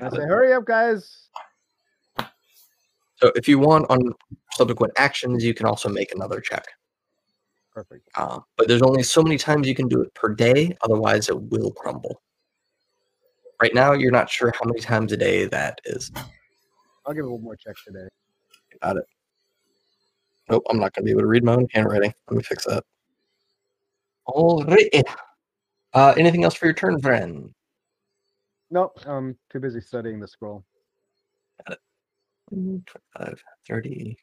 I 0.00 0.10
say, 0.10 0.16
hurry 0.16 0.52
up, 0.52 0.64
guys. 0.64 1.28
So 3.16 3.30
if 3.36 3.46
you 3.46 3.58
want 3.58 3.86
on 3.88 4.12
subsequent 4.52 4.92
actions, 4.96 5.44
you 5.44 5.54
can 5.54 5.66
also 5.66 5.88
make 5.88 6.12
another 6.12 6.40
check. 6.40 6.66
Perfect. 7.72 8.08
Uh, 8.16 8.40
but 8.56 8.68
there's 8.68 8.82
only 8.82 9.02
so 9.02 9.22
many 9.22 9.38
times 9.38 9.66
you 9.66 9.74
can 9.74 9.88
do 9.88 10.02
it 10.02 10.12
per 10.14 10.34
day, 10.34 10.76
otherwise 10.82 11.28
it 11.28 11.40
will 11.40 11.70
crumble. 11.72 12.20
Right 13.62 13.74
now, 13.74 13.92
you're 13.92 14.10
not 14.10 14.28
sure 14.28 14.52
how 14.58 14.64
many 14.64 14.80
times 14.80 15.12
a 15.12 15.16
day 15.16 15.44
that 15.44 15.80
is. 15.84 16.10
I'll 17.06 17.14
give 17.14 17.24
it 17.24 17.30
one 17.30 17.44
more 17.44 17.54
check 17.54 17.76
today. 17.86 18.08
Got 18.82 18.96
it. 18.96 19.04
Nope, 20.50 20.64
I'm 20.68 20.80
not 20.80 20.92
going 20.92 21.04
to 21.04 21.04
be 21.04 21.12
able 21.12 21.20
to 21.20 21.28
read 21.28 21.44
my 21.44 21.54
own 21.54 21.68
handwriting. 21.70 22.12
Let 22.28 22.36
me 22.36 22.42
fix 22.42 22.64
that. 22.64 22.82
All 24.26 24.64
right. 24.64 24.90
Uh, 25.94 26.12
anything 26.16 26.42
else 26.42 26.54
for 26.54 26.66
your 26.66 26.74
turn, 26.74 27.00
friend? 27.00 27.54
Nope, 28.72 28.98
I'm 29.06 29.38
too 29.48 29.60
busy 29.60 29.80
studying 29.80 30.18
the 30.18 30.26
scroll. 30.26 30.64
Got 31.68 31.78
25, 32.48 33.44
30. 33.68 34.16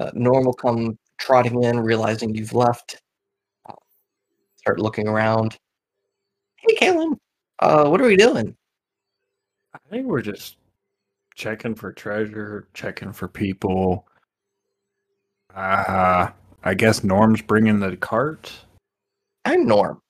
Uh, 0.00 0.10
will 0.14 0.54
come 0.54 0.98
trotting 1.18 1.64
in, 1.64 1.78
realizing 1.80 2.34
you've 2.34 2.54
left. 2.54 3.02
Start 4.56 4.80
looking 4.80 5.06
around. 5.06 5.58
Hey, 6.56 6.74
Kalen. 6.76 7.18
Uh, 7.62 7.86
what 7.86 8.00
are 8.00 8.08
we 8.08 8.16
doing? 8.16 8.56
I 9.72 9.78
think 9.88 10.06
we're 10.06 10.20
just 10.20 10.56
checking 11.36 11.76
for 11.76 11.92
treasure, 11.92 12.66
checking 12.74 13.12
for 13.12 13.28
people. 13.28 14.04
Uh, 15.54 16.30
I 16.64 16.74
guess 16.74 17.04
Norm's 17.04 17.40
bringing 17.40 17.78
the 17.78 17.96
cart. 17.96 18.52
I'm 19.44 19.64
Norm. 19.64 20.00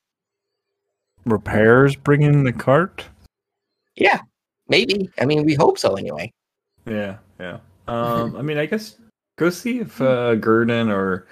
Repairs 1.27 1.95
bringing 1.95 2.43
the 2.43 2.55
cart. 2.55 3.05
Yeah, 3.97 4.21
maybe. 4.69 5.11
I 5.21 5.27
mean, 5.27 5.45
we 5.45 5.53
hope 5.53 5.79
so 5.79 5.97
anyway. 5.97 6.33
Yeah, 6.87 7.19
yeah. 7.39 7.59
Um, 7.87 8.35
I 8.39 8.41
mean, 8.41 8.57
I 8.57 8.65
guess 8.65 8.97
go 9.37 9.51
see 9.51 9.81
if 9.81 10.01
uh, 10.01 10.37
Gurdon 10.37 10.89
or 10.89 11.27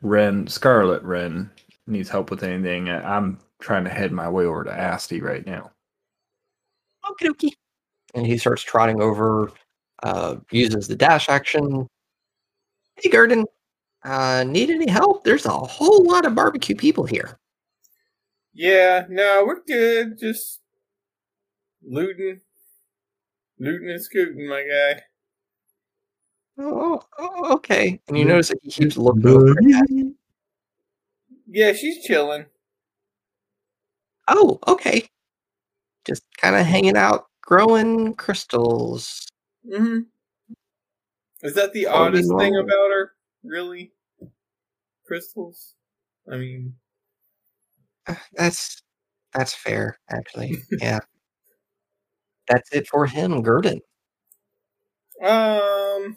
Ren, 0.00 0.44
Scarlet 0.48 1.04
Ren, 1.04 1.48
needs 1.86 2.08
help 2.08 2.32
with 2.32 2.42
anything. 2.42 2.90
I'm 2.90 3.38
trying 3.62 3.84
to 3.84 3.90
head 3.90 4.12
my 4.12 4.28
way 4.28 4.44
over 4.44 4.64
to 4.64 4.72
Asti 4.72 5.20
right 5.20 5.46
now. 5.46 5.70
Okie 7.04 7.28
dokie. 7.28 7.52
And 8.14 8.26
he 8.26 8.36
starts 8.36 8.62
trotting 8.62 9.00
over, 9.00 9.50
uh, 10.02 10.36
uses 10.50 10.88
the 10.88 10.96
dash 10.96 11.28
action. 11.28 11.88
Hey, 12.96 13.08
Gurdon. 13.08 13.46
Uh, 14.04 14.44
need 14.46 14.68
any 14.68 14.90
help? 14.90 15.24
There's 15.24 15.46
a 15.46 15.50
whole 15.50 16.04
lot 16.04 16.26
of 16.26 16.34
barbecue 16.34 16.74
people 16.74 17.04
here. 17.04 17.38
Yeah, 18.52 19.06
no, 19.08 19.44
we're 19.46 19.62
good. 19.64 20.18
Just 20.18 20.60
looting, 21.82 22.40
looting 23.58 23.88
and 23.90 24.02
scooting, 24.02 24.46
my 24.48 24.62
guy. 24.62 25.02
Oh, 26.58 27.00
oh, 27.18 27.54
okay. 27.54 27.98
And 28.08 28.18
you 28.18 28.24
Yeah. 28.24 28.32
notice 28.32 28.48
that 28.48 28.58
he 28.62 28.70
keeps 28.70 28.96
looking 28.98 29.26
over 29.26 29.50
at. 29.50 29.86
Yeah, 31.46 31.72
she's 31.72 32.04
chilling. 32.04 32.46
Oh, 34.32 34.58
okay. 34.66 35.06
Just 36.06 36.22
kind 36.38 36.56
of 36.56 36.64
hanging 36.66 36.96
out, 36.96 37.26
growing 37.42 38.14
crystals. 38.14 39.26
hmm 39.70 40.00
Is 41.42 41.54
that 41.54 41.72
the 41.74 41.86
oddest 41.86 42.30
thing 42.38 42.56
about 42.56 42.90
her? 42.90 43.12
Really? 43.44 43.92
Crystals? 45.06 45.74
I 46.32 46.36
mean, 46.38 46.74
Uh, 48.06 48.14
That's 48.32 48.80
that's 49.34 49.54
fair, 49.54 49.98
actually. 50.10 50.56
yeah. 50.80 51.00
That's 52.48 52.72
it 52.72 52.86
for 52.88 53.06
him, 53.06 53.42
Gurdon. 53.42 53.80
um, 55.22 56.16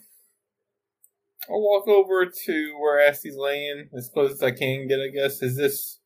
I'll 1.48 1.60
walk 1.62 1.86
over 1.86 2.26
to 2.26 2.76
where 2.80 3.00
Asti's 3.06 3.36
laying 3.36 3.88
as 3.96 4.08
close 4.08 4.32
as 4.32 4.42
I 4.42 4.50
can 4.50 4.88
get. 4.88 5.00
I 5.00 5.08
guess 5.08 5.42
is 5.42 5.56
this 5.56 6.00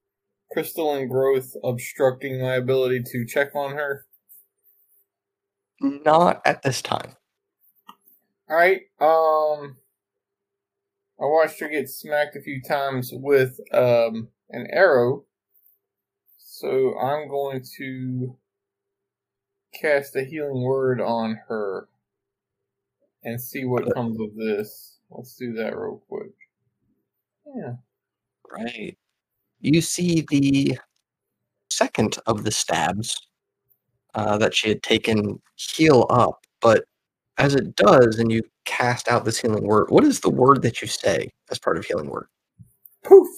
crystalline 0.53 1.09
growth 1.09 1.55
obstructing 1.63 2.41
my 2.41 2.55
ability 2.55 3.03
to 3.05 3.25
check 3.25 3.55
on 3.55 3.75
her? 3.75 4.07
Not 5.81 6.43
at 6.45 6.63
this 6.63 6.83
time. 6.83 7.17
All 8.49 8.57
right. 8.57 8.83
Um, 9.01 9.77
I 11.21 11.25
watched 11.27 11.61
her 11.61 11.69
get 11.69 11.89
smacked 11.89 12.37
a 12.37 12.43
few 12.43 12.61
times 12.63 13.11
with 13.13 13.61
um 13.73 14.29
an 14.51 14.67
arrow, 14.73 15.25
so 16.39 16.99
I'm 16.99 17.29
going 17.29 17.63
to 17.79 18.37
cast 19.81 20.17
a 20.17 20.25
healing 20.25 20.63
word 20.63 21.01
on 21.01 21.39
her 21.49 21.89
and 23.23 23.41
see 23.41 23.65
what 23.65 23.95
comes 23.95 24.19
of 24.21 24.35
this. 24.35 24.99
Let's 25.11 25.37
do 25.37 25.53
that 25.55 25.77
real 25.77 26.03
quick. 26.09 26.33
Yeah. 27.47 27.75
Right. 28.51 28.97
You 29.61 29.81
see 29.81 30.27
the 30.29 30.79
second 31.71 32.19
of 32.27 32.45
the 32.45 32.51
stabs 32.51 33.29
uh, 34.15 34.39
that 34.39 34.55
she 34.55 34.69
had 34.69 34.83
taken 34.83 35.41
heal 35.57 36.07
up, 36.11 36.45
but 36.61 36.85
as 37.39 37.55
it 37.55 37.75
does, 37.77 38.19
and 38.19 38.31
you 38.31 38.43
cast 38.65 39.09
out 39.09 39.25
this 39.25 39.39
healing 39.39 39.65
word, 39.65 39.87
what 39.91 40.05
is 40.05 40.21
the 40.21 40.31
word 40.31 40.63
that 40.63 40.83
you 40.83 40.89
say 40.89 41.31
as 41.51 41.59
part 41.59 41.79
of 41.79 41.85
healing 41.85 42.11
word? 42.11 42.27
Poof. 43.05 43.29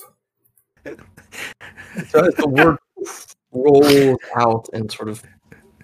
So 2.08 2.24
as 2.24 2.34
the 2.34 2.48
word 2.48 2.78
rolls 3.52 4.18
out 4.34 4.68
and 4.72 4.90
sort 4.90 5.08
of 5.08 5.22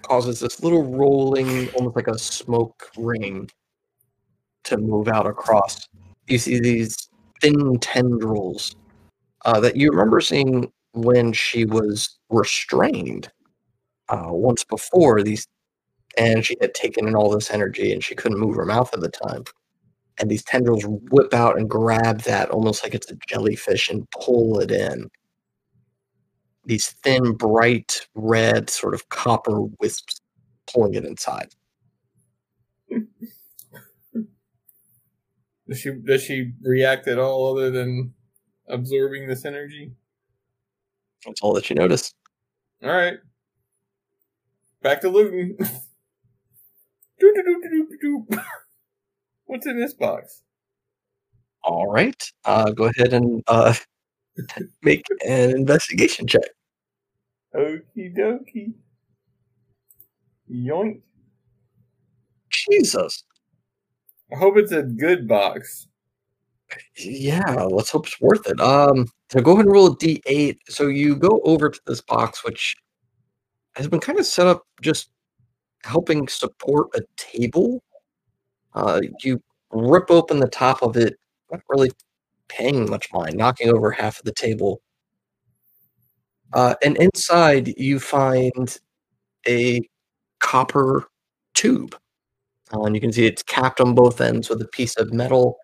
causes 0.01 0.39
this 0.39 0.61
little 0.61 0.83
rolling, 0.83 1.69
almost 1.69 1.95
like 1.95 2.07
a 2.07 2.17
smoke 2.17 2.89
ring, 2.97 3.49
to 4.65 4.77
move 4.77 5.07
out 5.07 5.25
across. 5.25 5.87
You 6.27 6.37
see 6.37 6.59
these 6.59 7.09
thin 7.41 7.79
tendrils 7.79 8.75
uh, 9.45 9.59
that 9.59 9.75
you 9.75 9.89
remember 9.89 10.21
seeing 10.21 10.71
when 10.93 11.33
she 11.33 11.65
was 11.65 12.17
restrained 12.29 13.31
uh, 14.09 14.27
once 14.29 14.63
before. 14.63 15.21
These, 15.21 15.47
and 16.17 16.45
she 16.45 16.57
had 16.61 16.73
taken 16.73 17.07
in 17.07 17.15
all 17.15 17.29
this 17.29 17.51
energy, 17.51 17.91
and 17.91 18.03
she 18.03 18.15
couldn't 18.15 18.39
move 18.39 18.55
her 18.55 18.65
mouth 18.65 18.93
at 18.93 19.01
the 19.01 19.09
time. 19.09 19.43
And 20.19 20.29
these 20.29 20.43
tendrils 20.43 20.85
whip 20.85 21.33
out 21.33 21.57
and 21.57 21.69
grab 21.69 22.21
that 22.21 22.49
almost 22.49 22.83
like 22.83 22.93
it's 22.93 23.09
a 23.09 23.17
jellyfish 23.27 23.89
and 23.89 24.09
pull 24.11 24.59
it 24.59 24.69
in 24.69 25.09
these 26.65 26.89
thin, 27.03 27.33
bright 27.33 28.07
red, 28.15 28.69
sort 28.69 28.93
of 28.93 29.09
copper 29.09 29.61
wisps 29.79 30.21
pulling 30.71 30.93
it 30.93 31.05
inside. 31.05 31.49
Does 35.67 35.79
she 35.81 35.91
does 36.03 36.23
she 36.23 36.53
react 36.63 37.07
at 37.07 37.19
all 37.19 37.55
other 37.55 37.69
than 37.69 38.15
absorbing 38.69 39.27
this 39.27 39.45
energy? 39.45 39.91
That's 41.25 41.41
all 41.41 41.53
that 41.53 41.69
you 41.69 41.75
notice. 41.75 42.13
All 42.83 42.89
right. 42.89 43.17
Back 44.81 45.01
to 45.01 45.09
looting. 45.09 45.57
What's 49.45 49.65
in 49.65 49.79
this 49.79 49.93
box? 49.93 50.43
All 51.63 51.87
right. 51.87 52.23
Uh, 52.45 52.71
go 52.71 52.85
ahead 52.85 53.13
and 53.13 53.43
uh, 53.47 53.73
make 54.81 55.05
an 55.25 55.51
investigation 55.51 56.27
check. 56.27 56.49
Okie 57.53 58.15
dokie. 58.15 58.73
Yoink. 60.49 61.01
Jesus. 62.49 63.23
I 64.31 64.37
hope 64.37 64.57
it's 64.57 64.71
a 64.71 64.83
good 64.83 65.27
box. 65.27 65.87
Yeah, 66.97 67.53
let's 67.69 67.89
hope 67.91 68.07
it's 68.07 68.19
worth 68.21 68.47
it. 68.47 68.59
Um, 68.59 69.07
so 69.31 69.41
go 69.41 69.53
ahead 69.53 69.65
and 69.65 69.73
roll 69.73 69.87
a 69.87 69.95
d8. 69.97 70.57
So 70.69 70.87
you 70.87 71.15
go 71.15 71.41
over 71.43 71.69
to 71.69 71.79
this 71.85 72.01
box, 72.01 72.43
which 72.43 72.75
has 73.75 73.87
been 73.87 73.99
kind 73.99 74.19
of 74.19 74.25
set 74.25 74.47
up 74.47 74.63
just 74.81 75.11
helping 75.83 76.27
support 76.27 76.89
a 76.95 77.01
table. 77.17 77.83
Uh, 78.75 79.01
you 79.23 79.41
rip 79.71 80.11
open 80.11 80.39
the 80.39 80.49
top 80.49 80.83
of 80.83 80.97
it, 80.97 81.15
not 81.51 81.61
really 81.69 81.91
paying 82.49 82.89
much 82.89 83.07
mind, 83.13 83.35
knocking 83.37 83.69
over 83.73 83.91
half 83.91 84.19
of 84.19 84.25
the 84.25 84.33
table. 84.33 84.81
Uh, 86.53 86.75
and 86.83 86.97
inside, 86.97 87.73
you 87.77 87.99
find 87.99 88.77
a 89.47 89.81
copper 90.39 91.05
tube. 91.53 91.95
Uh, 92.73 92.83
and 92.83 92.95
you 92.95 93.01
can 93.01 93.11
see 93.13 93.25
it's 93.25 93.43
capped 93.43 93.81
on 93.81 93.95
both 93.95 94.21
ends 94.21 94.49
with 94.49 94.61
a 94.61 94.67
piece 94.67 94.97
of 94.97 95.13
metal. 95.13 95.57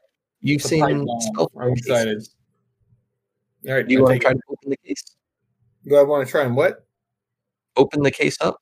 You've 0.46 0.62
It's 0.62 0.72
a 0.72 0.80
pipe 0.80 0.90
seen 0.90 1.06
bomb. 1.06 1.22
spell 1.22 1.52
I'm 1.60 1.72
excited. 1.72 2.18
cases. 2.18 2.36
All 3.68 3.74
right, 3.74 3.88
Do 3.88 3.94
you 3.94 4.00
I 4.00 4.04
want 4.04 4.14
to 4.14 4.20
try 4.20 4.32
it. 4.32 4.36
to 4.36 4.42
open 4.50 4.70
the 4.70 4.78
case? 4.78 5.04
Do 5.88 5.96
I 5.96 6.04
want 6.04 6.24
to 6.28 6.32
try 6.32 6.44
and 6.44 6.56
what? 6.56 6.86
Open 7.78 8.04
the 8.04 8.12
case 8.12 8.38
up? 8.42 8.58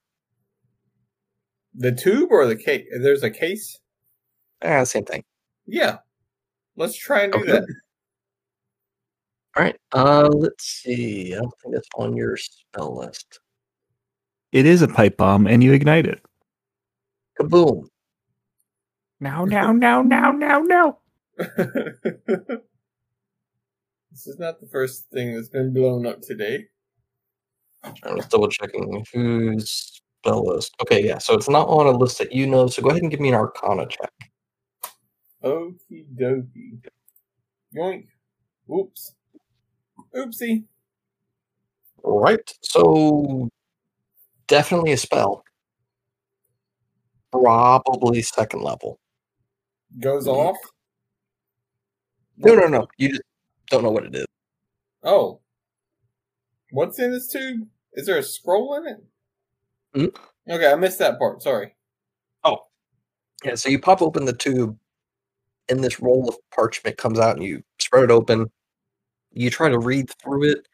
The 1.76 1.92
tube 1.92 2.30
or 2.32 2.46
the 2.46 2.56
case? 2.56 2.86
There's 3.02 3.24
a 3.24 3.30
case. 3.30 3.80
Ah, 4.62 4.86
same 4.86 5.04
thing. 5.04 5.26
Yeah, 5.66 5.98
let's 6.78 6.96
try 6.96 7.24
and 7.24 7.34
do 7.34 7.40
Okay. 7.40 7.52
that. 7.52 7.66
All 9.58 9.64
right. 9.64 9.76
Uh, 9.92 10.30
let's 10.30 10.64
see. 10.66 11.34
I 11.36 11.40
don't 11.40 11.54
think 11.62 11.76
it's 11.76 11.90
on 11.98 12.16
your 12.16 12.38
spell 12.38 12.96
list. 12.98 13.42
It 14.54 14.66
is 14.66 14.82
a 14.82 14.88
pipe 14.88 15.18
bomb, 15.18 15.48
and 15.48 15.62
you 15.62 15.74
ignite 15.74 16.06
it. 16.08 16.24
Kaboom! 17.38 17.88
Now, 19.20 19.44
now, 19.44 19.74
now, 19.74 20.02
now, 20.02 20.32
now, 20.32 20.60
now. 20.60 21.00
this 21.38 21.50
is 24.28 24.40
not 24.40 24.60
the 24.60 24.68
first 24.72 25.06
thing 25.12 25.34
that's 25.36 25.50
been 25.50 25.74
blown 25.74 26.06
up 26.06 26.22
today. 26.22 26.66
I'm 27.84 28.18
just 28.18 28.30
double 28.30 28.50
checking 28.50 29.04
whose 29.14 30.02
spell 30.22 30.46
list. 30.46 30.74
Okay, 30.82 31.06
yeah. 31.06 31.18
So 31.18 31.34
it's 31.36 31.50
not 31.50 31.68
on 31.68 31.88
a 31.88 31.98
list 31.98 32.18
that 32.20 32.32
you 32.32 32.48
know. 32.48 32.68
So 32.68 32.82
go 32.82 32.90
ahead 32.90 33.02
and 33.02 33.12
give 33.12 33.20
me 33.20 33.30
an 33.30 33.36
Arcana 33.36 33.86
check. 33.88 34.12
Okie 35.44 36.06
dokie. 36.16 36.80
Yoink. 37.76 38.08
Oops. 38.72 39.14
Oopsie. 40.16 40.64
All 42.04 42.22
right. 42.22 42.54
So 42.62 43.50
definitely 44.48 44.94
a 44.94 44.98
spell. 44.98 45.44
Probably 47.32 48.22
second 48.22 48.62
level. 48.62 49.00
Goes 50.00 50.28
Mhm. 50.28 50.30
off. 50.34 50.58
No, 52.38 52.56
no, 52.56 52.68
no. 52.68 52.88
You 52.98 53.10
just 53.10 53.22
don't 53.70 53.84
know 53.84 53.92
what 53.92 54.06
it 54.06 54.16
is. 54.16 54.26
Oh. 55.04 55.40
What's 56.72 57.00
in 57.00 57.12
this 57.12 57.28
tube? 57.32 57.68
Is 57.94 58.08
there 58.08 58.18
a 58.18 58.24
scroll 58.24 58.76
in 58.76 58.88
it? 58.88 59.04
Hmm? 59.94 60.52
Okay, 60.52 60.72
I 60.72 60.76
missed 60.76 61.00
that 61.00 61.20
part. 61.20 61.44
Sorry. 61.44 61.76
Oh, 62.44 62.58
yeah. 63.44 63.56
So 63.56 63.70
you 63.70 63.80
pop 63.80 64.02
open 64.02 64.26
the 64.26 64.34
tube, 64.34 64.78
and 65.70 65.84
this 65.84 66.00
roll 66.00 66.28
of 66.28 66.36
parchment 66.54 66.98
comes 66.98 67.20
out, 67.20 67.36
and 67.36 67.46
you 67.46 67.64
spread 67.80 68.04
it 68.06 68.12
open. 68.12 68.50
You 69.32 69.50
try 69.50 69.70
to 69.70 69.80
read 69.80 70.10
through 70.22 70.50
it. 70.52 70.68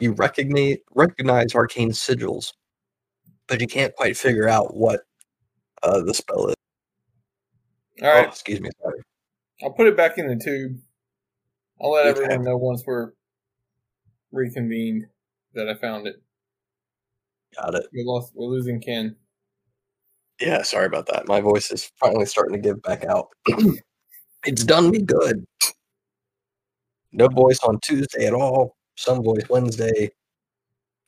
You 0.00 0.12
recognize 0.12 0.76
recognize 0.94 1.54
arcane 1.54 1.90
sigils, 1.90 2.52
but 3.46 3.60
you 3.60 3.66
can't 3.66 3.94
quite 3.94 4.16
figure 4.16 4.48
out 4.48 4.76
what 4.76 5.00
uh, 5.82 6.02
the 6.02 6.12
spell 6.12 6.48
is. 6.48 6.54
All 8.02 8.08
right, 8.08 8.26
Oh, 8.26 8.28
excuse 8.28 8.60
me. 8.60 8.68
Sorry. 8.82 9.00
I'll 9.62 9.72
put 9.72 9.86
it 9.86 9.96
back 9.96 10.18
in 10.18 10.26
the 10.26 10.36
tube. 10.36 10.78
I'll 11.80 11.92
let 11.92 12.06
everyone 12.06 12.44
know 12.44 12.56
once 12.56 12.82
we're 12.86 13.12
reconvened 14.32 15.06
that 15.54 15.68
I 15.68 15.74
found 15.74 16.06
it. 16.06 16.22
Got 17.56 17.74
it. 17.74 17.86
We 17.92 18.02
lost. 18.04 18.32
We're 18.34 18.46
losing 18.46 18.80
Ken. 18.80 19.16
Yeah, 20.40 20.62
sorry 20.62 20.86
about 20.86 21.06
that. 21.06 21.28
My 21.28 21.40
voice 21.40 21.70
is 21.70 21.90
finally 21.98 22.26
starting 22.26 22.54
to 22.54 22.60
give 22.60 22.82
back 22.82 23.04
out. 23.04 23.28
it's 24.44 24.64
done 24.64 24.90
me 24.90 25.00
good. 25.00 25.46
No 27.12 27.28
voice 27.28 27.60
on 27.62 27.78
Tuesday 27.80 28.26
at 28.26 28.34
all. 28.34 28.76
Some 28.96 29.22
voice 29.22 29.48
Wednesday. 29.48 30.10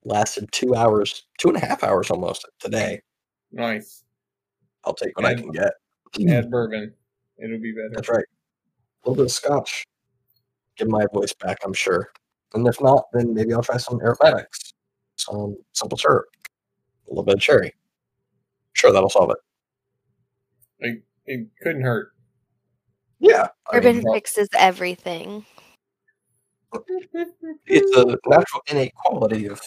Lasted 0.05 0.51
two 0.53 0.75
hours, 0.75 1.27
two 1.39 1.49
and 1.49 1.57
a 1.59 1.61
half 1.61 1.83
hours 1.83 2.11
almost 2.11 2.49
today. 2.61 3.01
Nice. 3.53 4.05
I'll 4.85 4.95
take 4.95 5.19
what 5.19 5.27
I 5.27 5.35
can 5.35 5.51
get. 5.51 5.73
Add 6.29 6.51
bourbon. 6.51 6.95
It'll 7.37 7.59
be 7.59 7.73
better. 7.73 7.91
That's 7.95 8.09
right. 8.09 8.25
A 9.05 9.11
little 9.11 9.25
bit 9.25 9.31
of 9.31 9.33
scotch. 9.33 9.85
Get 10.79 10.89
my 10.89 11.05
voice 11.12 11.33
back, 11.35 11.59
I'm 11.64 11.74
sure. 11.74 12.09
And 12.55 12.66
if 12.66 12.81
not, 12.81 13.07
then 13.12 13.35
maybe 13.35 13.53
I'll 13.53 13.62
try 13.62 13.76
some 13.76 14.01
aromatics, 14.01 14.72
some 15.16 15.57
simple 15.74 15.99
syrup, 15.99 16.26
a 17.07 17.11
little 17.11 17.24
bit 17.24 17.35
of 17.35 17.41
cherry. 17.41 17.74
Sure, 18.74 18.93
that'll 18.93 19.11
solve 19.11 19.33
it. 19.33 19.37
It, 20.79 21.03
it 21.26 21.49
couldn't 21.61 21.83
hurt. 21.83 22.12
Yeah, 23.18 23.49
I 23.70 23.81
mean, 23.81 23.97
Bourbon 23.97 24.12
fixes 24.14 24.49
everything. 24.57 25.45
it's 27.66 27.97
a 27.97 28.16
natural 28.29 28.62
innate 28.70 28.95
quality 28.95 29.47
of 29.47 29.61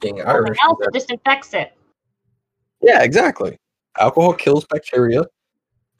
being 0.00 0.20
Irish. 0.20 0.58
else 0.64 0.78
that- 0.80 0.92
disinfects 0.92 1.54
it. 1.54 1.72
Yeah, 2.82 3.02
exactly. 3.02 3.56
Alcohol 3.98 4.34
kills 4.34 4.66
bacteria. 4.66 5.22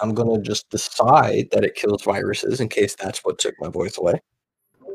I'm 0.03 0.15
gonna 0.15 0.41
just 0.41 0.69
decide 0.71 1.49
that 1.53 1.65
it 1.65 1.75
kills 1.75 2.03
viruses 2.03 2.61
in 2.61 2.69
case 2.69 2.95
that's 2.95 3.21
what 3.21 3.39
took 3.39 3.55
my 3.61 3.69
voice 3.69 3.97
away. 3.97 4.21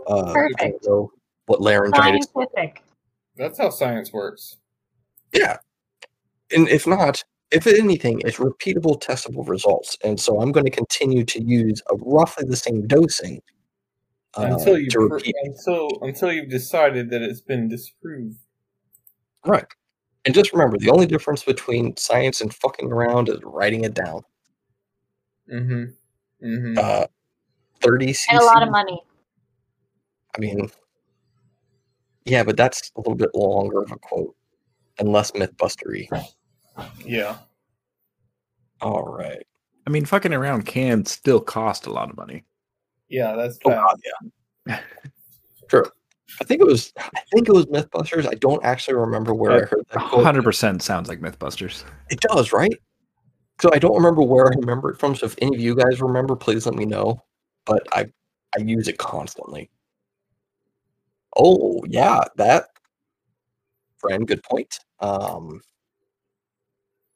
Uh, 0.08 0.34
Perfect. 0.34 0.86
know 0.86 1.12
what 1.47 1.62
laryngitis 1.62 2.28
Scientific. 2.34 2.84
That's 3.38 3.58
how 3.58 3.70
science 3.70 4.12
works. 4.12 4.58
Yeah. 5.34 5.58
And 6.51 6.68
if 6.70 6.88
not, 6.88 7.24
if 7.51 7.68
anything, 7.68 8.22
it's 8.26 8.38
repeatable, 8.38 9.01
testable 9.01 9.47
results. 9.47 9.97
And 10.03 10.20
so 10.20 10.41
I'm 10.41 10.51
going 10.51 10.66
to 10.66 10.72
continue 10.72 11.24
to 11.26 11.41
use 11.41 11.82
a 11.91 11.95
roughly 11.97 12.45
the 12.47 12.55
same 12.55 12.88
dosing 12.88 13.41
uh, 14.36 14.47
until 14.51 14.78
you 14.78 14.89
to 14.89 15.08
pr- 15.08 15.16
repeat. 15.16 15.36
until 15.43 15.89
until 16.01 16.32
you've 16.32 16.49
decided 16.49 17.10
that 17.12 17.22
it's 17.22 17.41
been 17.41 17.68
disproved. 17.70 18.38
Right. 19.45 19.66
And 20.26 20.36
just 20.36 20.51
remember, 20.51 20.78
the 20.78 20.89
only 20.89 21.05
difference 21.05 21.43
between 21.43 21.95
science 21.95 22.41
and 22.41 22.53
fucking 22.53 22.91
around 22.91 23.30
is 23.30 23.39
writing 23.43 23.86
it 23.86 23.93
down. 23.93 24.24
Mm-hmm. 25.51 26.45
Mm-hmm. 26.45 26.77
Uh, 26.77 27.05
30 27.81 28.07
cc. 28.07 28.25
And 28.29 28.39
a 28.39 28.45
lot 28.45 28.63
of 28.63 28.69
money. 28.71 29.01
I 30.35 30.39
mean, 30.39 30.69
yeah, 32.25 32.43
but 32.43 32.57
that's 32.57 32.91
a 32.95 32.99
little 32.99 33.15
bit 33.15 33.29
longer 33.33 33.81
of 33.81 33.91
a 33.91 33.97
quote 33.97 34.35
and 34.99 35.09
less 35.11 35.31
mythbustery. 35.31 36.07
yeah. 37.03 37.37
All 38.81 39.03
right. 39.03 39.45
I 39.85 39.89
mean, 39.89 40.05
fucking 40.05 40.33
around 40.33 40.65
can 40.65 41.05
still 41.05 41.39
cost 41.39 41.87
a 41.87 41.91
lot 41.91 42.09
of 42.09 42.17
money. 42.17 42.43
Yeah, 43.09 43.35
that's 43.35 43.57
Oh. 43.65 43.69
God, 43.69 43.95
yeah. 44.67 44.79
True. 45.69 45.85
I 46.41 46.43
think 46.43 46.61
it 46.61 46.67
was. 46.67 46.91
I 46.97 47.21
think 47.31 47.47
it 47.47 47.53
was 47.53 47.65
MythBusters. 47.67 48.27
I 48.27 48.35
don't 48.35 48.63
actually 48.63 48.95
remember 48.95 49.33
where 49.33 49.51
I 49.51 49.59
heard 49.65 49.85
that 49.91 50.09
quote. 50.09 50.25
hundred 50.25 50.43
percent 50.43 50.83
sounds 50.83 51.07
like 51.07 51.21
MythBusters. 51.21 51.83
It 52.09 52.19
does, 52.19 52.51
right? 52.51 52.73
So 53.60 53.70
I 53.74 53.80
don't 53.80 53.95
remember 53.95 54.22
where 54.22 54.47
I 54.47 54.55
remember 54.55 54.91
it 54.91 54.99
from. 54.99 55.16
So 55.16 55.26
if 55.26 55.36
any 55.41 55.55
of 55.55 55.62
you 55.62 55.76
guys 55.76 56.01
remember, 56.01 56.36
please 56.36 56.66
let 56.66 56.76
me 56.76 56.86
know. 56.86 57.24
But 57.66 57.88
I 57.91 58.05
I 58.55 58.62
use 58.62 58.88
it 58.88 58.97
constantly. 58.97 59.70
Oh 61.36 61.84
yeah, 61.88 62.22
that 62.38 62.68
friend, 63.97 64.28
good 64.28 64.43
point. 64.43 64.80
Um 64.99 65.62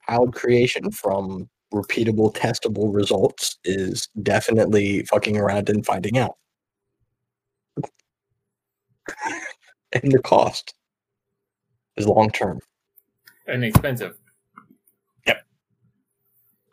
cloud 0.06 0.34
creation 0.34 0.92
from 0.92 1.50
repeatable, 1.74 2.36
testable 2.36 2.94
results 2.94 3.58
is 3.64 4.08
definitely 4.24 5.04
fucking 5.06 5.38
around 5.38 5.70
and 5.70 5.86
finding 5.86 6.18
out. 6.18 6.38
and 9.94 10.12
the 10.12 10.20
cost 10.20 10.74
is 11.98 12.08
long 12.08 12.30
term. 12.30 12.60
And 13.48 13.64
expensive. 13.64 14.18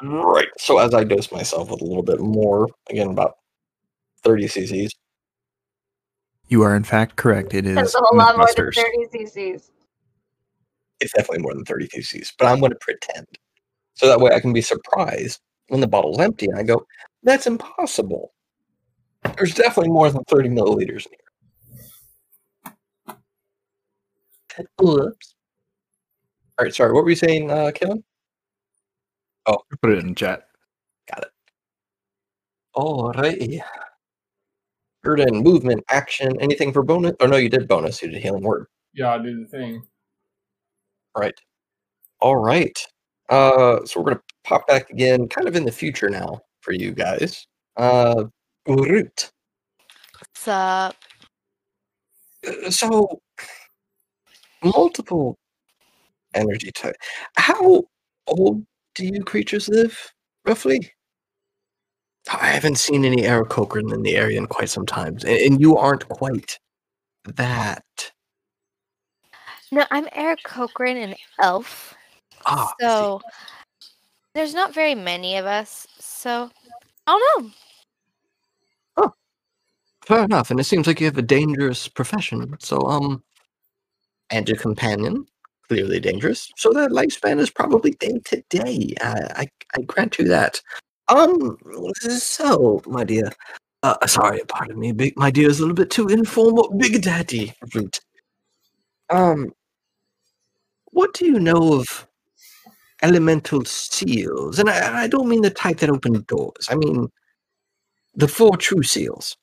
Right. 0.03 0.49
So 0.59 0.79
as 0.79 0.95
I 0.95 1.05
dose 1.05 1.33
myself 1.33 1.71
with 1.71 1.81
a 1.81 1.85
little 1.85 2.03
bit 2.03 2.21
more, 2.21 2.69
again 2.89 3.09
about 3.09 3.35
30 4.23 4.47
cc's. 4.47 4.93
You 6.49 6.63
are 6.63 6.77
in 6.77 6.85
fact 6.85 7.17
correct. 7.17 7.55
It 7.55 7.67
is 7.67 7.75
That's 7.75 7.95
a 7.95 7.99
whole 8.01 8.19
lot 8.19 8.37
more 8.37 8.47
than 8.55 8.73
30 8.73 8.81
cc's. 9.15 9.71
It's 11.01 11.13
definitely 11.13 11.43
more 11.43 11.55
than 11.55 11.65
30 11.65 11.89
cc's, 11.89 12.33
but 12.39 12.47
I'm 12.47 12.61
going 12.61 12.73
to 12.73 12.79
pretend. 12.81 13.27
So 13.95 14.07
that 14.07 14.21
way 14.21 14.33
I 14.33 14.41
can 14.41 14.53
be 14.53 14.63
surprised 14.63 15.41
when 15.69 15.81
the 15.81 15.89
bottle's 15.89 16.19
empty 16.19 16.47
and 16.47 16.59
I 16.59 16.63
go, 16.63 16.85
that's 17.23 17.47
impossible. 17.47 18.33
There's 19.37 19.55
definitely 19.55 19.93
more 19.93 20.11
than 20.11 20.25
30 20.25 20.51
milliliters 20.51 21.07
in 21.07 21.13
here. 23.07 23.17
Oops. 24.83 25.35
All 26.59 26.65
right, 26.65 26.75
sorry. 26.75 26.93
What 26.93 27.05
were 27.05 27.11
you 27.11 27.17
saying, 27.17 27.51
uh, 27.51 27.71
Kevin? 27.75 28.03
Put 29.83 29.93
it 29.93 29.99
in 30.05 30.15
chat. 30.15 30.49
Got 31.13 31.25
it. 31.25 31.31
Alrighty. 32.77 33.61
Gurdon, 35.05 35.39
movement, 35.43 35.85
action, 35.91 36.41
anything 36.41 36.73
for 36.73 36.83
bonus? 36.83 37.15
Oh 37.21 37.27
no, 37.27 37.37
you 37.37 37.49
did 37.49 37.69
bonus. 37.69 38.03
You 38.03 38.11
did 38.11 38.23
healing 38.23 38.43
word. 38.43 38.67
Yeah, 38.95 39.15
I 39.15 39.19
did 39.19 39.41
the 39.41 39.49
thing. 39.49 39.83
Right. 41.17 41.39
All 42.21 42.37
right. 42.37 42.79
Uh, 43.29 43.85
so 43.87 44.01
we're 44.01 44.11
gonna 44.13 44.23
pop 44.45 44.67
back 44.69 44.91
again, 44.91 45.29
kind 45.29 45.49
of 45.49 45.57
in 45.57 45.65
the 45.65 45.73
future 45.73 46.11
now. 46.11 46.41
for 46.63 46.73
you 46.73 46.93
guys. 46.93 47.47
Uh, 47.77 48.25
Root. 48.67 49.31
What's 50.21 50.49
up? 50.49 50.97
Uh, 52.47 52.71
So, 52.71 53.21
multiple 54.65 55.37
energy 56.35 56.71
type. 56.73 56.97
How 57.37 57.85
old 58.27 58.67
do 58.99 59.07
you 59.07 59.23
creatures 59.23 59.69
live, 59.69 59.97
roughly? 60.45 60.93
I 62.31 62.49
haven't 62.49 62.79
seen 62.79 63.05
any 63.05 63.23
Aarakocra 63.23 63.93
in 63.95 64.03
the 64.03 64.17
area 64.17 64.39
in 64.39 64.47
quite 64.47 64.69
some 64.69 64.85
time, 64.85 65.15
and, 65.25 65.39
and 65.39 65.61
you 65.61 65.77
aren't 65.77 66.09
quite 66.09 66.59
that. 67.25 67.85
No, 69.71 69.85
I'm 69.91 70.09
Eric 70.13 70.43
Cochran, 70.43 70.97
an 70.97 71.15
elf. 71.41 71.95
Ah, 72.45 72.73
so 72.81 73.21
there's 74.35 74.55
not 74.55 74.75
very 74.75 74.95
many 74.95 75.37
of 75.37 75.47
us. 75.47 75.87
So 76.01 76.51
I 77.07 77.19
don't 77.37 77.45
know. 77.45 77.53
Fair 80.07 80.25
enough, 80.25 80.51
and 80.51 80.59
it 80.59 80.65
seems 80.65 80.87
like 80.87 81.01
you 81.01 81.07
have 81.07 81.19
a 81.19 81.23
dangerous 81.23 81.87
profession. 81.87 82.57
So, 82.61 82.81
um, 82.81 83.23
and 84.31 84.49
your 84.49 84.57
companion, 84.57 85.27
clearly 85.69 86.01
dangerous. 86.01 86.51
So 86.57 86.73
that 86.73 86.91
lifespan 86.91 87.39
is 87.39 87.51
probably 87.51 87.93
day 87.93 88.19
to 88.27 88.43
day. 88.49 88.95
I, 89.01 89.47
I, 89.75 89.83
grant 89.83 90.19
you 90.19 90.27
that. 90.29 90.61
Um, 91.09 91.57
so, 92.01 92.83
my 92.87 93.05
dear, 93.05 93.31
uh, 93.83 94.07
sorry, 94.07 94.41
pardon 94.49 94.79
me, 94.79 94.93
big, 94.93 95.17
my 95.17 95.31
dear 95.31 95.49
is 95.49 95.59
a 95.59 95.63
little 95.63 95.75
bit 95.75 95.91
too 95.91 96.09
informal. 96.09 96.71
Big 96.77 97.03
Daddy 97.03 97.55
Root. 97.75 98.01
Um, 99.11 99.53
what 100.87 101.15
do 101.15 101.25
you 101.25 101.39
know 101.39 101.75
of 101.75 102.07
elemental 103.03 103.65
seals? 103.65 104.59
And 104.59 104.69
I, 104.69 105.05
I 105.05 105.07
don't 105.07 105.29
mean 105.29 105.43
the 105.43 105.51
type 105.51 105.79
that 105.79 105.91
open 105.91 106.25
doors. 106.27 106.69
I 106.69 106.75
mean 106.75 107.09
the 108.15 108.29
four 108.29 108.57
true 108.57 108.83
seals. 108.83 109.37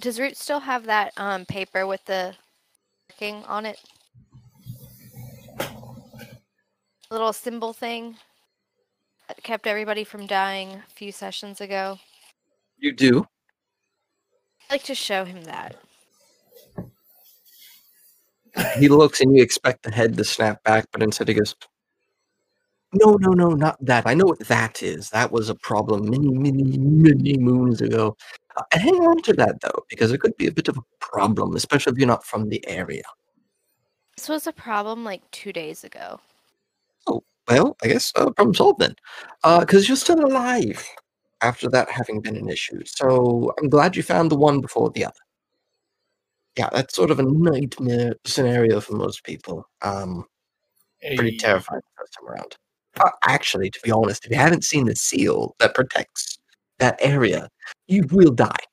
Does 0.00 0.20
Root 0.20 0.36
still 0.36 0.60
have 0.60 0.86
that 0.86 1.12
um 1.16 1.44
paper 1.44 1.86
with 1.86 2.04
the 2.04 2.34
marking 3.20 3.44
on 3.46 3.66
it? 3.66 3.78
Little 7.10 7.32
symbol 7.32 7.72
thing 7.72 8.16
that 9.26 9.42
kept 9.42 9.66
everybody 9.66 10.04
from 10.04 10.26
dying 10.26 10.74
a 10.74 10.84
few 10.94 11.10
sessions 11.10 11.60
ago. 11.60 11.98
You 12.78 12.92
do. 12.92 13.26
I'd 14.68 14.74
like 14.74 14.84
to 14.84 14.94
show 14.94 15.24
him 15.24 15.42
that. 15.42 15.74
He 18.78 18.88
looks 18.88 19.20
and 19.20 19.36
you 19.36 19.42
expect 19.42 19.82
the 19.82 19.90
head 19.90 20.16
to 20.16 20.24
snap 20.24 20.62
back, 20.62 20.86
but 20.92 21.02
instead 21.02 21.26
he 21.26 21.34
goes, 21.34 21.56
No, 22.92 23.14
no, 23.14 23.32
no, 23.32 23.48
not 23.50 23.76
that. 23.84 24.06
I 24.06 24.14
know 24.14 24.26
what 24.26 24.46
that 24.46 24.82
is. 24.82 25.10
That 25.10 25.32
was 25.32 25.48
a 25.48 25.54
problem 25.56 26.10
many, 26.10 26.30
many, 26.30 26.78
many 26.78 27.36
moons 27.38 27.80
ago. 27.80 28.16
Uh, 28.56 28.62
hang 28.72 28.94
on 28.94 29.20
to 29.22 29.32
that 29.32 29.60
though, 29.60 29.84
because 29.88 30.12
it 30.12 30.18
could 30.18 30.36
be 30.36 30.46
a 30.46 30.52
bit 30.52 30.68
of 30.68 30.78
a 30.78 30.82
problem, 31.00 31.56
especially 31.56 31.92
if 31.92 31.98
you're 31.98 32.06
not 32.06 32.24
from 32.24 32.48
the 32.48 32.66
area. 32.68 33.04
This 34.16 34.28
was 34.28 34.46
a 34.46 34.52
problem 34.52 35.04
like 35.04 35.28
two 35.32 35.52
days 35.52 35.82
ago. 35.82 36.20
Well, 37.50 37.76
I 37.82 37.88
guess 37.88 38.12
uh, 38.16 38.30
problem 38.30 38.54
solved 38.54 38.80
then. 38.80 38.94
Because 39.42 39.88
you're 39.88 39.96
still 39.96 40.24
alive 40.24 40.86
after 41.42 41.68
that 41.70 41.90
having 41.90 42.20
been 42.20 42.36
an 42.36 42.48
issue. 42.48 42.84
So 42.84 43.52
I'm 43.58 43.68
glad 43.68 43.96
you 43.96 44.02
found 44.02 44.30
the 44.30 44.36
one 44.36 44.60
before 44.60 44.90
the 44.90 45.04
other. 45.04 45.14
Yeah, 46.56 46.68
that's 46.72 46.94
sort 46.94 47.10
of 47.10 47.18
a 47.18 47.22
nightmare 47.22 48.14
scenario 48.24 48.80
for 48.80 48.94
most 48.94 49.24
people. 49.24 49.64
Um, 49.82 50.24
pretty 51.16 51.38
terrifying 51.38 51.80
the 51.80 52.02
first 52.02 52.12
time 52.18 52.28
around. 52.28 52.56
Uh, 53.00 53.10
actually, 53.24 53.70
to 53.70 53.80
be 53.82 53.90
honest, 53.90 54.24
if 54.24 54.30
you 54.30 54.36
haven't 54.36 54.64
seen 54.64 54.86
the 54.86 54.96
seal 54.96 55.54
that 55.58 55.74
protects 55.74 56.38
that 56.78 56.98
area, 57.00 57.48
you 57.88 58.04
will 58.10 58.32
die. 58.32 58.64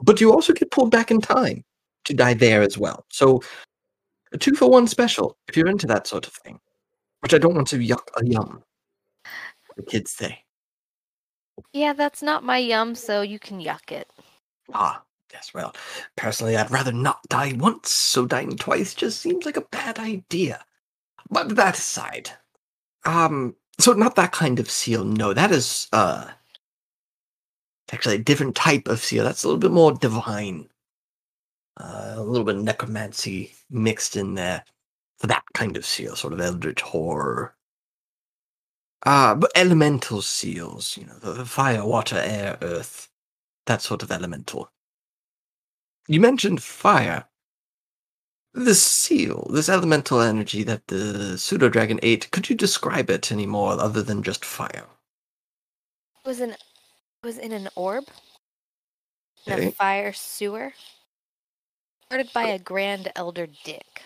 But 0.00 0.20
you 0.20 0.32
also 0.32 0.52
get 0.52 0.70
pulled 0.70 0.90
back 0.90 1.10
in 1.10 1.20
time 1.20 1.64
to 2.04 2.14
die 2.14 2.34
there 2.34 2.62
as 2.62 2.76
well. 2.78 3.04
So, 3.10 3.40
a 4.32 4.38
two 4.38 4.54
for 4.54 4.68
one 4.70 4.86
special 4.86 5.36
if 5.48 5.56
you're 5.56 5.68
into 5.68 5.86
that 5.88 6.06
sort 6.06 6.26
of 6.26 6.32
thing. 6.34 6.58
Which 7.22 7.34
I 7.34 7.38
don't 7.38 7.54
want 7.54 7.68
to 7.68 7.78
yuck 7.78 8.08
a 8.16 8.26
yum. 8.26 8.62
The 9.76 9.82
kids 9.84 10.10
say. 10.10 10.44
Yeah, 11.72 11.92
that's 11.92 12.22
not 12.22 12.44
my 12.44 12.58
yum, 12.58 12.94
so 12.94 13.22
you 13.22 13.38
can 13.38 13.60
yuck 13.60 13.92
it. 13.92 14.10
Ah, 14.74 15.02
yes, 15.32 15.52
well, 15.54 15.74
personally, 16.16 16.56
I'd 16.56 16.70
rather 16.70 16.92
not 16.92 17.20
die 17.28 17.54
once, 17.56 17.90
so 17.92 18.26
dying 18.26 18.56
twice 18.56 18.92
just 18.92 19.20
seems 19.20 19.46
like 19.46 19.56
a 19.56 19.66
bad 19.70 19.98
idea. 19.98 20.64
But 21.30 21.54
that 21.56 21.78
aside, 21.78 22.30
um, 23.04 23.54
so 23.78 23.92
not 23.92 24.16
that 24.16 24.32
kind 24.32 24.58
of 24.58 24.70
seal, 24.70 25.04
no, 25.04 25.32
that 25.32 25.52
is, 25.52 25.86
uh, 25.92 26.28
actually 27.92 28.16
a 28.16 28.18
different 28.18 28.56
type 28.56 28.88
of 28.88 29.00
seal. 29.00 29.22
That's 29.22 29.44
a 29.44 29.46
little 29.46 29.60
bit 29.60 29.70
more 29.70 29.92
divine. 29.92 30.68
Uh, 31.78 32.14
a 32.16 32.22
little 32.22 32.44
bit 32.44 32.56
of 32.56 32.64
necromancy 32.64 33.54
mixed 33.70 34.16
in 34.16 34.34
there 34.34 34.64
that 35.22 35.44
kind 35.54 35.76
of 35.76 35.86
seal, 35.86 36.16
sort 36.16 36.32
of 36.32 36.40
eldritch 36.40 36.82
horror. 36.82 37.56
Uh, 39.04 39.34
but 39.34 39.50
elemental 39.56 40.22
seals, 40.22 40.96
you 40.96 41.04
know, 41.06 41.18
the 41.18 41.32
the 41.32 41.46
fire, 41.46 41.84
water, 41.84 42.16
air, 42.16 42.58
earth, 42.62 43.08
that 43.66 43.82
sort 43.82 44.02
of 44.02 44.10
elemental. 44.12 44.70
You 46.08 46.20
mentioned 46.20 46.62
fire. 46.62 47.28
This 48.54 48.82
seal, 48.82 49.46
this 49.50 49.68
elemental 49.68 50.20
energy 50.20 50.62
that 50.64 50.86
the 50.88 51.36
pseudo 51.38 51.68
dragon 51.68 51.98
ate, 52.02 52.30
could 52.30 52.48
you 52.50 52.56
describe 52.56 53.10
it 53.10 53.32
any 53.32 53.46
more 53.46 53.72
other 53.80 54.02
than 54.02 54.22
just 54.22 54.44
fire? 54.44 54.86
It 56.24 56.28
was 56.28 56.40
in 56.40 56.50
it 56.52 56.62
was 57.22 57.38
in 57.38 57.52
an 57.52 57.68
orb 57.76 58.04
in 59.46 59.52
Okay. 59.52 59.66
a 59.68 59.72
fire 59.72 60.12
sewer. 60.12 60.74
Started 62.06 62.32
by 62.32 62.44
a 62.44 62.58
grand 62.58 63.10
elder 63.16 63.46
dick. 63.46 64.02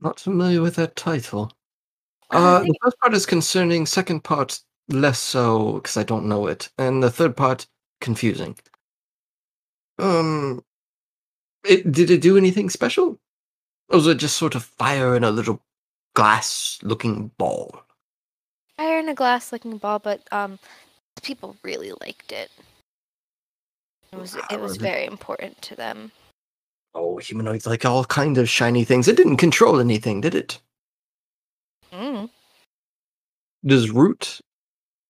Not 0.00 0.20
familiar 0.20 0.62
with 0.62 0.76
that 0.76 0.96
title. 0.96 1.52
Uh, 2.30 2.60
the 2.60 2.74
first 2.82 2.98
part 3.00 3.14
is 3.14 3.26
concerning, 3.26 3.86
second 3.86 4.22
part 4.22 4.60
less 4.88 5.18
so 5.18 5.74
because 5.74 5.96
I 5.96 6.02
don't 6.02 6.28
know 6.28 6.46
it, 6.46 6.70
and 6.78 7.02
the 7.02 7.10
third 7.10 7.36
part 7.36 7.66
confusing. 8.00 8.56
Um, 9.98 10.64
it 11.64 11.90
did 11.92 12.10
it 12.10 12.22
do 12.22 12.36
anything 12.36 12.70
special? 12.70 13.18
Or 13.88 13.96
was 13.96 14.06
it 14.06 14.16
just 14.16 14.36
sort 14.36 14.54
of 14.54 14.64
fire 14.64 15.16
in 15.16 15.24
a 15.24 15.30
little 15.30 15.60
glass-looking 16.14 17.32
ball? 17.36 17.82
Fire 18.76 19.00
in 19.00 19.08
a 19.08 19.14
glass 19.14 19.52
looking 19.52 19.78
ball, 19.78 19.98
but 19.98 20.22
um 20.32 20.58
people 21.22 21.56
really 21.62 21.92
liked 22.00 22.32
it. 22.32 22.50
It 24.12 24.18
was 24.18 24.34
Wow, 24.34 24.46
it 24.50 24.60
was 24.60 24.76
very 24.76 25.04
important 25.04 25.60
to 25.62 25.74
them. 25.76 26.12
Oh, 26.94 27.18
humanoids 27.18 27.66
like 27.66 27.84
all 27.84 28.04
kind 28.04 28.36
of 28.38 28.48
shiny 28.48 28.84
things. 28.84 29.06
It 29.08 29.16
didn't 29.16 29.36
control 29.36 29.78
anything, 29.78 30.20
did 30.20 30.34
it? 30.34 30.60
Mm. 31.92 32.30
Does 33.64 33.90
Root 33.90 34.40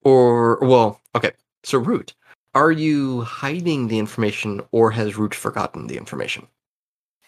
or 0.02 0.58
well, 0.60 1.00
okay. 1.14 1.32
So 1.62 1.78
Root, 1.78 2.14
are 2.54 2.72
you 2.72 3.22
hiding 3.22 3.88
the 3.88 3.98
information 3.98 4.60
or 4.72 4.90
has 4.90 5.16
Root 5.16 5.34
forgotten 5.34 5.86
the 5.86 5.96
information? 5.96 6.46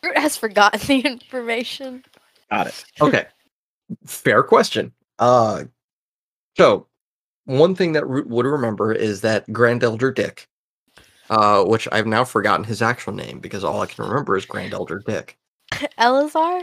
Root 0.03 0.19
has 0.19 0.37
forgotten 0.37 0.81
the 0.87 1.01
information. 1.01 2.05
Got 2.51 2.67
it. 2.69 2.85
Okay. 3.01 3.27
Fair 4.07 4.43
question. 4.43 4.93
Uh 5.19 5.65
so 6.57 6.87
one 7.45 7.75
thing 7.75 7.93
that 7.93 8.07
Root 8.07 8.29
would 8.29 8.47
remember 8.47 8.93
is 8.93 9.21
that 9.23 9.51
Grand 9.53 9.83
Elder 9.83 10.13
Dick, 10.13 10.49
uh, 11.33 11.65
which 11.65 11.89
I've 11.91 12.07
now 12.07 12.25
forgotten 12.25 12.63
his 12.63 12.83
actual 12.83 13.15
name 13.15 13.41
because 13.41 13.65
all 13.65 13.81
I 13.81 13.87
can 13.87 14.05
remember 14.05 14.37
is 14.37 14.45
Grand 14.45 14.75
Elder 14.75 15.03
Dick. 15.07 15.39
Elazar? 15.99 16.63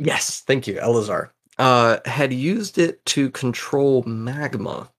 Yes, 0.00 0.40
thank 0.40 0.66
you, 0.66 0.74
Elazar. 0.74 1.30
Uh, 1.56 1.98
had 2.04 2.32
used 2.32 2.78
it 2.78 3.04
to 3.06 3.30
control 3.30 4.02
magma 4.02 4.90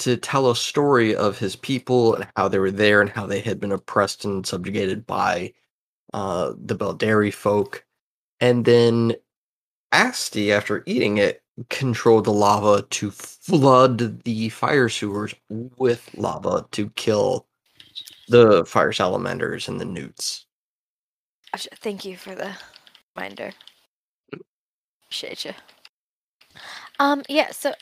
to 0.00 0.16
tell 0.16 0.50
a 0.50 0.56
story 0.56 1.14
of 1.14 1.38
his 1.38 1.54
people 1.54 2.16
and 2.16 2.26
how 2.36 2.48
they 2.48 2.58
were 2.58 2.72
there 2.72 3.00
and 3.00 3.08
how 3.08 3.24
they 3.24 3.38
had 3.38 3.60
been 3.60 3.70
oppressed 3.70 4.24
and 4.24 4.44
subjugated 4.44 5.06
by 5.06 5.52
uh, 6.12 6.54
the 6.58 6.74
Beldari 6.74 7.32
folk. 7.32 7.86
And 8.40 8.64
then 8.64 9.14
Asti, 9.92 10.52
after 10.52 10.82
eating 10.86 11.18
it, 11.18 11.44
controlled 11.70 12.24
the 12.24 12.32
lava 12.32 12.82
to 12.82 13.12
flood 13.12 14.24
the 14.24 14.48
fire 14.48 14.88
sewers 14.88 15.36
with 15.48 16.10
lava 16.16 16.66
to 16.72 16.90
kill 16.96 17.46
the 18.28 18.64
fire 18.64 18.92
salamanders 18.92 19.68
and 19.68 19.80
the 19.80 19.84
newts. 19.84 20.46
Thank 21.56 22.04
you 22.04 22.16
for 22.16 22.34
the 22.34 22.52
reminder. 23.16 23.52
Appreciate 25.04 25.44
you. 25.44 25.52
Um, 26.98 27.22
yeah, 27.28 27.50
so 27.50 27.72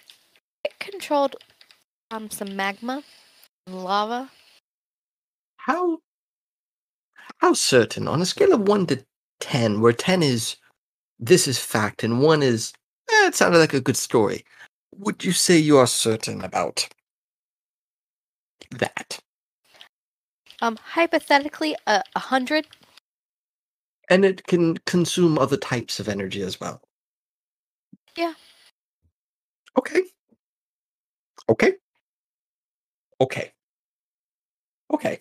it 0.65 0.79
controlled 0.79 1.37
um 2.11 2.31
some 2.31 2.55
magma 2.57 3.03
and 3.67 3.85
lava. 3.85 4.31
How 5.57 5.99
how 7.39 7.55
certain 7.55 8.09
on 8.09 8.21
a 8.21 8.27
scale 8.27 8.53
of 8.53 8.69
one 8.69 8.87
to 8.87 9.05
ten, 9.41 9.81
where 9.81 9.93
ten 9.93 10.23
is 10.23 10.57
this 11.19 11.49
is 11.49 11.59
fact 11.59 12.05
and 12.05 12.21
one 12.21 12.43
is 12.43 12.73
eh, 13.11 13.29
it 13.29 13.35
sounded 13.35 13.59
like 13.59 13.75
a 13.75 13.81
good 13.81 13.97
story. 13.97 14.45
Would 14.97 15.25
you 15.25 15.33
say 15.33 15.57
you 15.57 15.79
are 15.79 15.87
certain 15.87 16.43
about 16.43 16.89
that. 18.73 19.22
Um, 20.63 20.79
hypothetically, 20.83 21.77
a 21.89 22.03
a 22.17 22.21
hundred. 22.21 22.69
And 24.11 24.25
it 24.25 24.47
can 24.47 24.79
consume 24.87 25.39
other 25.39 25.59
types 25.59 26.01
of 26.01 26.09
energy 26.09 26.43
as 26.43 26.61
well. 26.61 26.83
Yeah. 28.17 28.35
Okay. 29.79 30.03
Okay. 31.49 31.75
Okay. 33.21 33.53
Okay. 34.93 35.21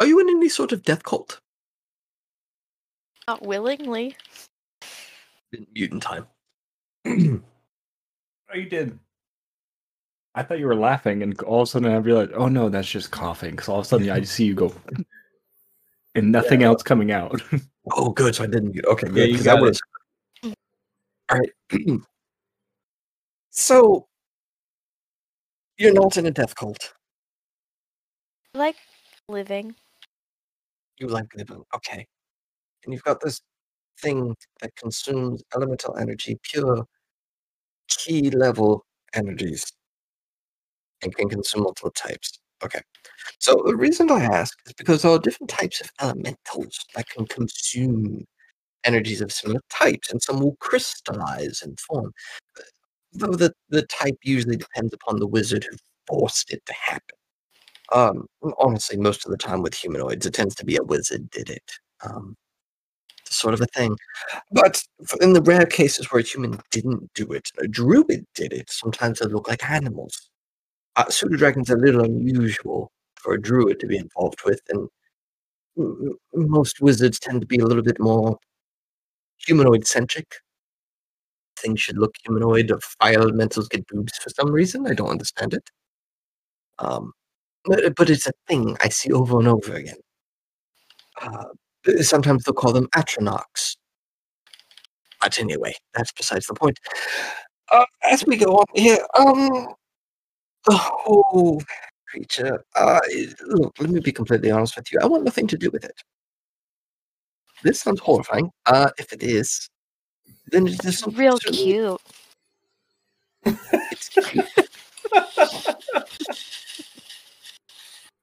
Are 0.00 0.06
you 0.06 0.20
in 0.20 0.28
any 0.30 0.48
sort 0.48 0.72
of 0.72 0.82
death 0.82 1.04
cult? 1.04 1.40
Not 3.28 3.42
willingly. 3.46 4.16
In 5.52 5.66
mutant 5.74 6.02
time. 6.02 6.26
Oh, 8.52 8.56
you 8.58 8.68
did. 8.68 8.98
I 10.36 10.42
thought 10.42 10.58
you 10.58 10.66
were 10.66 10.76
laughing, 10.76 11.22
and 11.22 11.40
all 11.42 11.62
of 11.62 11.68
a 11.68 11.70
sudden 11.70 11.90
I 11.90 11.96
realized, 11.96 12.32
oh 12.34 12.48
no, 12.48 12.68
that's 12.68 12.88
just 12.88 13.10
coughing. 13.10 13.52
Because 13.52 13.68
all 13.70 13.78
of 13.80 13.86
a 13.86 13.88
sudden 13.88 14.10
I 14.10 14.22
see 14.22 14.44
you 14.44 14.54
go, 14.54 14.72
and 16.14 16.30
nothing 16.30 16.62
else 16.62 16.82
coming 16.82 17.10
out. 17.10 17.40
oh, 17.92 18.10
good. 18.10 18.34
So 18.34 18.44
I 18.44 18.46
didn't 18.46 18.72
mute. 18.72 18.84
Okay, 18.84 19.06
Yeah, 19.06 19.12
good. 19.14 19.30
you 19.30 19.36
'cause 19.36 19.44
that 19.44 19.54
got 19.54 19.62
it. 19.62 19.80
was. 20.42 20.54
All 21.30 21.38
right. 21.38 21.50
so 23.50 24.06
you're 25.78 25.94
not 25.94 26.16
in 26.18 26.26
a 26.26 26.30
death 26.30 26.54
cult. 26.54 26.92
Like 28.52 28.76
living. 29.28 29.74
You 30.98 31.08
like 31.08 31.34
living. 31.34 31.62
Okay. 31.74 32.06
And 32.84 32.92
you've 32.92 33.02
got 33.04 33.20
this 33.20 33.40
thing 34.00 34.34
that 34.60 34.74
consumes 34.76 35.42
elemental 35.54 35.96
energy, 35.96 36.38
pure 36.42 36.86
key 37.88 38.30
level 38.30 38.84
energies, 39.14 39.70
and 41.02 41.14
can 41.14 41.28
consume 41.28 41.62
multiple 41.62 41.90
types. 41.92 42.38
Okay. 42.64 42.80
So 43.38 43.62
the 43.66 43.76
reason 43.76 44.10
I 44.10 44.24
ask 44.24 44.58
is 44.66 44.72
because 44.72 45.02
there 45.02 45.12
are 45.12 45.18
different 45.18 45.50
types 45.50 45.80
of 45.80 45.90
elementals 46.00 46.78
that 46.94 47.08
can 47.08 47.26
consume 47.26 48.24
energies 48.84 49.20
of 49.20 49.32
similar 49.32 49.60
types, 49.70 50.10
and 50.10 50.22
some 50.22 50.40
will 50.40 50.56
crystallize 50.60 51.60
and 51.62 51.78
form. 51.80 52.12
Though 53.12 53.34
the, 53.34 53.52
the 53.68 53.82
type 53.82 54.16
usually 54.22 54.56
depends 54.56 54.92
upon 54.92 55.18
the 55.18 55.26
wizard 55.26 55.64
who 55.64 55.76
forced 56.06 56.52
it 56.52 56.64
to 56.66 56.72
happen. 56.72 57.16
Um, 57.92 58.26
honestly, 58.58 58.96
most 58.96 59.24
of 59.24 59.30
the 59.30 59.38
time 59.38 59.62
with 59.62 59.74
humanoids, 59.74 60.26
it 60.26 60.34
tends 60.34 60.54
to 60.56 60.64
be 60.64 60.76
a 60.76 60.82
wizard 60.82 61.30
did 61.30 61.50
it. 61.50 61.72
Um, 62.04 62.36
sort 63.24 63.54
of 63.54 63.60
a 63.60 63.66
thing. 63.66 63.96
But 64.52 64.82
in 65.20 65.32
the 65.32 65.42
rare 65.42 65.66
cases 65.66 66.10
where 66.10 66.20
a 66.20 66.24
human 66.24 66.60
didn't 66.70 67.12
do 67.14 67.32
it, 67.32 67.50
a 67.58 67.68
druid 67.68 68.24
did 68.34 68.52
it, 68.52 68.70
sometimes 68.70 69.18
they 69.18 69.26
look 69.26 69.48
like 69.48 69.68
animals. 69.68 70.30
Uh, 70.96 71.08
pseudo 71.10 71.36
dragons 71.36 71.70
a 71.70 71.76
little 71.76 72.02
unusual 72.04 72.90
for 73.16 73.34
a 73.34 73.40
druid 73.40 73.78
to 73.80 73.86
be 73.86 73.98
involved 73.98 74.40
with, 74.44 74.60
and 74.70 74.88
m- 75.78 76.16
most 76.34 76.80
wizards 76.80 77.18
tend 77.18 77.40
to 77.40 77.46
be 77.46 77.58
a 77.58 77.66
little 77.66 77.82
bit 77.82 78.00
more 78.00 78.38
humanoid 79.46 79.86
centric. 79.86 80.36
Things 81.58 81.80
should 81.80 81.98
look 81.98 82.14
humanoid. 82.24 82.72
Fire 83.00 83.14
elementals 83.20 83.68
get 83.68 83.86
boobs 83.88 84.16
for 84.18 84.30
some 84.30 84.50
reason. 84.52 84.86
I 84.86 84.94
don't 84.94 85.10
understand 85.10 85.54
it. 85.54 85.68
Um, 86.78 87.12
but, 87.64 87.94
but 87.96 88.10
it's 88.10 88.26
a 88.26 88.32
thing 88.48 88.76
I 88.82 88.88
see 88.90 89.12
over 89.12 89.38
and 89.38 89.48
over 89.48 89.74
again. 89.74 89.96
Uh, 91.20 91.44
sometimes 92.00 92.44
they'll 92.44 92.54
call 92.54 92.72
them 92.72 92.88
atronachs. 92.94 93.76
But 95.22 95.38
anyway, 95.38 95.74
that's 95.94 96.12
besides 96.12 96.46
the 96.46 96.54
point. 96.54 96.78
Uh, 97.70 97.86
as 98.04 98.24
we 98.26 98.36
go 98.36 98.58
on 98.58 98.66
here, 98.74 98.98
um, 99.18 99.68
the 100.66 100.76
whole 100.76 101.62
creature. 102.08 102.64
Uh, 102.74 103.00
look, 103.46 103.74
let 103.80 103.90
me 103.90 104.00
be 104.00 104.12
completely 104.12 104.50
honest 104.50 104.76
with 104.76 104.92
you. 104.92 104.98
I 105.02 105.06
want 105.06 105.24
nothing 105.24 105.46
to 105.48 105.56
do 105.58 105.70
with 105.70 105.84
it. 105.84 106.02
This 107.62 107.80
sounds 107.80 108.00
horrifying. 108.00 108.50
Uh, 108.66 108.90
if 108.98 109.12
it 109.12 109.22
is, 109.22 109.68
then 110.48 110.66
it 110.66 110.84
is 110.84 110.98
something 110.98 111.18
Real 111.18 111.38
certainly- 111.38 111.62
cute. 111.64 112.00
It's 113.92 114.08
cute. 114.08 114.46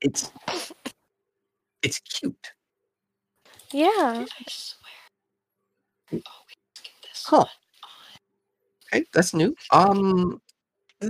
it's 0.02 0.32
it's 1.82 2.00
cute. 2.00 2.52
Yeah. 3.72 3.88
I 3.90 4.26
swear. 4.50 6.22
Huh. 7.26 7.46
Okay, 8.94 9.06
that's 9.14 9.34
new. 9.34 9.56
Um, 9.72 10.42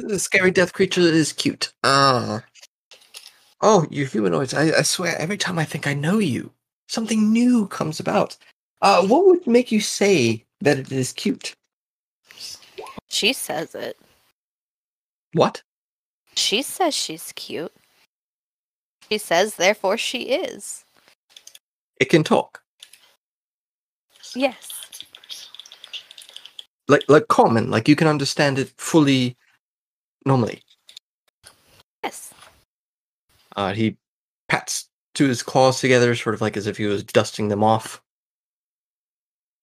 the 0.02 0.20
scary 0.20 0.52
death 0.52 0.74
creature 0.74 1.02
is 1.02 1.34
cute. 1.34 1.74
Uh 1.84 2.40
oh, 3.62 3.86
you 3.90 4.06
humanoids! 4.06 4.54
I, 4.54 4.72
I 4.80 4.82
swear, 4.84 5.18
every 5.18 5.38
time 5.38 5.60
I 5.60 5.66
think 5.66 5.88
I 5.88 5.94
know 5.94 6.20
you, 6.20 6.52
something 6.88 7.32
new 7.32 7.68
comes 7.68 8.00
about. 8.00 8.38
Uh, 8.82 9.06
what 9.08 9.26
would 9.26 9.48
make 9.48 9.72
you 9.72 9.80
say 9.80 10.46
that 10.62 10.78
it 10.78 10.92
is 10.92 11.14
cute? 11.14 11.56
She 13.10 13.32
says 13.34 13.76
it. 13.76 13.98
What? 15.34 15.62
She 16.36 16.62
says 16.62 16.94
she's 16.94 17.32
cute. 17.36 17.72
She 19.10 19.18
says, 19.18 19.56
therefore, 19.56 19.98
she 19.98 20.24
is. 20.24 20.84
It 22.00 22.10
can 22.10 22.24
talk, 22.24 22.62
Yes. 24.36 24.70
like 26.88 27.04
like 27.08 27.28
common, 27.28 27.70
like 27.70 27.88
you 27.88 27.96
can 27.96 28.08
understand 28.08 28.60
it 28.60 28.74
fully, 28.78 29.38
normally. 30.26 30.62
Yes. 32.04 32.34
Uh, 33.56 33.74
he 33.74 33.98
pats 34.48 34.90
to 35.16 35.28
his 35.28 35.44
claws 35.44 35.80
together, 35.80 36.16
sort 36.16 36.36
of 36.36 36.42
like 36.42 36.58
as 36.58 36.68
if 36.68 36.78
he 36.78 36.86
was 36.86 37.04
dusting 37.04 37.48
them 37.48 37.64
off. 37.64 38.02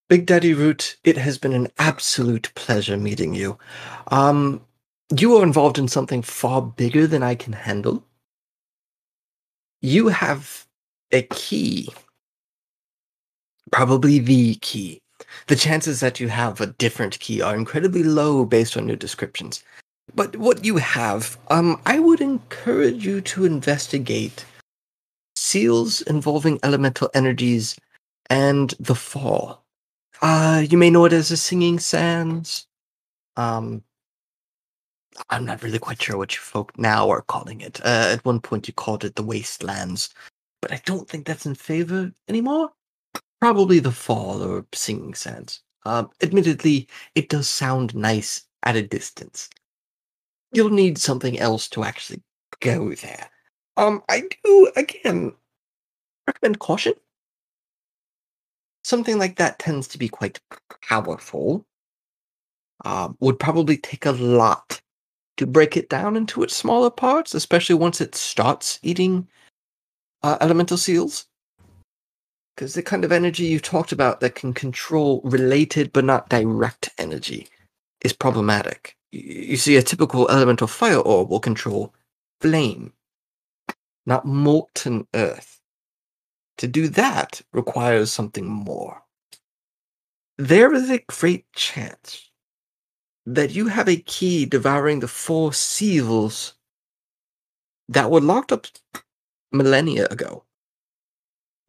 Big 0.08 0.26
Daddy 0.26 0.54
Root, 0.54 0.96
it 1.04 1.16
has 1.16 1.38
been 1.38 1.52
an 1.52 1.68
absolute 1.78 2.52
pleasure 2.56 2.96
meeting 2.96 3.34
you. 3.34 3.56
Um, 4.08 4.60
you 5.16 5.36
are 5.36 5.42
involved 5.42 5.78
in 5.78 5.88
something 5.88 6.22
far 6.22 6.62
bigger 6.62 7.06
than 7.06 7.22
I 7.22 7.34
can 7.34 7.52
handle. 7.52 8.04
You 9.82 10.08
have 10.08 10.66
a 11.12 11.22
key, 11.22 11.88
probably 13.70 14.18
the 14.18 14.56
key. 14.56 15.00
The 15.46 15.56
chances 15.56 16.00
that 16.00 16.18
you 16.18 16.28
have 16.28 16.60
a 16.60 16.66
different 16.66 17.18
key 17.20 17.40
are 17.40 17.54
incredibly 17.54 18.02
low 18.02 18.44
based 18.44 18.76
on 18.76 18.88
your 18.88 18.96
descriptions. 18.96 19.62
But 20.14 20.36
what 20.36 20.64
you 20.64 20.76
have, 20.78 21.38
um, 21.48 21.80
I 21.86 21.98
would 21.98 22.20
encourage 22.20 23.04
you 23.04 23.20
to 23.22 23.44
investigate 23.44 24.44
seals 25.36 26.00
involving 26.02 26.58
elemental 26.62 27.10
energies 27.14 27.76
and 28.28 28.74
the 28.80 28.94
fall. 28.94 29.64
Uh, 30.22 30.64
you 30.68 30.76
may 30.76 30.90
know 30.90 31.04
it 31.04 31.12
as 31.12 31.28
the 31.28 31.36
Singing 31.36 31.78
Sands. 31.78 32.66
Um, 33.36 33.82
I'm 35.28 35.44
not 35.44 35.62
really 35.62 35.78
quite 35.78 36.02
sure 36.02 36.16
what 36.16 36.34
you 36.34 36.40
folk 36.40 36.78
now 36.78 37.10
are 37.10 37.22
calling 37.22 37.60
it. 37.60 37.80
Uh, 37.84 38.10
at 38.12 38.24
one 38.24 38.40
point, 38.40 38.68
you 38.68 38.74
called 38.74 39.04
it 39.04 39.16
the 39.16 39.22
Wastelands, 39.22 40.10
but 40.62 40.72
I 40.72 40.80
don't 40.84 41.08
think 41.08 41.26
that's 41.26 41.46
in 41.46 41.54
favor 41.54 42.12
anymore. 42.28 42.70
Probably 43.40 43.78
the 43.80 43.92
Fall 43.92 44.42
or 44.42 44.66
Singing 44.74 45.14
Sands. 45.14 45.62
Um, 45.86 46.10
admittedly, 46.22 46.88
it 47.14 47.28
does 47.30 47.48
sound 47.48 47.94
nice 47.94 48.42
at 48.64 48.76
a 48.76 48.82
distance 48.82 49.48
you'll 50.52 50.70
need 50.70 50.98
something 50.98 51.38
else 51.38 51.68
to 51.68 51.84
actually 51.84 52.22
go 52.60 52.92
there. 52.94 53.30
Um, 53.76 54.02
I 54.08 54.24
do 54.44 54.72
again 54.76 55.32
recommend 56.26 56.58
caution. 56.58 56.94
Something 58.84 59.18
like 59.18 59.36
that 59.36 59.58
tends 59.58 59.88
to 59.88 59.98
be 59.98 60.08
quite 60.08 60.40
powerful. 60.88 61.66
Um, 62.84 63.16
would 63.20 63.38
probably 63.38 63.76
take 63.76 64.06
a 64.06 64.12
lot 64.12 64.80
to 65.36 65.46
break 65.46 65.76
it 65.76 65.90
down 65.90 66.16
into 66.16 66.42
its 66.42 66.56
smaller 66.56 66.90
parts, 66.90 67.34
especially 67.34 67.74
once 67.74 68.00
it 68.00 68.14
starts 68.14 68.78
eating 68.82 69.28
uh, 70.22 70.38
elemental 70.40 70.78
seals. 70.78 71.26
Because 72.54 72.74
the 72.74 72.82
kind 72.82 73.04
of 73.04 73.12
energy 73.12 73.44
you 73.44 73.60
talked 73.60 73.92
about 73.92 74.20
that 74.20 74.34
can 74.34 74.52
control 74.52 75.20
related 75.24 75.92
but 75.92 76.04
not 76.04 76.28
direct 76.28 76.90
energy 76.98 77.48
is 78.02 78.12
problematic. 78.12 78.96
You 79.12 79.56
see, 79.56 79.76
a 79.76 79.82
typical 79.82 80.30
elemental 80.30 80.66
fire 80.66 80.98
orb 80.98 81.30
will 81.30 81.40
control 81.40 81.94
flame, 82.40 82.92
not 84.06 84.24
molten 84.24 85.06
earth. 85.14 85.60
To 86.58 86.68
do 86.68 86.88
that 86.88 87.40
requires 87.52 88.12
something 88.12 88.46
more. 88.46 89.02
There 90.38 90.72
is 90.72 90.90
a 90.90 91.04
great 91.08 91.50
chance 91.54 92.30
that 93.26 93.50
you 93.50 93.66
have 93.68 93.88
a 93.88 93.96
key 93.96 94.46
devouring 94.46 95.00
the 95.00 95.08
four 95.08 95.52
seals 95.52 96.54
that 97.88 98.10
were 98.10 98.20
locked 98.20 98.52
up 98.52 98.66
millennia 99.52 100.06
ago. 100.06 100.44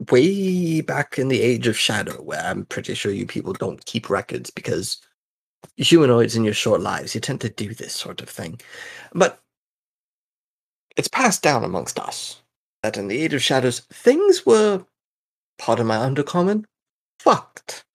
Way 0.09 0.81
back 0.81 1.19
in 1.19 1.27
the 1.27 1.41
age 1.41 1.67
of 1.67 1.77
shadow, 1.77 2.21
where 2.21 2.41
I'm 2.43 2.65
pretty 2.65 2.93
sure 2.93 3.11
you 3.11 3.25
people 3.25 3.53
don't 3.53 3.85
keep 3.85 4.09
records 4.09 4.49
because 4.49 5.01
humanoids 5.77 6.35
in 6.35 6.43
your 6.43 6.53
short 6.53 6.81
lives, 6.81 7.15
you 7.15 7.21
tend 7.21 7.41
to 7.41 7.49
do 7.49 7.73
this 7.73 7.93
sort 7.93 8.21
of 8.21 8.29
thing. 8.29 8.59
But 9.13 9.39
it's 10.97 11.07
passed 11.07 11.41
down 11.41 11.63
amongst 11.63 11.99
us 11.99 12.41
that 12.83 12.97
in 12.97 13.07
the 13.07 13.21
Age 13.21 13.33
of 13.33 13.43
Shadows, 13.43 13.81
things 13.91 14.45
were, 14.45 14.85
pardon 15.57 15.87
my 15.87 15.97
undercommon, 15.97 16.65
fucked. 17.19 17.85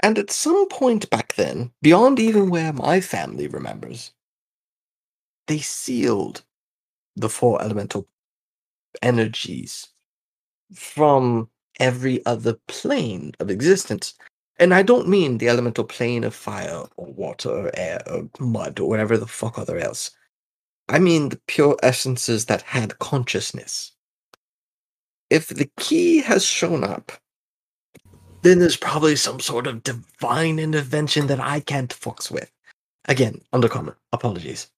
And 0.00 0.18
at 0.18 0.30
some 0.30 0.68
point 0.68 1.08
back 1.08 1.34
then, 1.34 1.72
beyond 1.80 2.20
even 2.20 2.50
where 2.50 2.72
my 2.72 3.00
family 3.00 3.46
remembers, 3.46 4.12
they 5.46 5.58
sealed 5.58 6.42
the 7.16 7.28
four 7.28 7.62
elemental 7.62 8.06
energies 9.02 9.88
from 10.74 11.48
every 11.80 12.24
other 12.26 12.58
plane 12.68 13.32
of 13.40 13.50
existence. 13.50 14.14
And 14.58 14.72
I 14.72 14.82
don't 14.82 15.08
mean 15.08 15.38
the 15.38 15.48
elemental 15.48 15.84
plane 15.84 16.24
of 16.24 16.34
fire 16.34 16.84
or 16.96 17.12
water 17.12 17.50
or 17.50 17.70
air 17.74 18.02
or 18.08 18.28
mud 18.38 18.78
or 18.78 18.88
whatever 18.88 19.16
the 19.16 19.26
fuck 19.26 19.58
other 19.58 19.78
else. 19.78 20.10
I 20.88 20.98
mean 20.98 21.30
the 21.30 21.40
pure 21.46 21.76
essences 21.82 22.44
that 22.46 22.62
had 22.62 22.98
consciousness. 22.98 23.92
If 25.30 25.48
the 25.48 25.70
key 25.78 26.20
has 26.20 26.44
shown 26.44 26.84
up, 26.84 27.12
then 28.42 28.58
there's 28.58 28.76
probably 28.76 29.16
some 29.16 29.40
sort 29.40 29.66
of 29.66 29.82
divine 29.82 30.58
intervention 30.58 31.26
that 31.28 31.40
I 31.40 31.60
can't 31.60 31.94
fucks 31.94 32.30
with. 32.30 32.52
Again, 33.06 33.40
undercommon, 33.52 33.96
apologies. 34.12 34.70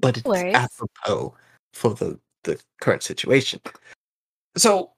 But 0.00 0.16
it's 0.16 0.26
worries. 0.26 0.54
apropos 0.54 1.34
for 1.74 1.94
the, 1.94 2.18
the 2.44 2.60
current 2.80 3.02
situation. 3.02 3.60
So 4.56 4.92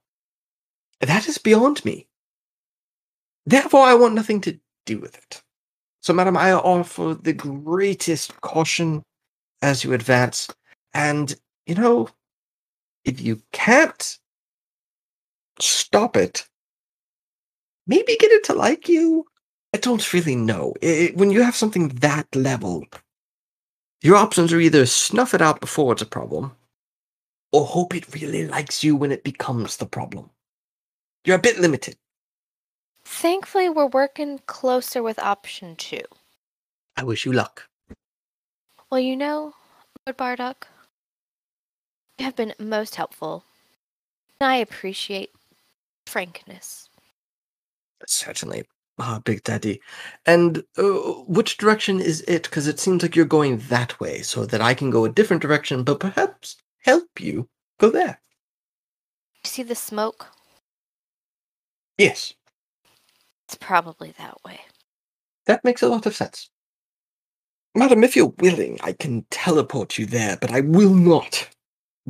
that 1.00 1.28
is 1.28 1.38
beyond 1.38 1.84
me. 1.84 2.06
Therefore, 3.46 3.86
I 3.86 3.94
want 3.94 4.14
nothing 4.14 4.40
to 4.42 4.58
do 4.86 4.98
with 4.98 5.16
it. 5.16 5.42
So, 6.02 6.12
madam, 6.12 6.36
I 6.36 6.52
offer 6.52 7.14
the 7.20 7.32
greatest 7.32 8.40
caution 8.40 9.02
as 9.62 9.84
you 9.84 9.92
advance. 9.92 10.48
And, 10.92 11.34
you 11.66 11.74
know, 11.74 12.08
if 13.04 13.20
you 13.20 13.42
can't 13.52 14.18
stop 15.60 16.16
it, 16.16 16.48
maybe 17.86 18.16
get 18.16 18.32
it 18.32 18.44
to 18.44 18.54
like 18.54 18.88
you. 18.88 19.26
I 19.74 19.78
don't 19.78 20.12
really 20.12 20.36
know. 20.36 20.74
I- 20.82 21.12
when 21.14 21.30
you 21.30 21.42
have 21.42 21.56
something 21.56 21.88
that 21.88 22.34
level, 22.34 22.86
your 24.02 24.16
options 24.16 24.52
are 24.52 24.60
either 24.60 24.86
snuff 24.86 25.34
it 25.34 25.42
out 25.42 25.60
before 25.60 25.92
it's 25.92 26.02
a 26.02 26.06
problem, 26.06 26.56
or 27.52 27.64
hope 27.66 27.94
it 27.94 28.14
really 28.14 28.46
likes 28.46 28.84
you 28.84 28.96
when 28.96 29.12
it 29.12 29.24
becomes 29.24 29.76
the 29.76 29.86
problem. 29.86 30.30
You're 31.24 31.36
a 31.36 31.40
bit 31.40 31.58
limited. 31.58 31.96
Thankfully, 33.04 33.68
we're 33.68 33.86
working 33.86 34.40
closer 34.46 35.02
with 35.02 35.18
option 35.18 35.76
two. 35.76 36.00
I 36.96 37.04
wish 37.04 37.24
you 37.24 37.32
luck. 37.32 37.68
Well, 38.90 39.00
you 39.00 39.16
know, 39.16 39.54
Lord 40.06 40.16
Bardock, 40.16 40.66
you 42.18 42.24
have 42.24 42.36
been 42.36 42.54
most 42.58 42.94
helpful. 42.94 43.44
And 44.40 44.48
I 44.50 44.56
appreciate 44.56 45.30
frankness. 46.06 46.88
Certainly. 48.06 48.64
Ah, 48.98 49.20
Big 49.24 49.42
Daddy. 49.42 49.80
And 50.24 50.62
uh, 50.78 50.82
which 51.26 51.56
direction 51.56 52.00
is 52.00 52.22
it? 52.28 52.44
Because 52.44 52.68
it 52.68 52.78
seems 52.78 53.02
like 53.02 53.16
you're 53.16 53.24
going 53.24 53.58
that 53.68 53.98
way, 53.98 54.22
so 54.22 54.46
that 54.46 54.60
I 54.60 54.74
can 54.74 54.90
go 54.90 55.04
a 55.04 55.08
different 55.08 55.42
direction, 55.42 55.82
but 55.82 55.98
perhaps 55.98 56.56
help 56.82 57.08
you 57.18 57.48
go 57.80 57.90
there. 57.90 58.20
You 59.42 59.48
see 59.48 59.62
the 59.64 59.74
smoke? 59.74 60.28
Yes, 61.98 62.34
It's 63.46 63.56
probably 63.56 64.14
that 64.18 64.36
way. 64.44 64.60
that 65.46 65.64
makes 65.64 65.82
a 65.82 65.88
lot 65.88 66.06
of 66.06 66.16
sense. 66.16 66.50
Madam, 67.74 68.04
if 68.04 68.14
you're 68.16 68.32
willing, 68.38 68.78
I 68.82 68.92
can 68.92 69.26
teleport 69.30 69.98
you 69.98 70.06
there, 70.06 70.38
but 70.40 70.52
I 70.52 70.60
will 70.60 70.94
not 70.94 71.48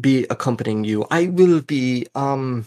be 0.01 0.27
accompanying 0.31 0.85
you. 0.85 1.07
I 1.11 1.27
will 1.29 1.63
be, 1.63 2.07
um, 2.15 2.67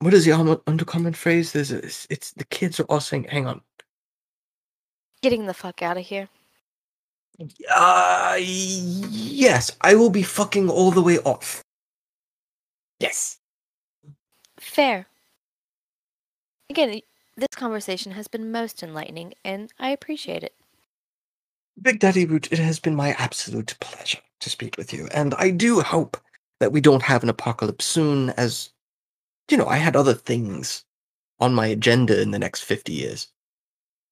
what 0.00 0.14
is 0.14 0.24
the 0.24 0.30
undercommon 0.30 1.16
phrase? 1.16 1.52
There's 1.52 1.72
a, 1.72 1.78
it's, 1.78 2.06
it's 2.10 2.32
the 2.32 2.44
kids 2.44 2.78
are 2.78 2.84
all 2.84 3.00
saying, 3.00 3.24
hang 3.24 3.46
on. 3.46 3.60
Getting 5.20 5.46
the 5.46 5.54
fuck 5.54 5.82
out 5.82 5.96
of 5.96 6.04
here. 6.06 6.28
Uh, 7.74 8.36
yes, 8.38 9.76
I 9.80 9.94
will 9.96 10.10
be 10.10 10.22
fucking 10.22 10.70
all 10.70 10.90
the 10.92 11.02
way 11.02 11.18
off. 11.18 11.62
Yes. 13.00 13.38
Fair. 14.58 15.06
Again, 16.70 17.00
this 17.38 17.54
conversation 17.54 18.12
has 18.12 18.28
been 18.28 18.50
most 18.50 18.82
enlightening, 18.82 19.32
and 19.44 19.72
I 19.78 19.90
appreciate 19.90 20.42
it. 20.42 20.54
Big 21.80 22.00
Daddy 22.00 22.26
Root, 22.26 22.52
it 22.52 22.58
has 22.58 22.80
been 22.80 22.96
my 22.96 23.12
absolute 23.12 23.76
pleasure 23.80 24.18
to 24.40 24.50
speak 24.50 24.76
with 24.76 24.92
you, 24.92 25.08
and 25.14 25.34
I 25.34 25.50
do 25.50 25.80
hope 25.80 26.16
that 26.58 26.72
we 26.72 26.80
don't 26.80 27.02
have 27.02 27.22
an 27.22 27.28
apocalypse 27.28 27.84
soon, 27.84 28.30
as, 28.30 28.70
you 29.48 29.56
know, 29.56 29.66
I 29.66 29.76
had 29.76 29.94
other 29.94 30.14
things 30.14 30.84
on 31.38 31.54
my 31.54 31.68
agenda 31.68 32.20
in 32.20 32.32
the 32.32 32.38
next 32.38 32.62
50 32.62 32.92
years. 32.92 33.28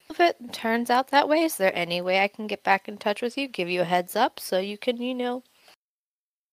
If 0.09 0.21
it 0.21 0.53
turns 0.53 0.89
out 0.89 1.09
that 1.09 1.29
way, 1.29 1.43
is 1.43 1.57
there 1.57 1.77
any 1.77 2.01
way 2.01 2.21
I 2.21 2.29
can 2.29 2.47
get 2.47 2.63
back 2.63 2.89
in 2.89 2.97
touch 2.97 3.21
with 3.21 3.37
you, 3.37 3.49
give 3.49 3.69
you 3.69 3.81
a 3.81 3.85
heads 3.85 4.15
up, 4.15 4.39
so 4.39 4.61
you 4.61 4.79
can, 4.79 5.03
you 5.03 5.15
know, 5.15 5.43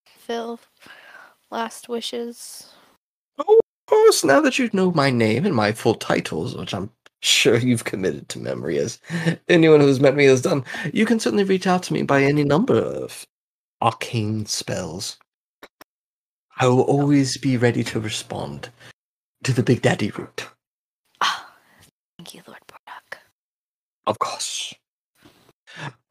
fill 0.08 0.60
last 1.52 1.88
wishes? 1.88 2.74
Oh, 3.94 3.96
of 3.96 4.06
course, 4.06 4.24
now 4.24 4.42
that 4.42 4.58
you 4.58 4.72
know 4.74 4.92
my 4.92 5.12
name 5.12 5.46
and 5.46 5.54
my 5.54 5.72
full 5.72 5.94
titles, 5.94 6.56
which 6.56 6.74
I'm 6.74 6.90
sure 7.22 7.58
you've 7.58 7.84
committed 7.84 8.28
to 8.30 8.40
memory 8.40 8.80
as 8.80 9.00
anyone 9.48 9.82
who's 9.82 10.00
met 10.00 10.16
me 10.16 10.26
has 10.26 10.42
done, 10.42 10.66
you 10.92 11.06
can 11.06 11.20
certainly 11.20 11.44
reach 11.44 11.68
out 11.68 11.84
to 11.84 11.94
me 11.94 12.02
by 12.02 12.24
any 12.24 12.44
number 12.44 12.74
of 12.74 13.28
arcane 13.84 14.48
spells. 14.48 15.20
I 16.58 16.68
will 16.68 16.82
always 16.82 17.38
be 17.38 17.56
ready 17.56 17.84
to 17.84 18.00
respond 18.00 18.70
to 19.44 19.54
the 19.54 19.62
Big 19.62 19.84
Daddy 19.84 20.10
Root. 20.10 20.48
Ah, 21.22 21.54
thank 22.18 22.34
you, 22.34 22.42
Lord 22.48 22.62
Bardock. 22.68 23.20
Of 24.08 24.18
course. 24.18 24.74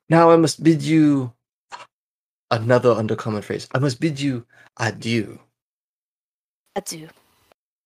Now 0.09 0.30
I 0.30 0.36
must 0.36 0.62
bid 0.62 0.82
you 0.82 1.32
another 2.52 2.94
undercommon 2.94 3.42
phrase. 3.42 3.66
I 3.74 3.80
must 3.80 3.98
bid 3.98 4.20
you 4.20 4.46
adieu. 4.78 5.40
Adieu. 6.76 7.09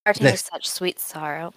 Parting 0.07 0.24
with 0.27 0.49
such 0.53 0.69
sweet 0.69 1.01
sorrow. 1.01 1.53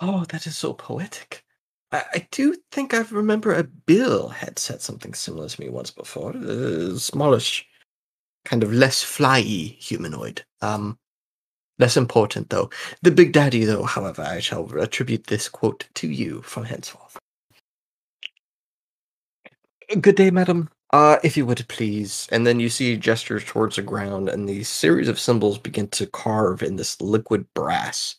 Oh, 0.00 0.24
that 0.30 0.46
is 0.46 0.56
so 0.56 0.72
poetic. 0.72 1.44
I, 1.92 2.02
I 2.14 2.28
do 2.30 2.56
think 2.70 2.94
I 2.94 3.02
remember 3.10 3.52
a 3.52 3.64
Bill 3.64 4.28
had 4.28 4.58
said 4.58 4.80
something 4.80 5.12
similar 5.12 5.46
to 5.46 5.60
me 5.60 5.68
once 5.68 5.90
before. 5.90 6.30
A 6.30 6.98
smallish, 6.98 7.66
kind 8.46 8.62
of 8.62 8.72
less 8.72 9.04
flyy 9.04 9.76
humanoid. 9.76 10.42
Um, 10.62 10.98
less 11.78 11.98
important 11.98 12.48
though. 12.48 12.70
The 13.02 13.10
Big 13.10 13.34
Daddy, 13.34 13.66
though, 13.66 13.82
however, 13.82 14.22
I 14.22 14.40
shall 14.40 14.66
attribute 14.80 15.26
this 15.26 15.50
quote 15.50 15.86
to 15.96 16.08
you 16.08 16.40
from 16.40 16.64
henceforth. 16.64 17.18
Good 20.00 20.16
day, 20.16 20.30
madam. 20.30 20.70
Uh, 20.92 21.18
if 21.24 21.36
you 21.36 21.46
would 21.46 21.66
please. 21.68 22.28
And 22.30 22.46
then 22.46 22.60
you 22.60 22.68
see 22.68 22.96
gestures 22.96 23.44
towards 23.44 23.76
the 23.76 23.82
ground, 23.82 24.28
and 24.28 24.48
these 24.48 24.68
series 24.68 25.08
of 25.08 25.18
symbols 25.18 25.58
begin 25.58 25.88
to 25.88 26.06
carve 26.06 26.62
in 26.62 26.76
this 26.76 27.00
liquid 27.00 27.46
brass 27.54 28.16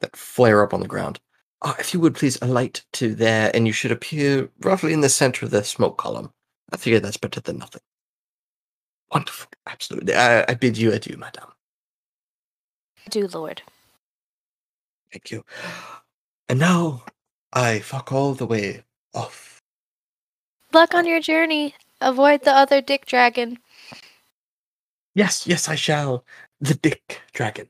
that 0.00 0.16
flare 0.16 0.62
up 0.62 0.74
on 0.74 0.80
the 0.80 0.88
ground. 0.88 1.20
Uh, 1.62 1.74
if 1.78 1.94
you 1.94 2.00
would 2.00 2.14
please 2.14 2.40
alight 2.42 2.84
to 2.94 3.14
there, 3.14 3.50
and 3.54 3.66
you 3.66 3.72
should 3.72 3.92
appear 3.92 4.48
roughly 4.60 4.92
in 4.92 5.00
the 5.00 5.08
center 5.08 5.44
of 5.44 5.50
the 5.50 5.62
smoke 5.62 5.96
column. 5.98 6.32
I 6.72 6.76
figure 6.76 7.00
that's 7.00 7.16
better 7.16 7.40
than 7.40 7.58
nothing. 7.58 7.82
Wonderful. 9.12 9.48
Absolutely. 9.66 10.14
I, 10.14 10.44
I 10.48 10.54
bid 10.54 10.76
you 10.76 10.92
adieu, 10.92 11.16
madame. 11.16 11.50
Adieu, 13.06 13.28
Lord. 13.32 13.62
Thank 15.12 15.30
you. 15.30 15.44
And 16.48 16.58
now 16.58 17.04
I 17.52 17.78
fuck 17.78 18.12
all 18.12 18.34
the 18.34 18.46
way 18.46 18.82
off. 19.14 19.62
Luck 20.72 20.94
on 20.94 21.06
your 21.06 21.20
journey. 21.20 21.74
Avoid 22.00 22.44
the 22.44 22.52
other 22.52 22.80
dick 22.80 23.06
dragon. 23.06 23.58
Yes, 25.14 25.46
yes, 25.46 25.68
I 25.68 25.74
shall. 25.74 26.24
The 26.60 26.74
dick 26.74 27.20
dragon. 27.32 27.68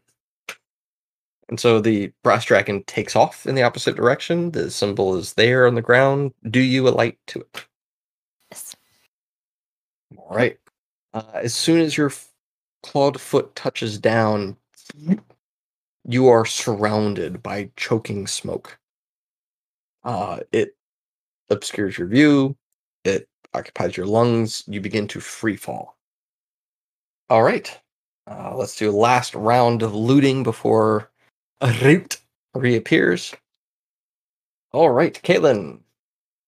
And 1.49 1.59
so 1.59 1.81
the 1.81 2.13
brass 2.23 2.45
dragon 2.45 2.83
takes 2.85 3.17
off 3.17 3.47
in 3.47 3.55
the 3.55 3.63
opposite 3.63 3.97
direction. 3.97 4.51
The 4.51 4.71
symbol 4.71 5.17
is 5.17 5.33
there 5.35 5.67
on 5.67 5.75
the 5.75 5.83
ground. 5.83 6.35
Do 6.51 6.61
you 6.61 6.87
alight 6.89 7.19
to 7.29 7.41
it? 7.41 7.67
Yes. 8.51 8.77
All 10.17 10.37
right. 10.37 10.59
Uh, 11.15 11.23
as 11.35 11.55
soon 11.55 11.81
as 11.81 11.97
your 11.97 12.13
clawed 12.83 13.19
foot 13.19 13.55
touches 13.57 13.99
down, 13.99 14.57
you 16.05 16.29
are 16.29 16.45
surrounded 16.45 17.43
by 17.43 17.71
choking 17.77 18.27
smoke. 18.27 18.79
Uh, 20.05 20.41
it 20.53 20.77
obscures 21.49 21.97
your 21.97 22.09
view. 22.09 22.57
Occupies 23.55 23.97
your 23.97 24.07
lungs. 24.07 24.65
You 24.67 24.81
begin 24.81 25.09
to 25.09 25.21
free 25.21 25.57
fall. 25.57 25.97
All 27.31 27.43
right. 27.43 27.79
Uh, 28.27 28.55
let's 28.57 28.77
do 28.77 28.91
a 28.91 28.93
last 28.93 29.35
round 29.35 29.83
of 29.83 29.95
looting 29.95 30.43
before 30.43 31.11
a 31.61 31.73
root 31.83 32.19
reappears. 32.55 33.35
All 34.73 34.91
right, 34.91 35.19
Caitlin, 35.25 35.81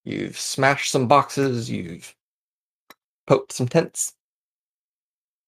you've 0.04 0.38
smashed 0.38 0.92
some 0.92 1.08
boxes. 1.08 1.70
You've 1.70 2.14
poked 3.26 3.52
some 3.52 3.66
tents. 3.68 4.14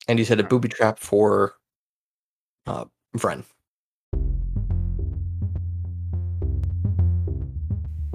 and 0.09 0.19
you 0.19 0.25
set 0.25 0.41
a 0.41 0.45
booby 0.45 0.69
trap 0.69 0.99
for 0.99 1.55
uh, 2.67 2.85
Vren. 3.17 3.45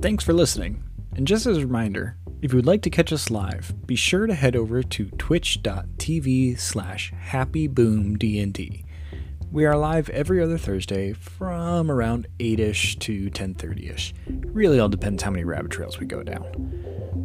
Thanks 0.01 0.23
for 0.23 0.33
listening. 0.33 0.83
And 1.15 1.25
just 1.27 1.45
as 1.45 1.57
a 1.57 1.65
reminder, 1.65 2.16
if 2.41 2.51
you 2.51 2.57
would 2.57 2.65
like 2.65 2.81
to 2.83 2.89
catch 2.89 3.11
us 3.11 3.31
live, 3.31 3.73
be 3.85 3.95
sure 3.95 4.27
to 4.27 4.33
head 4.33 4.55
over 4.55 4.83
to 4.83 5.05
twitch.tv 5.11 6.59
slash 6.59 7.11
happyboomdnd. 7.29 8.83
We 9.51 9.65
are 9.65 9.77
live 9.77 10.09
every 10.09 10.43
other 10.43 10.57
Thursday 10.57 11.13
from 11.13 11.89
around 11.89 12.27
8ish 12.39 12.99
to 12.99 13.31
10.30ish. 13.31 14.13
Really 14.53 14.79
all 14.79 14.89
depends 14.89 15.23
how 15.23 15.31
many 15.31 15.45
rabbit 15.45 15.71
trails 15.71 15.99
we 15.99 16.05
go 16.05 16.21
down. 16.21 16.45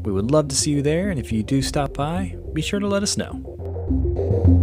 We 0.04 0.12
would 0.12 0.30
love 0.30 0.48
to 0.48 0.56
see 0.56 0.70
you 0.70 0.82
there, 0.82 1.10
and 1.10 1.18
if 1.18 1.32
you 1.32 1.42
do 1.42 1.62
stop 1.62 1.94
by, 1.94 2.36
be 2.52 2.62
sure 2.62 2.80
to 2.80 2.88
let 2.88 3.02
us 3.02 3.16
know. 3.16 4.61